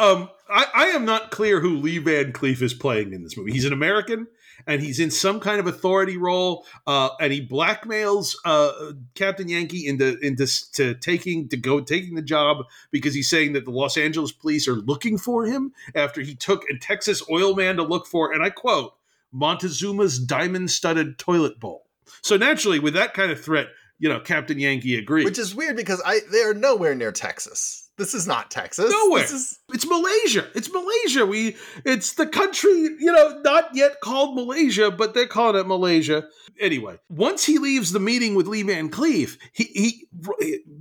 [0.00, 3.50] Um, I, I am not clear who Lee Van Cleef is playing in this movie.
[3.50, 4.28] He's an American,
[4.66, 9.86] and he's in some kind of authority role, uh, and he blackmails uh, Captain Yankee
[9.86, 13.96] into into to taking to go taking the job because he's saying that the Los
[13.96, 18.06] Angeles police are looking for him after he took a Texas oil man to look
[18.06, 18.94] for, and I quote,
[19.34, 21.86] Montezuma's diamond-studded toilet bowl.
[22.22, 23.68] So naturally, with that kind of threat,
[23.98, 25.24] you know, Captain Yankee agrees.
[25.24, 27.87] Which is weird because I they are nowhere near Texas.
[27.98, 28.90] This is not Texas.
[28.90, 29.22] Nowhere.
[29.22, 30.46] This is It's Malaysia.
[30.54, 31.26] It's Malaysia.
[31.26, 36.24] We it's the country, you know, not yet called Malaysia, but they're calling it Malaysia.
[36.60, 39.64] Anyway, once he leaves the meeting with Lee Van Cleef, he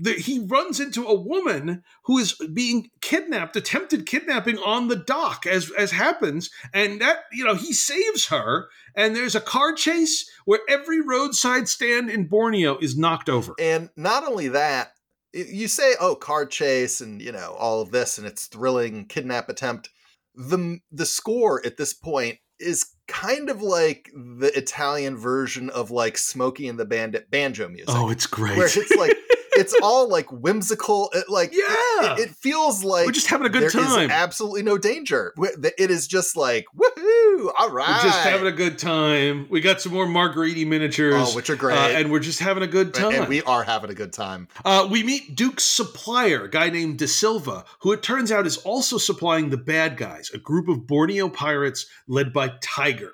[0.04, 5.48] he he runs into a woman who is being kidnapped, attempted kidnapping on the dock
[5.48, 10.30] as as happens, and that, you know, he saves her and there's a car chase
[10.46, 13.54] where every roadside stand in Borneo is knocked over.
[13.60, 14.94] And not only that,
[15.34, 19.50] you say, "Oh, car chase," and you know all of this, and it's thrilling kidnap
[19.50, 19.90] attempt.
[20.36, 26.18] the The score at this point is kind of like the Italian version of like
[26.18, 27.90] Smokey and the Bandit banjo oh, music.
[27.90, 28.58] Oh, it's great.
[28.58, 29.17] where it's like
[29.58, 31.10] it's all like whimsical.
[31.14, 32.14] It, like Yeah.
[32.14, 34.10] it, it feels like We're just having a good there is time.
[34.12, 35.34] absolutely no danger.
[35.78, 37.52] It is just like woohoo!
[37.60, 39.48] All right, We're just having a good time.
[39.50, 41.78] We got some more Margheriti miniatures, Oh, which are great.
[41.78, 43.14] uh, and we're just having a good time.
[43.14, 44.48] and we are having a good time.
[44.66, 48.58] Uh, we meet Duke's supplier, a guy named De Silva, who it turns out is
[48.58, 53.14] also supplying the bad guys, a group of Borneo pirates led by Tiger.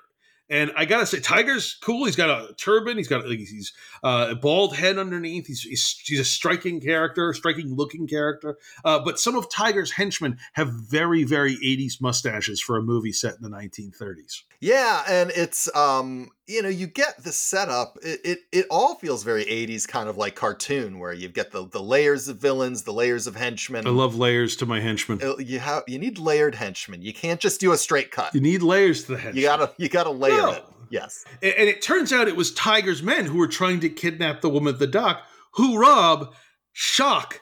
[0.54, 2.04] And I gotta say, Tiger's cool.
[2.04, 2.96] He's got a turban.
[2.96, 3.72] He's got he's
[4.04, 5.48] uh, a bald head underneath.
[5.48, 8.56] He's, he's he's a striking character, striking looking character.
[8.84, 13.34] Uh, but some of Tiger's henchmen have very very 80s mustaches for a movie set
[13.34, 14.42] in the 1930s.
[14.60, 17.96] Yeah, and it's um, you know, you get the setup.
[18.02, 21.66] It it, it all feels very 80s kind of like cartoon where you get the
[21.66, 23.86] the layers of villains, the layers of henchmen.
[23.86, 25.20] I love layers to my henchmen.
[25.22, 27.02] Uh, you have you need layered henchmen.
[27.02, 28.34] You can't just do a straight cut.
[28.34, 29.36] You need layers to the henchmen.
[29.36, 30.50] You gotta you gotta layer No.
[30.50, 30.64] it.
[30.90, 31.24] Yes.
[31.42, 34.50] And and it turns out it was Tiger's men who were trying to kidnap the
[34.50, 35.22] woman at the dock,
[35.52, 36.34] who Rob,
[36.72, 37.40] shock,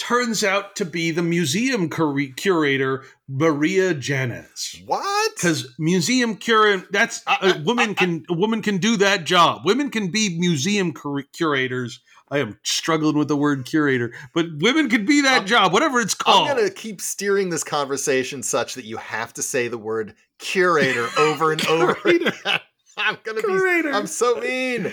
[0.00, 4.82] turns out to be the museum cur- curator, Maria Janez.
[4.86, 5.34] What?
[5.36, 9.62] Because museum curator, that's uh, a woman can a woman can do that job.
[9.66, 12.00] Women can be museum cur- curators.
[12.30, 16.14] I am struggling with the word curator, but women can be that job, whatever it's
[16.14, 16.48] called.
[16.48, 21.08] I'm gonna keep steering this conversation such that you have to say the word curator
[21.18, 21.96] over and over.
[22.06, 22.32] again.
[22.96, 23.90] I'm gonna Curator.
[23.90, 23.94] be.
[23.96, 24.90] I'm so mean.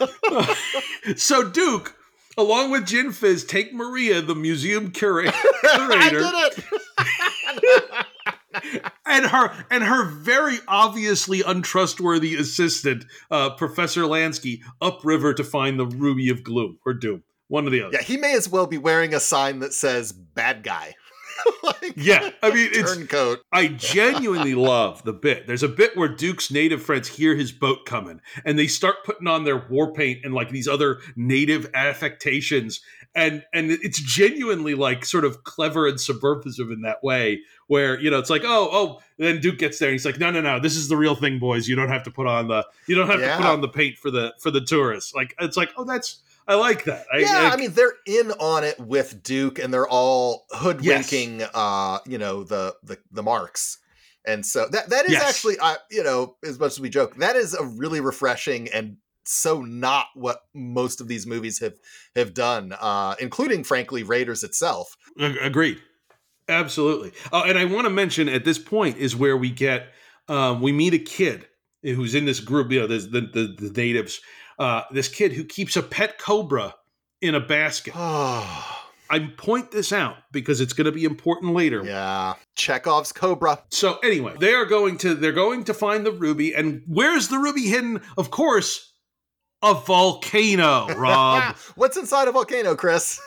[1.16, 1.94] so Duke,
[2.38, 6.64] along with Gin Fizz, take Maria, the museum cura- I curator, did
[7.74, 8.06] it.
[9.06, 15.86] and her and her very obviously untrustworthy assistant, uh, Professor Lansky, upriver to find the
[15.86, 17.94] Ruby of Gloom or Doom, one or the other.
[17.94, 20.94] Yeah, he may as well be wearing a sign that says "bad guy."
[21.62, 23.40] Like, Yeah, I mean it's turncoat.
[23.52, 25.46] I genuinely love the bit.
[25.46, 29.26] There's a bit where Duke's native friends hear his boat coming and they start putting
[29.26, 32.80] on their war paint and like these other native affectations.
[33.14, 38.10] And and it's genuinely like sort of clever and subversive in that way, where you
[38.10, 40.60] know it's like, oh, oh, then Duke gets there and he's like, no, no, no,
[40.60, 41.68] this is the real thing, boys.
[41.68, 43.98] You don't have to put on the you don't have to put on the paint
[43.98, 45.14] for the for the tourists.
[45.14, 47.04] Like it's like, oh, that's I like that.
[47.12, 51.42] I, yeah, I- I mean they're in on it with Duke, and they're all hoodwinking,
[51.54, 53.78] uh, you know, the the the marks,
[54.26, 55.22] and so that that is Yes.
[55.28, 58.96] actually, uh, you know, as much as we joke, that is a really refreshing and
[59.30, 61.74] so not what most of these movies have
[62.16, 64.96] have done, uh, including frankly Raiders itself.
[65.20, 65.82] Ag- Agreed.
[66.48, 67.12] Absolutely.
[67.30, 69.88] Oh, and I want to mention at this point is where we get
[70.28, 71.46] um, we meet a kid
[71.82, 72.72] who's in this group.
[72.72, 74.20] You know, the the, the natives.
[74.58, 76.74] Uh, this kid who keeps a pet cobra
[77.20, 77.94] in a basket.
[79.10, 81.82] I point this out because it's going to be important later.
[81.82, 83.62] Yeah, Chekhov's Cobra.
[83.70, 87.38] So anyway, they are going to they're going to find the ruby, and where's the
[87.38, 88.02] ruby hidden?
[88.18, 88.92] Of course,
[89.62, 90.88] a volcano.
[90.94, 91.56] Rob.
[91.76, 93.18] What's inside a volcano, Chris?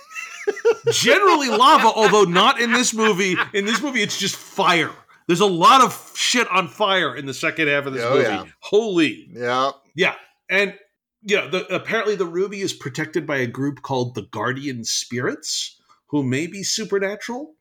[0.92, 3.36] generally lava, although not in this movie.
[3.54, 4.92] In this movie, it's just fire.
[5.28, 8.24] There's a lot of shit on fire in the second half of this Oh, movie.
[8.24, 8.44] yeah.
[8.60, 9.30] Holy.
[9.32, 9.72] Yeah.
[9.96, 10.16] Yeah.
[10.50, 10.76] And
[11.24, 16.24] yeah, the, apparently the ruby is protected by a group called the Guardian Spirits, who
[16.24, 17.56] may be supernatural,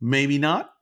[0.00, 0.72] maybe not.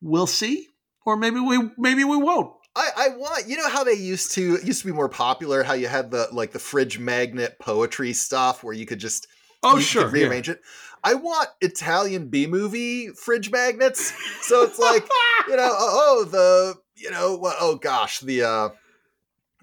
[0.00, 0.68] We'll see.
[1.04, 2.52] Or maybe we maybe we won't.
[2.74, 5.72] I, I want you know how they used to used to be more popular how
[5.72, 9.28] you had the like the fridge magnet poetry stuff where you could just
[9.62, 10.60] Oh, sure, rearrange it.
[11.02, 14.12] I want Italian B movie fridge magnets.
[14.42, 15.08] So it's like
[15.48, 18.68] you know oh, oh the you know oh gosh the uh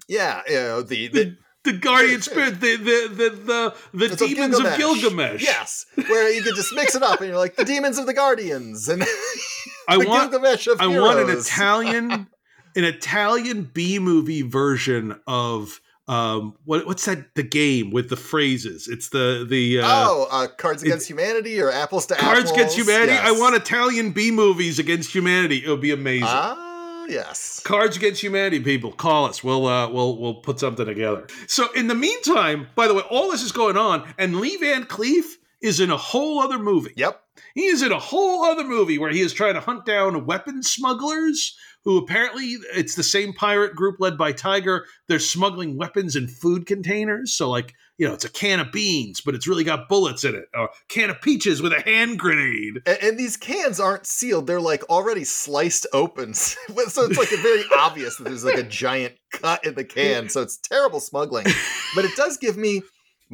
[0.08, 4.76] yeah you know the the, The Guardian Spirit, the the the the, the demons of
[4.76, 5.42] Gilgamesh.
[5.42, 8.14] Yes, where you could just mix it up and you're like the demons of the
[8.14, 9.02] Guardians and
[9.88, 11.30] I the want Gilgamesh of I want an.
[11.30, 12.28] Italian
[12.76, 18.88] an Italian B movie version of um what what's that the game with the phrases?
[18.88, 22.52] It's the the uh, oh, uh, Cards Against Humanity or Apples to Cards Apples.
[22.52, 23.12] Against Humanity.
[23.12, 25.64] I want Italian B movies against humanity.
[25.64, 26.26] It would be amazing.
[26.28, 26.63] Ah,
[27.08, 27.60] yes.
[27.64, 29.42] Cards Against Humanity, people, call us.
[29.42, 31.26] We'll uh, we'll we'll put something together.
[31.46, 34.84] So in the meantime, by the way, all this is going on, and Lee Van
[34.84, 35.24] Cleef
[35.64, 36.92] is in a whole other movie.
[36.94, 37.20] Yep.
[37.54, 40.62] He is in a whole other movie where he is trying to hunt down weapon
[40.62, 44.86] smugglers who apparently it's the same pirate group led by Tiger.
[45.08, 47.34] They're smuggling weapons in food containers.
[47.34, 50.34] So like, you know, it's a can of beans, but it's really got bullets in
[50.34, 50.46] it.
[50.54, 52.82] Or a can of peaches with a hand grenade.
[52.86, 57.62] And, and these cans aren't sealed; they're like already sliced open, so it's like very
[57.78, 60.28] obvious that there's like a giant cut in the can.
[60.28, 61.46] So it's terrible smuggling,
[61.94, 62.82] but it does give me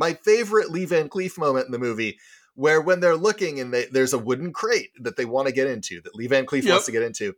[0.00, 2.18] my favorite Lee Van Cleef moment in the movie,
[2.54, 5.66] where when they're looking and they, there's a wooden crate that they want to get
[5.68, 6.70] into, that Lee Van Cleef Yep.
[6.72, 7.34] wants to get into,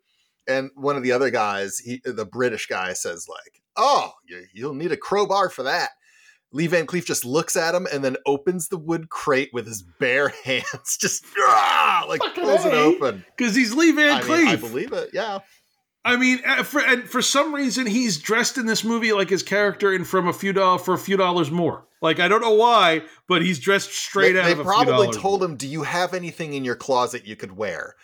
[0.49, 4.75] and one of the other guys, he, the British guy, says like, "Oh, you, you'll
[4.75, 5.91] need a crowbar for that."
[6.55, 9.83] Lee Van Cleef just looks at him and then opens the wood crate with his
[9.99, 13.25] bare hands, just ah, like Fucking pulls it open.
[13.37, 14.39] Because he's Lee Van I Cleef.
[14.39, 15.11] mean, I believe it.
[15.15, 15.39] Yeah.
[16.05, 19.43] I mean, uh, for, and for some reason, he's dressed in this movie like his
[19.43, 21.87] character in From a Few Dollars for a Few Dollars More.
[22.01, 24.73] Like I don't know why, but he's dressed straight they, out they of a few
[24.73, 27.95] probably told him, "Do you have anything in your closet you could wear?"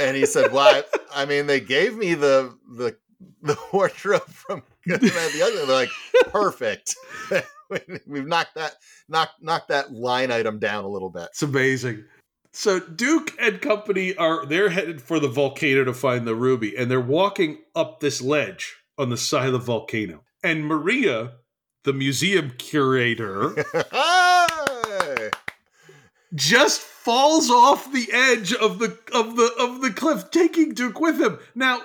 [0.00, 0.84] And he said, "Well, I,
[1.22, 2.96] I mean, they gave me the the
[3.42, 5.90] the wardrobe from Good, the Ugly." They're like,
[6.30, 6.96] "Perfect.
[8.06, 8.76] We've knocked that
[9.08, 12.04] knocked knocked that line item down a little bit." It's amazing.
[12.52, 16.90] So Duke and company are they're headed for the volcano to find the ruby, and
[16.90, 20.22] they're walking up this ledge on the side of the volcano.
[20.44, 21.32] And Maria,
[21.84, 23.54] the museum curator,
[26.34, 31.18] just falls off the edge of the of the of the cliff, taking Duke with
[31.18, 31.38] him.
[31.54, 31.80] Now,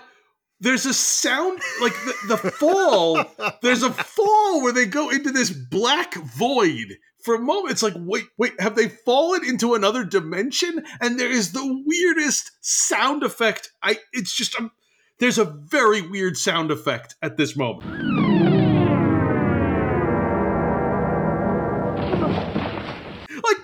[0.59, 3.23] there's a sound like the, the fall.
[3.61, 6.97] there's a fall where they go into this black void.
[7.27, 10.85] For a moment, it's like, wait, wait, have they fallen into another dimension?
[11.01, 13.73] And there is the weirdest sound effect.
[13.83, 14.71] I, it's just, um,
[15.19, 18.26] there's a very weird sound effect at this moment.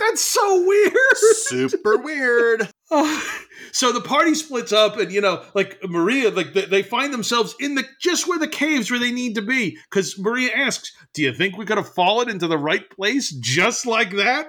[0.07, 0.93] That's so weird.
[1.17, 2.69] Super weird.
[3.71, 7.55] so the party splits up, and you know, like Maria, like they, they find themselves
[7.59, 9.77] in the just where the caves where they need to be.
[9.89, 13.85] Because Maria asks, "Do you think we could have fallen into the right place just
[13.85, 14.47] like that?"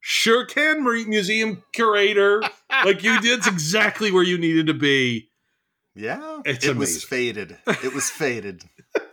[0.00, 2.42] Sure can, Marie Museum curator.
[2.84, 5.28] like you did, exactly where you needed to be.
[5.94, 7.58] Yeah, It's it was faded.
[7.66, 8.62] It was faded.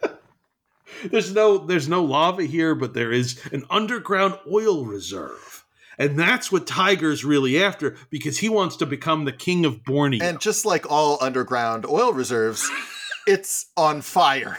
[1.04, 5.66] There's no there's no lava here, but there is an underground oil reserve.
[5.98, 10.24] And that's what Tiger's really after because he wants to become the king of Borneo.
[10.24, 12.70] And just like all underground oil reserves,
[13.28, 14.58] it's on fire.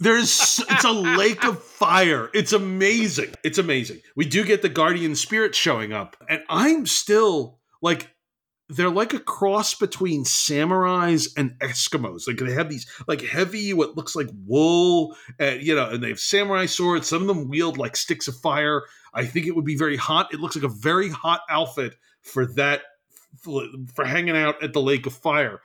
[0.00, 2.28] There's it's a lake of fire.
[2.34, 3.32] It's amazing.
[3.44, 4.00] It's amazing.
[4.16, 8.13] We do get the guardian spirits showing up, and I'm still like
[8.68, 12.26] they're like a cross between samurais and Eskimos.
[12.26, 16.08] Like they have these like heavy what looks like wool, and you know, and they
[16.08, 17.06] have samurai swords.
[17.06, 18.82] Some of them wield like sticks of fire.
[19.12, 20.32] I think it would be very hot.
[20.32, 22.82] It looks like a very hot outfit for that
[23.42, 25.60] for hanging out at the lake of fire.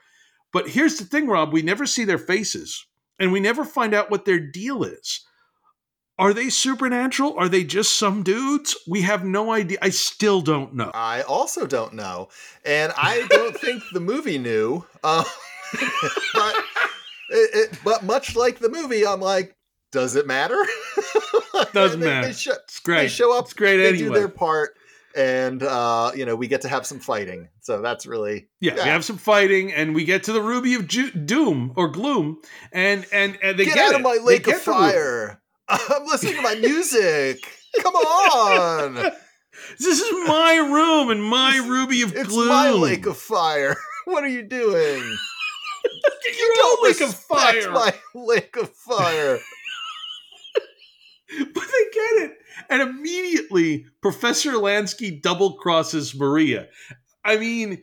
[0.52, 2.84] But here's the thing, Rob, we never see their faces
[3.18, 5.24] and we never find out what their deal is.
[6.20, 7.34] Are they supernatural?
[7.38, 8.76] Are they just some dudes?
[8.86, 9.78] We have no idea.
[9.82, 10.90] I still don't know.
[10.94, 12.28] I also don't know,
[12.64, 14.84] and I don't think the movie knew.
[15.02, 15.24] Uh,
[16.34, 16.54] but
[17.30, 19.56] it, it, but much like the movie, I'm like,
[19.92, 20.62] does it matter?
[21.72, 22.28] Doesn't They- they matter.
[22.28, 23.02] it's great.
[23.02, 23.44] They show up.
[23.46, 24.70] It's great they do their part,
[25.16, 27.48] and uh, you know we get to have some fighting.
[27.60, 30.86] So that's really Yeah, we have some fighting, and we get to the Ruby of
[30.86, 32.40] Ju- Doom or Gloom,
[32.72, 33.96] and and, and they get, get out it.
[33.96, 35.39] of my lake of fire.
[35.70, 37.44] I'm listening to my music.
[37.80, 39.12] Come on.
[39.78, 42.20] This is my room and my ruby of glue.
[42.20, 42.48] It's gloom.
[42.48, 43.76] my lake of fire.
[44.06, 45.02] What are you doing?
[46.24, 47.70] you don't lake of fire.
[47.70, 49.38] my lake of fire.
[51.38, 52.38] but they get it.
[52.70, 56.68] And immediately, Professor Lansky double crosses Maria.
[57.24, 57.82] I mean,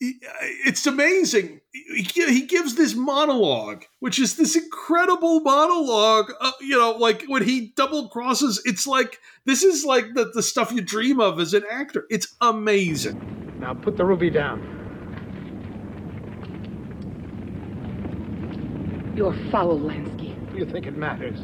[0.00, 1.60] it's amazing.
[1.72, 6.32] He, he gives this monologue, which is this incredible monologue.
[6.40, 10.42] Uh, you know, like when he double crosses, it's like this is like the, the
[10.42, 12.06] stuff you dream of as an actor.
[12.10, 13.56] It's amazing.
[13.58, 14.72] Now put the ruby down.
[19.16, 20.34] You're foul, Lansky.
[20.52, 21.40] Do you think it matters?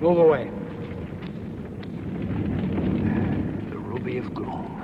[0.00, 0.50] Move away.
[3.70, 4.75] The ruby of gloom.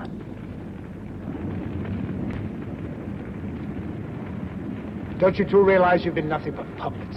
[5.23, 7.16] Don't you two realize you've been nothing but puppets?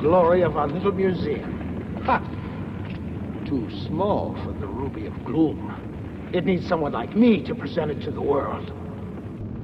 [0.00, 2.02] Glory of our little museum.
[2.04, 2.20] Ha!
[3.44, 5.72] Too small for the ruby of gloom.
[6.32, 8.72] It needs someone like me to present it to the world.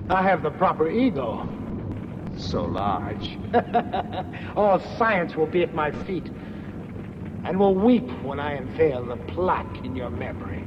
[0.09, 1.49] I have the proper ego.
[2.37, 3.37] So large.
[4.55, 6.31] All science will be at my feet
[7.45, 10.65] and will weep when I unveil the plaque in your memory.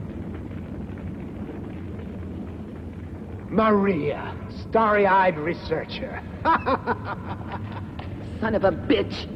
[3.55, 4.35] Maria,
[4.67, 6.21] starry eyed researcher.
[8.41, 9.29] Son of a bitch.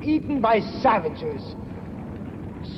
[0.00, 1.56] Eaten by savages.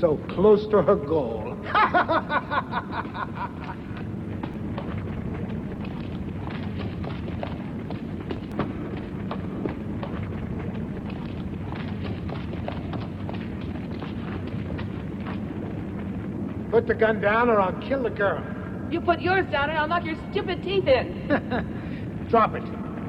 [0.01, 1.59] So close to her goal.
[16.71, 18.52] Put the gun down or I'll kill the girl.
[18.93, 22.27] You put yours down and I'll knock your stupid teeth in.
[22.29, 22.63] Drop it.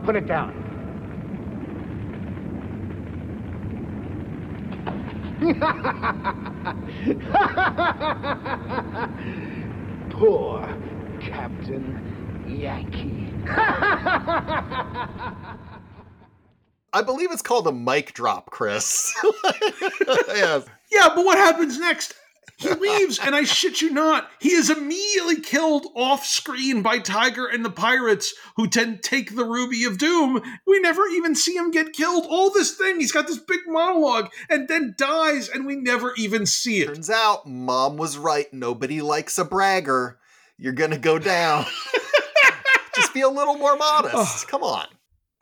[0.05, 0.61] Put it down.
[10.11, 10.65] Poor
[11.19, 13.27] Captain Yankee.
[16.93, 19.13] I believe it's called a mic drop, Chris.
[20.29, 20.65] yes.
[20.89, 22.13] Yeah, but what happens next?
[22.63, 27.45] He leaves, and I shit you not, he is immediately killed off screen by Tiger
[27.45, 30.41] and the pirates who then take the Ruby of Doom.
[30.65, 32.25] We never even see him get killed.
[32.29, 36.45] All this thing, he's got this big monologue and then dies, and we never even
[36.45, 36.87] see it.
[36.87, 38.51] Turns out mom was right.
[38.53, 40.19] Nobody likes a bragger.
[40.57, 41.65] You're gonna go down.
[42.95, 44.47] Just be a little more modest.
[44.47, 44.85] Come on.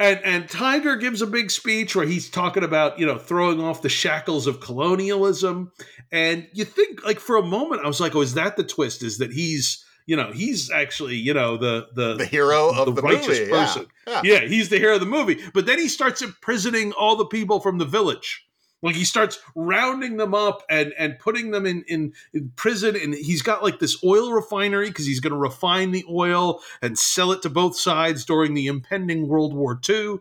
[0.02, 3.84] And and Tiger gives a big speech where he's talking about, you know, throwing off
[3.84, 5.72] the shackles of colonialism.
[6.12, 9.04] And you think like for a moment I was like, "Oh, is that the twist
[9.04, 13.02] is that he's, you know, he's actually, you know, the the The hero of the
[13.02, 13.66] righteous movie, yeah.
[13.66, 13.86] person.
[14.08, 14.22] Yeah.
[14.24, 15.40] yeah, he's the hero of the movie.
[15.54, 18.44] But then he starts imprisoning all the people from the village.
[18.82, 23.14] Like he starts rounding them up and and putting them in in, in prison, and
[23.14, 27.32] he's got like this oil refinery because he's going to refine the oil and sell
[27.32, 30.18] it to both sides during the impending World War II.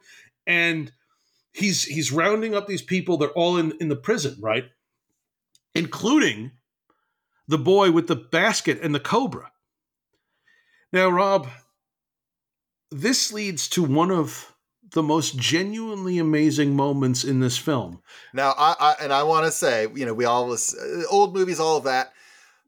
[0.46, 0.92] And
[1.52, 3.16] he's he's rounding up these people.
[3.16, 4.66] They're all in in the prison, right?
[5.74, 6.52] Including
[7.48, 9.50] the boy with the basket and the cobra.
[10.92, 11.48] Now, Rob,
[12.90, 14.54] this leads to one of
[14.92, 18.00] the most genuinely amazing moments in this film.
[18.34, 21.60] Now, I, I and I want to say, you know, we always uh, old movies,
[21.60, 22.12] all of that.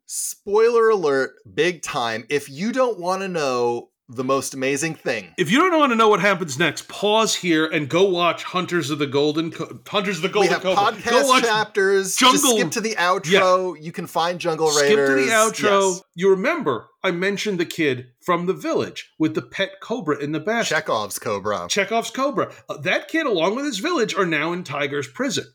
[0.07, 2.27] Spoiler alert, big time.
[2.29, 5.97] If you don't want to know the most amazing thing, If you don't want to
[5.97, 10.17] know what happens next, pause here and go watch Hunters of the Golden Co- Hunters
[10.17, 10.51] of the Golden.
[10.51, 10.93] we have Cobra.
[10.93, 12.17] podcast Go watch chapters.
[12.17, 13.75] Jungle- Just skip to the outro.
[13.81, 14.81] You can find Jungle Raiders.
[14.87, 15.93] Skip to the outro.
[15.95, 16.03] Yes.
[16.15, 20.41] You remember I mentioned the kid from the village with the pet cobra in the
[20.41, 20.77] basket.
[20.77, 21.67] Chekhov's Cobra.
[21.69, 22.53] Chekhov's cobra.
[22.69, 25.47] Uh, that kid, along with his village, are now in Tiger's prison.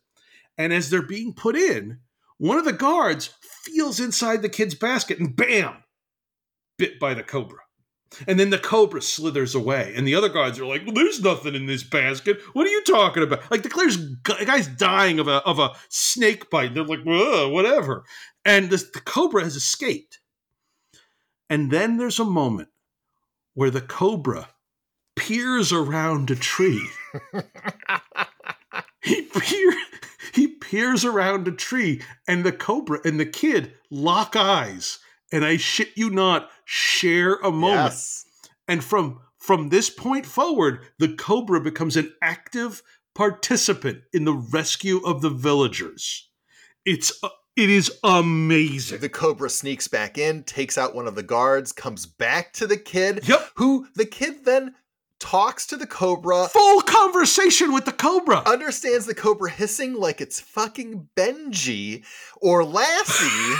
[0.57, 1.99] And as they're being put in,
[2.37, 5.83] one of the guards feels inside the kid's basket and bam,
[6.77, 7.59] bit by the cobra.
[8.25, 11.55] And then the cobra slithers away, and the other guards are like, well, "There's nothing
[11.55, 12.39] in this basket.
[12.53, 15.75] What are you talking about?" Like the clear's the guy's dying of a of a
[15.89, 16.73] snake bite.
[16.73, 18.05] They're like, "Whatever,"
[18.45, 20.19] and this, the cobra has escaped.
[21.49, 22.69] And then there's a moment
[23.53, 24.49] where the cobra
[25.15, 26.87] peers around a tree.
[29.01, 29.73] he peer,
[30.33, 34.99] he peers around a tree, and the cobra and the kid lock eyes,
[35.31, 37.91] and I shit you not, share a moment.
[37.91, 38.25] Yes.
[38.67, 42.83] And from from this point forward, the cobra becomes an active
[43.15, 46.29] participant in the rescue of the villagers.
[46.85, 47.11] It's
[47.57, 48.99] it is amazing.
[48.99, 52.77] The Cobra sneaks back in, takes out one of the guards, comes back to the
[52.77, 53.49] kid, Yep.
[53.55, 54.75] who the kid then
[55.19, 56.47] talks to the cobra.
[56.47, 58.43] Full conversation with the cobra.
[58.45, 62.05] Understands the cobra hissing like it's fucking Benji
[62.39, 63.55] or Lassie.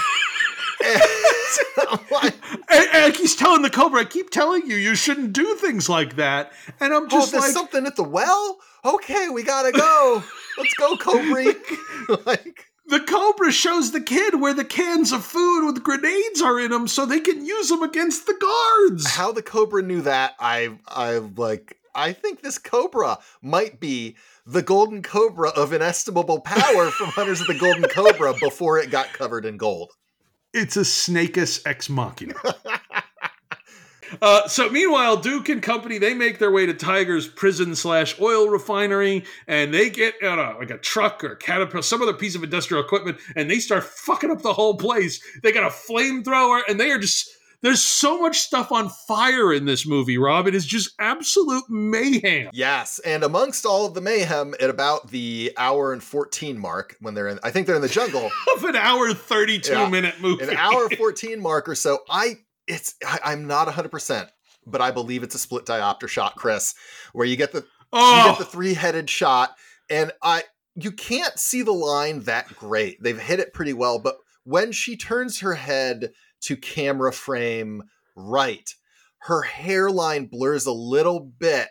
[2.70, 6.18] and, and, he's telling the cobra, I keep telling you, you shouldn't do things like
[6.18, 6.52] that.
[6.80, 8.60] And I'm oh, just oh, there's like, something at the well.
[8.86, 10.24] Okay, we gotta go.
[10.58, 11.56] Let's go, Cobra.
[12.26, 16.72] like the Cobra shows the kid where the cans of food with grenades are in
[16.72, 19.08] them, so they can use them against the guards.
[19.08, 21.78] How the Cobra knew that, I, I like.
[21.94, 24.16] I think this Cobra might be
[24.46, 29.12] the Golden Cobra of inestimable power from Hunters of the Golden Cobra before it got
[29.14, 29.92] covered in gold.
[30.54, 32.36] It's a Snakus ex machina.
[34.22, 38.50] Uh, so meanwhile, Duke and company they make their way to Tiger's prison slash oil
[38.50, 42.36] refinery, and they get on a like a truck or a caterpillar, some other piece
[42.36, 45.22] of industrial equipment, and they start fucking up the whole place.
[45.44, 47.30] They got a flamethrower, and they are just
[47.62, 50.48] there's so much stuff on fire in this movie, Rob.
[50.48, 52.50] It is just absolute mayhem.
[52.54, 57.14] Yes, and amongst all of the mayhem, at about the hour and fourteen mark, when
[57.14, 60.22] they're in, I think they're in the jungle of an hour thirty two yeah, minute
[60.22, 62.00] movie, an hour fourteen mark or so.
[62.10, 62.38] I
[62.68, 64.28] it's I, am not 100%,
[64.66, 66.76] but I believe it's a split diopter shot, Chris,
[67.14, 68.18] where you get the oh.
[68.18, 68.48] you get the oh!
[68.48, 69.56] three-headed shot
[69.90, 70.44] and I
[70.76, 73.02] you can't see the line that great.
[73.02, 76.12] They've hit it pretty well, but when she turns her head
[76.42, 77.84] to camera frame
[78.16, 78.70] right,
[79.22, 81.68] her hairline blurs a little bit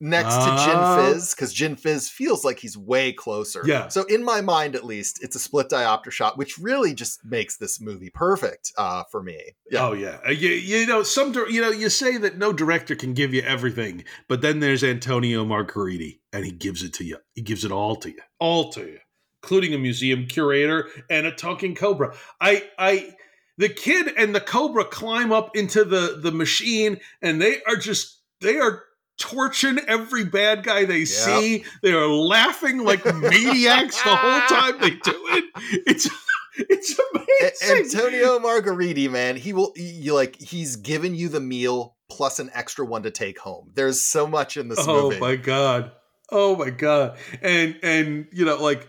[0.00, 0.96] next uh, to Gin ah.
[0.96, 3.62] Fizz because Gin Fizz feels like he's way closer.
[3.64, 3.88] Yeah.
[3.88, 7.58] So in my mind, at least, it's a split diopter shot, which really just makes
[7.58, 9.38] this movie perfect uh, for me.
[9.70, 9.88] Yeah.
[9.88, 10.18] Oh yeah.
[10.26, 13.42] Uh, you, you know some you know you say that no director can give you
[13.42, 17.18] everything, but then there's Antonio Margheriti, and he gives it to you.
[17.34, 18.98] He gives it all to you, all to you,
[19.42, 22.14] including a museum curator and a talking cobra.
[22.40, 23.14] I I.
[23.58, 28.22] The kid and the cobra climb up into the the machine, and they are just
[28.40, 28.84] they are
[29.20, 31.08] torching every bad guy they yep.
[31.08, 31.64] see.
[31.82, 35.44] They are laughing like maniacs the whole time they do it.
[35.86, 36.08] It's
[36.56, 38.00] it's amazing.
[38.00, 42.84] Antonio Margheriti, man, he will you like he's given you the meal plus an extra
[42.84, 43.70] one to take home.
[43.74, 45.16] There's so much in this oh movie.
[45.16, 45.92] Oh my god.
[46.30, 47.18] Oh my god.
[47.40, 48.88] And and you know like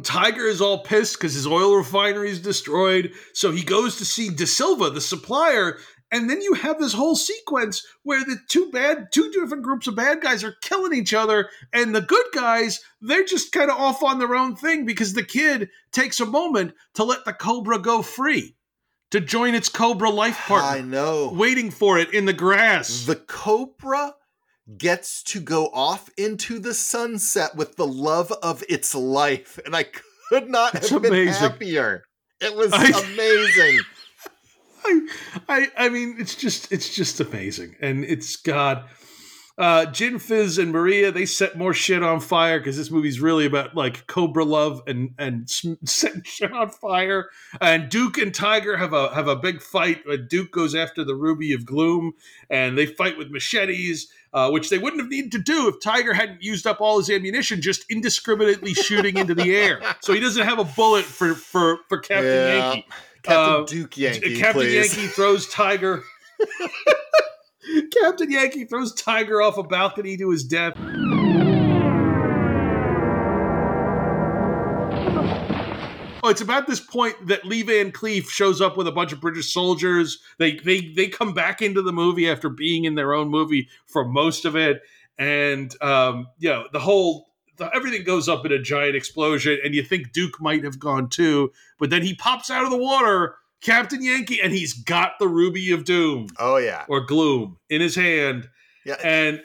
[0.00, 3.12] Tiger is all pissed because his oil refinery is destroyed.
[3.34, 5.78] So he goes to see De Silva, the supplier,
[6.12, 9.96] and then you have this whole sequence where the two bad two different groups of
[9.96, 14.02] bad guys are killing each other and the good guys they're just kind of off
[14.02, 18.02] on their own thing because the kid takes a moment to let the cobra go
[18.02, 18.54] free
[19.10, 21.32] to join its cobra life partner i know.
[21.34, 23.06] waiting for it in the grass.
[23.06, 24.14] The cobra
[24.78, 29.84] gets to go off into the sunset with the love of its life and i
[30.28, 31.10] could not have amazing.
[31.10, 32.04] been happier.
[32.40, 33.80] It was I, amazing
[34.84, 35.00] I,
[35.48, 38.84] I, I mean, it's just, it's just amazing, and it's God.
[39.58, 43.44] Uh, Gin Fizz and Maria they set more shit on fire because this movie's really
[43.44, 45.48] about like Cobra love and and
[45.84, 47.28] setting shit on fire.
[47.60, 50.04] And Duke and Tiger have a have a big fight.
[50.28, 52.14] Duke goes after the Ruby of Gloom,
[52.48, 54.08] and they fight with machetes.
[54.34, 57.10] Uh, which they wouldn't have needed to do if Tiger hadn't used up all his
[57.10, 59.82] ammunition, just indiscriminately shooting into the air.
[60.00, 62.72] So he doesn't have a bullet for for for Captain yeah.
[62.72, 62.86] Yankee.
[63.22, 64.36] Captain uh, Duke Yankee.
[64.38, 64.96] Captain please.
[64.96, 66.02] Yankee throws Tiger.
[67.92, 70.74] Captain Yankee throws Tiger off a balcony to his death.
[76.24, 79.20] Oh, it's about this point that Lee Van Cleef shows up with a bunch of
[79.20, 80.18] British soldiers.
[80.38, 84.04] They they they come back into the movie after being in their own movie for
[84.04, 84.82] most of it,
[85.18, 89.74] and um, you know the whole the, everything goes up in a giant explosion, and
[89.74, 93.36] you think Duke might have gone too, but then he pops out of the water,
[93.60, 96.28] Captain Yankee, and he's got the Ruby of Doom.
[96.38, 98.48] Oh yeah, or Gloom in his hand.
[98.84, 99.42] Yeah, and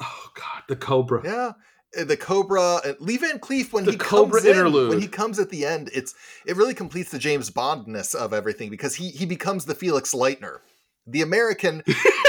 [0.00, 1.22] oh god, the Cobra.
[1.24, 1.52] Yeah,
[1.98, 5.08] uh, the Cobra and Lee Van Cleef when the he Cobra comes in, when he
[5.08, 6.14] comes at the end, it's
[6.46, 10.62] it really completes the James Bondness of everything because he he becomes the Felix Leiter
[11.06, 11.82] the American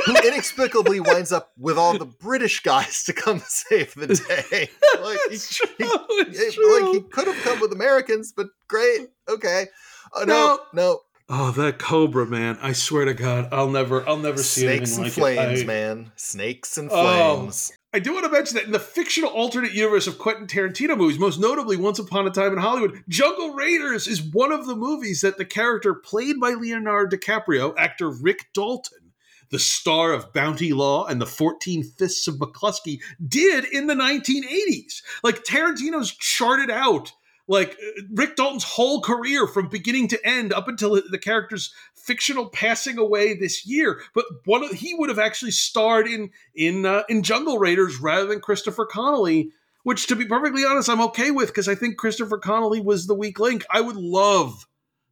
[0.05, 4.07] who inexplicably winds up with all the British guys to come save the
[4.51, 4.69] day.
[5.01, 5.37] like, he,
[5.77, 9.67] he, like he could have come with Americans, but great, okay.
[10.15, 10.99] Uh, no, no.
[11.29, 12.57] Oh, that Cobra, man!
[12.61, 16.11] I swear to God, I'll never, I'll never see snakes and like flames, I, man.
[16.15, 17.71] Snakes and oh, flames.
[17.73, 20.97] Oh, I do want to mention that in the fictional alternate universe of Quentin Tarantino
[20.97, 24.75] movies, most notably Once Upon a Time in Hollywood, Jungle Raiders is one of the
[24.75, 29.13] movies that the character played by Leonardo DiCaprio, actor Rick Dalton,
[29.51, 35.03] the star of Bounty Law and the 14 Fists of McCluskey, did in the 1980s.
[35.23, 37.13] Like Tarantino's charted out
[37.47, 42.49] like uh, Rick Dalton's whole career from beginning to end up until the character's fictional
[42.49, 47.03] passing away this year, but one of, he would have actually starred in in uh,
[47.09, 49.51] in Jungle Raiders rather than Christopher Connelly.
[49.83, 53.13] Which, to be perfectly honest, I'm okay with because I think Christopher Connelly was the
[53.13, 53.65] weak link.
[53.69, 54.65] I would love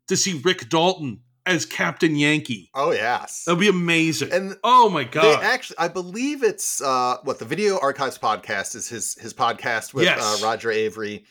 [0.07, 2.69] to see Rick Dalton as Captain Yankee.
[2.73, 4.31] Oh yes, that'd be amazing.
[4.31, 8.75] And oh my god, They actually, I believe it's uh, what the Video Archives podcast
[8.75, 10.21] is his his podcast with Yes.
[10.21, 11.23] uh, Roger Avary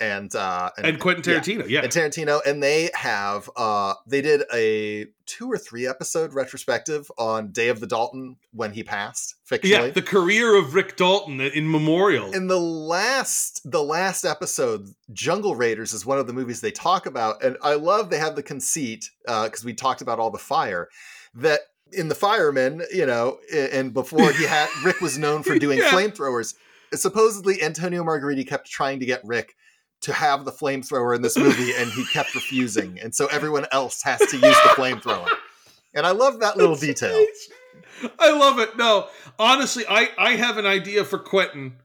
[0.00, 1.80] and uh, And and, Quentin Tarantino, yeah.
[1.82, 7.50] and Tarantino, and they have uh, they did a two or three episode retrospective on
[7.50, 9.68] Day of the Dalton when he passed fictionally.
[9.70, 12.32] yeah, the career of Rick Dalton in memorial.
[12.32, 17.06] in the last the last episode jungle raiders is one of the movies they talk
[17.06, 20.88] about and i love they have the conceit because we talked about all the fire
[21.34, 21.60] that
[21.92, 25.90] in the firemen you know and before he had rick was known for doing Yeah.
[25.90, 26.54] flamethrowers
[26.94, 29.56] supposedly Antonio Margheriti kept trying to get rick
[30.02, 34.02] to have the flamethrower in this movie and he kept refusing and so everyone else
[34.02, 35.28] has to use the flamethrower
[35.94, 37.24] and i love that little detail
[38.18, 38.76] I love it.
[38.76, 39.08] No,
[39.38, 41.76] honestly, I I have an idea for Quentin.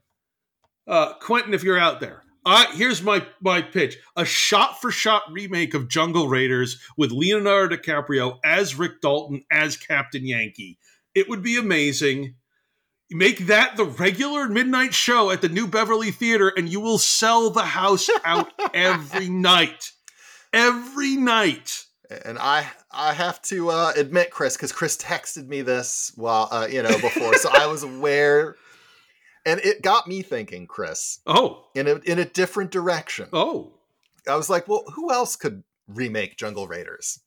[0.86, 5.22] Uh, Quentin, if you're out there, I here's my my pitch: a shot for shot
[5.30, 10.78] remake of Jungle Raiders with Leonardo DiCaprio as Rick Dalton as Captain Yankee.
[11.14, 12.34] It would be amazing.
[13.12, 17.50] Make that the regular midnight show at the New Beverly Theater, and you will sell
[17.50, 19.92] the house out every night.
[20.52, 21.84] Every night.
[22.24, 26.68] and I I have to uh, admit, Chris, because Chris texted me this while uh,
[26.70, 28.56] you know before, so I was aware,
[29.46, 31.20] and it got me thinking, Chris.
[31.26, 33.28] Oh, in a in a different direction.
[33.32, 33.72] Oh,
[34.28, 37.20] I was like, well, who else could remake Jungle Raiders?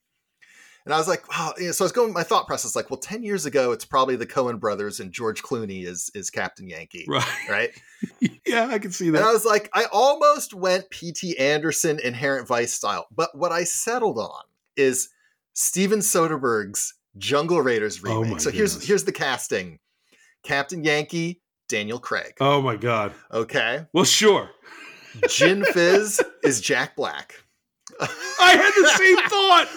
[0.86, 1.54] And I was like, wow.
[1.58, 2.14] you know, So I was going.
[2.14, 5.42] My thought process like, well, ten years ago, it's probably the Coen brothers and George
[5.42, 7.50] Clooney is is Captain Yankee, Right.
[7.50, 7.72] Right.
[8.46, 9.18] yeah, I can see that.
[9.18, 11.38] And I was like, I almost went P.T.
[11.40, 14.44] Anderson Inherent Vice style, but what I settled on
[14.78, 15.10] is
[15.54, 18.28] Steven Soderbergh's Jungle Raiders oh remake.
[18.28, 19.80] Oh my so here's here's the casting:
[20.44, 22.34] Captain Yankee, Daniel Craig.
[22.40, 23.14] Oh my god.
[23.32, 23.86] Okay.
[23.94, 24.52] Well, sure.
[25.30, 27.34] Gin Fizz is Jack Black.
[28.00, 29.68] I had the same thought.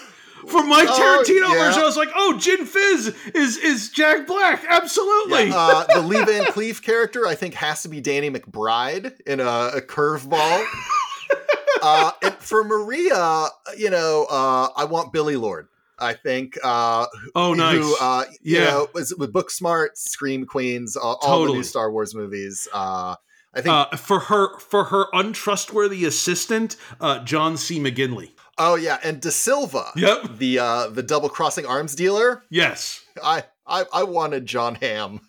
[0.47, 1.65] For my Oh, Tarantino yeah.
[1.67, 6.01] version, I was like, "Oh, Gin Fizz is is Jack Black, absolutely." Yeah, uh, the
[6.01, 10.65] Lee Van Cleef character, I think, has to be Danny McBride in a, a curveball.
[11.83, 13.47] uh, and for Maria,
[13.77, 15.69] you know, uh, I want Billie Lourd.
[16.01, 16.57] I think.
[16.63, 17.77] Uh, Oh, nice.
[17.79, 18.65] Who, uh, you Yeah.
[18.71, 22.69] know, was with Booksmart, Scream Queens, all, all the new Star Wars movies.
[22.73, 23.17] Uh,
[23.53, 23.69] I think.
[23.75, 27.81] uh, for her for her untrustworthy assistant, uh, John C.
[27.81, 28.31] McGinley.
[28.59, 29.91] Oh yeah, and De Silva.
[29.97, 30.39] Yep.
[30.39, 32.43] The uh, the double crossing arms dealer.
[32.51, 35.21] Yes, I I, I wanted John Hamm.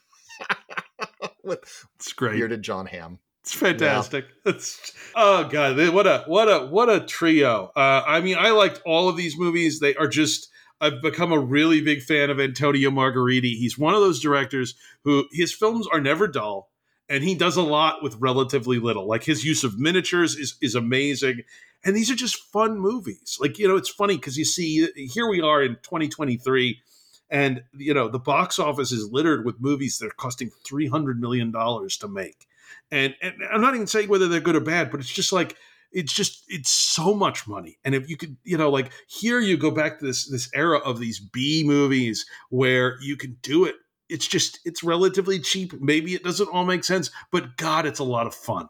[1.44, 2.34] with it's great.
[2.36, 3.20] bearded John Hamm.
[3.42, 4.26] It's fantastic.
[4.46, 7.72] It's oh god, what a what a what a trio.
[7.76, 9.80] Uh, I mean, I liked all of these movies.
[9.80, 10.50] They are just.
[10.82, 13.58] I've become a really big fan of Antonio Margheriti.
[13.58, 16.70] He's one of those directors who his films are never dull,
[17.10, 19.08] and he does a lot with relatively little.
[19.08, 21.42] Like his use of miniatures is is amazing,
[21.84, 23.38] and these are just fun movies.
[23.40, 26.82] Like you know, it's funny because you see here we are in 2023
[27.30, 31.52] and you know the box office is littered with movies that are costing 300 million
[31.52, 32.48] dollars to make
[32.92, 35.56] and, and i'm not even saying whether they're good or bad but it's just like
[35.92, 39.58] it's just it's so much money and if you could you know like here you
[39.58, 43.76] go back to this this era of these b movies where you can do it
[44.10, 48.04] it's just it's relatively cheap maybe it doesn't all make sense but god it's a
[48.04, 48.68] lot of fun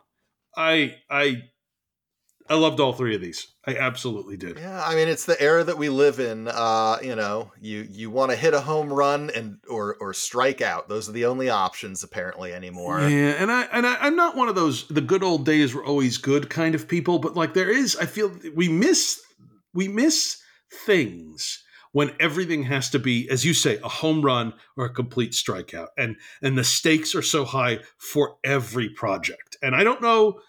[0.55, 1.41] i i
[2.49, 5.63] i loved all three of these i absolutely did Yeah, I mean it's the era
[5.63, 6.47] that we live in.
[6.47, 10.59] Uh, you know, you you want to hit a home run and or or strike
[10.61, 10.89] out.
[10.89, 13.01] Those are the only options apparently anymore.
[13.01, 15.85] Yeah, and I and I, I'm not one of those the good old days were
[15.85, 19.21] always good kind of people, but like there is, I feel we miss
[19.73, 20.41] we miss
[20.85, 25.31] things when everything has to be, as you say, a home run or a complete
[25.31, 29.57] strikeout, and and the stakes are so high for every project.
[29.61, 30.39] And I don't know,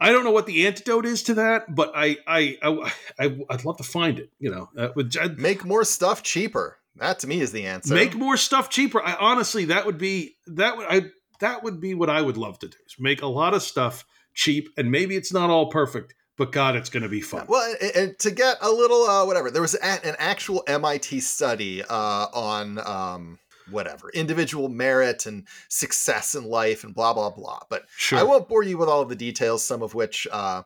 [0.00, 3.64] I don't know what the antidote is to that, but I I, I, I would
[3.64, 4.30] love to find it.
[4.38, 6.78] You know, uh, with, I'd Make more stuff cheaper.
[6.96, 7.94] That to me is the answer.
[7.94, 9.00] make more stuff cheaper.
[9.00, 11.02] I honestly, that would be that would I
[11.40, 12.76] that would be what I would love to do.
[12.86, 14.04] Is make a lot of stuff
[14.34, 17.46] cheap, and maybe it's not all perfect, but God, it's going to be fun.
[17.48, 21.20] Well, and, and to get a little uh, whatever, there was a, an actual MIT
[21.20, 23.38] study uh, on um,
[23.70, 27.60] whatever individual merit and success in life and blah blah blah.
[27.68, 28.18] But Sure.
[28.18, 30.62] I won't bore you with all of the details, some of which uh,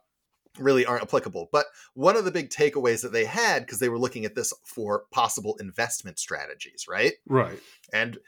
[0.59, 1.49] really aren't applicable.
[1.51, 4.53] But one of the big takeaways that they had because they were looking at this
[4.65, 7.15] for possible investment strategies, right?
[7.27, 7.59] Right.
[7.93, 8.19] And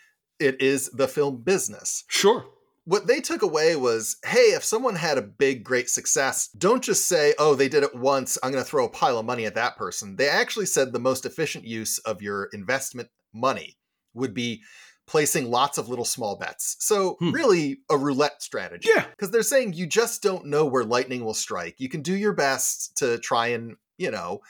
[0.40, 2.04] it is the film business.
[2.08, 2.44] Sure.
[2.84, 7.08] What they took away was hey, if someone had a big, great success, don't just
[7.08, 9.54] say, oh, they did it once, I'm going to throw a pile of money at
[9.54, 10.16] that person.
[10.16, 13.78] They actually said the most efficient use of your investment money
[14.12, 14.62] would be
[15.06, 16.76] placing lots of little small bets.
[16.78, 17.30] So, hmm.
[17.30, 18.88] really, a roulette strategy.
[18.94, 19.04] Yeah.
[19.10, 21.76] Because they're saying you just don't know where lightning will strike.
[21.78, 24.40] You can do your best to try and, you know,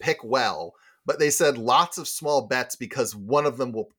[0.00, 0.74] pick well,
[1.06, 3.90] but they said lots of small bets because one of them will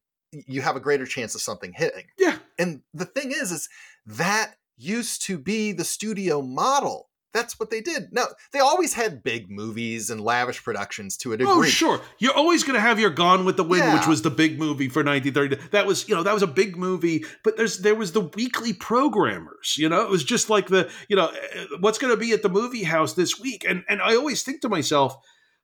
[0.47, 2.05] you have a greater chance of something hitting.
[2.17, 2.37] Yeah.
[2.57, 3.69] And the thing is is
[4.05, 7.09] that used to be the studio model.
[7.33, 8.09] That's what they did.
[8.11, 11.51] Now, they always had big movies and lavish productions to a degree.
[11.51, 11.99] Oh, sure.
[12.19, 13.97] You're always going to have your Gone with the Wind, Yeah.
[13.97, 15.69] which was the big movie for 1930.
[15.71, 17.25] That was, you know, that was a big movie.
[17.43, 19.75] But there's there was the weekly programmers.
[19.79, 22.43] You know, it was just like the, you know, eh, what's going to be at
[22.43, 23.65] the movie house this week.
[23.67, 25.15] And and I always think to myself,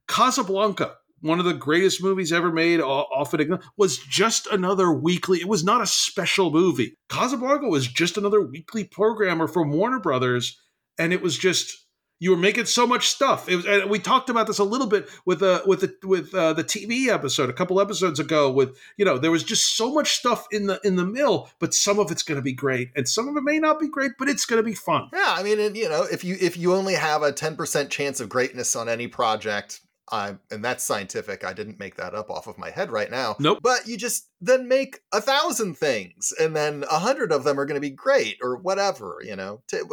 [0.07, 5.39] Casablanca, one of the greatest movies ever made, often was just another weekly.
[5.39, 6.95] It was not a special movie.
[7.09, 10.59] Casablanca was just another weekly programmer from Warner Brothers,
[10.97, 11.85] and it was just
[12.19, 13.47] you were making so much stuff.
[13.47, 16.33] It was, and we talked about this a little bit with uh, with the with
[16.35, 18.51] uh, the TV episode a couple episodes ago.
[18.51, 21.73] With you know, there was just so much stuff in the in the mill, but
[21.73, 24.11] some of it's going to be great, and some of it may not be great,
[24.19, 25.09] but it's going to be fun.
[25.13, 27.89] Yeah, I mean, and, you know, if you if you only have a ten percent
[27.89, 31.43] chance of greatness on any project, uh, and that's scientific.
[31.43, 33.35] I didn't make that up off of my head right now.
[33.39, 33.59] Nope.
[33.61, 37.65] But you just then make a thousand things, and then a hundred of them are
[37.65, 39.19] going to be great or whatever.
[39.23, 39.85] You know, to,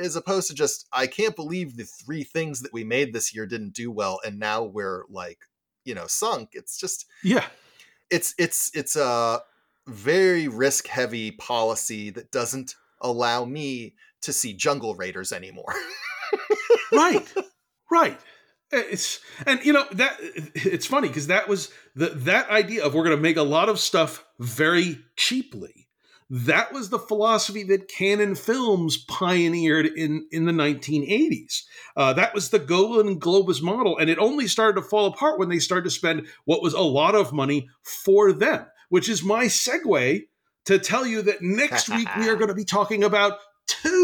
[0.00, 3.46] as opposed to just I can't believe the three things that we made this year
[3.46, 5.38] didn't do well, and now we're like,
[5.84, 6.50] you know, sunk.
[6.52, 7.44] It's just Yeah.
[8.10, 9.40] it's it's it's a
[9.86, 15.74] very risk heavy policy that doesn't allow me to see jungle raiders anymore
[16.92, 17.34] right
[17.90, 18.18] right
[18.76, 23.04] it's and you know that it's funny because that was the that idea of we're
[23.04, 25.88] going to make a lot of stuff very cheaply.
[26.30, 31.62] That was the philosophy that Cannon films pioneered in in the 1980s
[31.96, 35.58] uh, that was the Golan-Globus model and it only started to fall apart when they
[35.58, 40.22] started to spend what was a lot of money for them which is my segue
[40.64, 43.38] to tell you that next week we are going to be talking about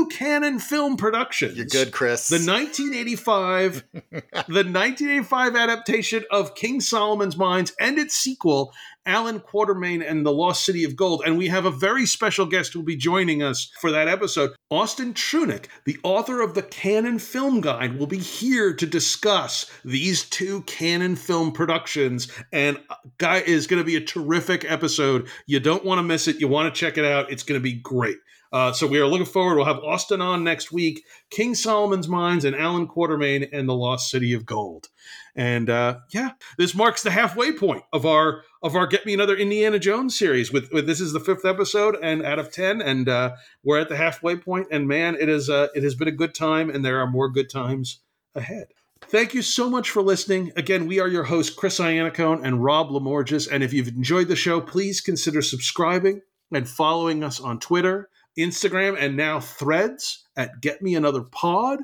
[0.01, 2.29] two Cannon film productions You're good, Chris.
[2.29, 8.73] the 1985 the 1985 adaptation of King Solomon's Mines and its sequel,
[9.07, 11.23] Allan Quatermain and the Lost City of Gold.
[11.25, 14.51] And we have a very special guest who will be joining us for that episode.
[14.71, 20.25] Austin Trunick, the author of the Cannon Film Guide, will be here to discuss these
[20.25, 22.29] two Cannon film productions.
[22.53, 25.29] And uh, guy is going to be a terrific episode.
[25.47, 26.41] You don't want to miss it.
[26.41, 27.31] You want to check it out.
[27.31, 28.17] It's going to be great.
[28.53, 29.57] Uh, so we are looking forward.
[29.57, 34.11] We'll have Austin on next week, King Solomon's Mines, and Allan Quatermain and the Lost
[34.11, 34.89] City of Gold.
[35.37, 39.37] And uh, yeah, this marks the halfway point of our of our Get Me Another
[39.37, 40.53] Indiana Jones series.
[40.53, 43.33] With, with this is the fifth episode and out of ten, and uh,
[43.63, 44.67] we're at the halfway point.
[44.71, 47.29] And man, it is uh, it has been a good time, and there are more
[47.29, 48.01] good times
[48.35, 48.67] ahead.
[49.03, 50.53] Thank you so much for listening.
[50.57, 53.49] Again, we are your hosts, Chris Iannacone and Rob Lamorges.
[53.49, 56.21] And if you've enjoyed the show, please consider subscribing
[56.53, 58.11] and following us on Twitter,
[58.41, 61.81] Instagram, and now Threads at Get Me Another Pod.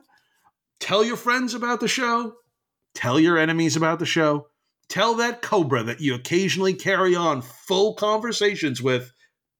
[0.81, 2.35] Tell your friends about the show.
[2.95, 4.49] Tell your enemies about the show.
[4.89, 9.13] Tell that Cobra that you occasionally carry on full conversations with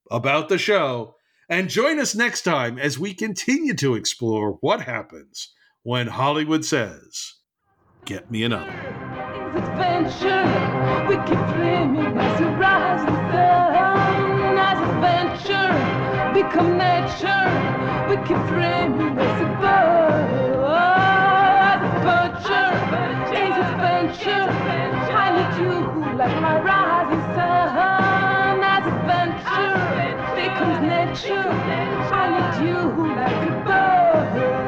[0.09, 1.15] about the show.
[1.49, 5.53] And join us next time as we continue to explore what happens
[5.83, 7.35] when Hollywood says,
[8.05, 8.71] Get me another.
[16.55, 17.45] Nature.
[18.09, 19.79] We keep dreaming as we go.
[20.67, 22.71] As adventure
[23.35, 24.47] is adventure.
[25.11, 25.75] I need you
[26.17, 28.63] like my rising sun.
[28.63, 29.77] As adventure
[30.35, 31.49] becomes nature.
[32.11, 32.79] I need you
[33.15, 34.67] like a bird.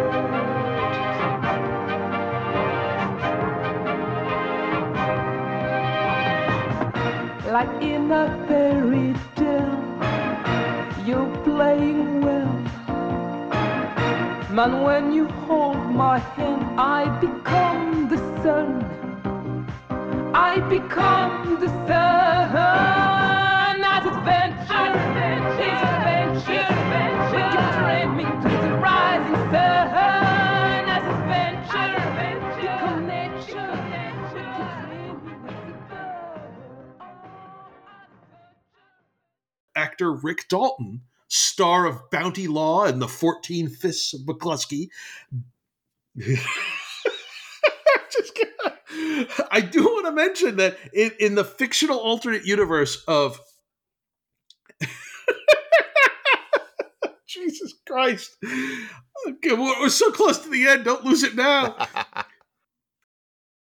[7.51, 9.28] like in a fairy tale.
[11.69, 12.53] Playing well.
[14.57, 18.67] Man, when you hold my hand, I become the sun.
[20.33, 23.77] I become the sun.
[23.95, 24.93] As adventure,
[25.67, 26.71] is adventure.
[26.91, 30.83] We keep dreaming to the rising sun.
[30.97, 33.71] As adventure, become nature.
[33.75, 33.89] We
[34.33, 36.51] keep dreaming as a bird.
[39.75, 44.89] actor Rick Dalton, star of Bounty Law and the 14 Fists of McCluskey.
[49.51, 53.39] I do want to mention that in, in the fictional alternate universe of
[57.27, 58.35] Jesus Christ.
[58.43, 60.85] Okay, we're we're so close to the end.
[60.85, 61.75] Don't lose it now.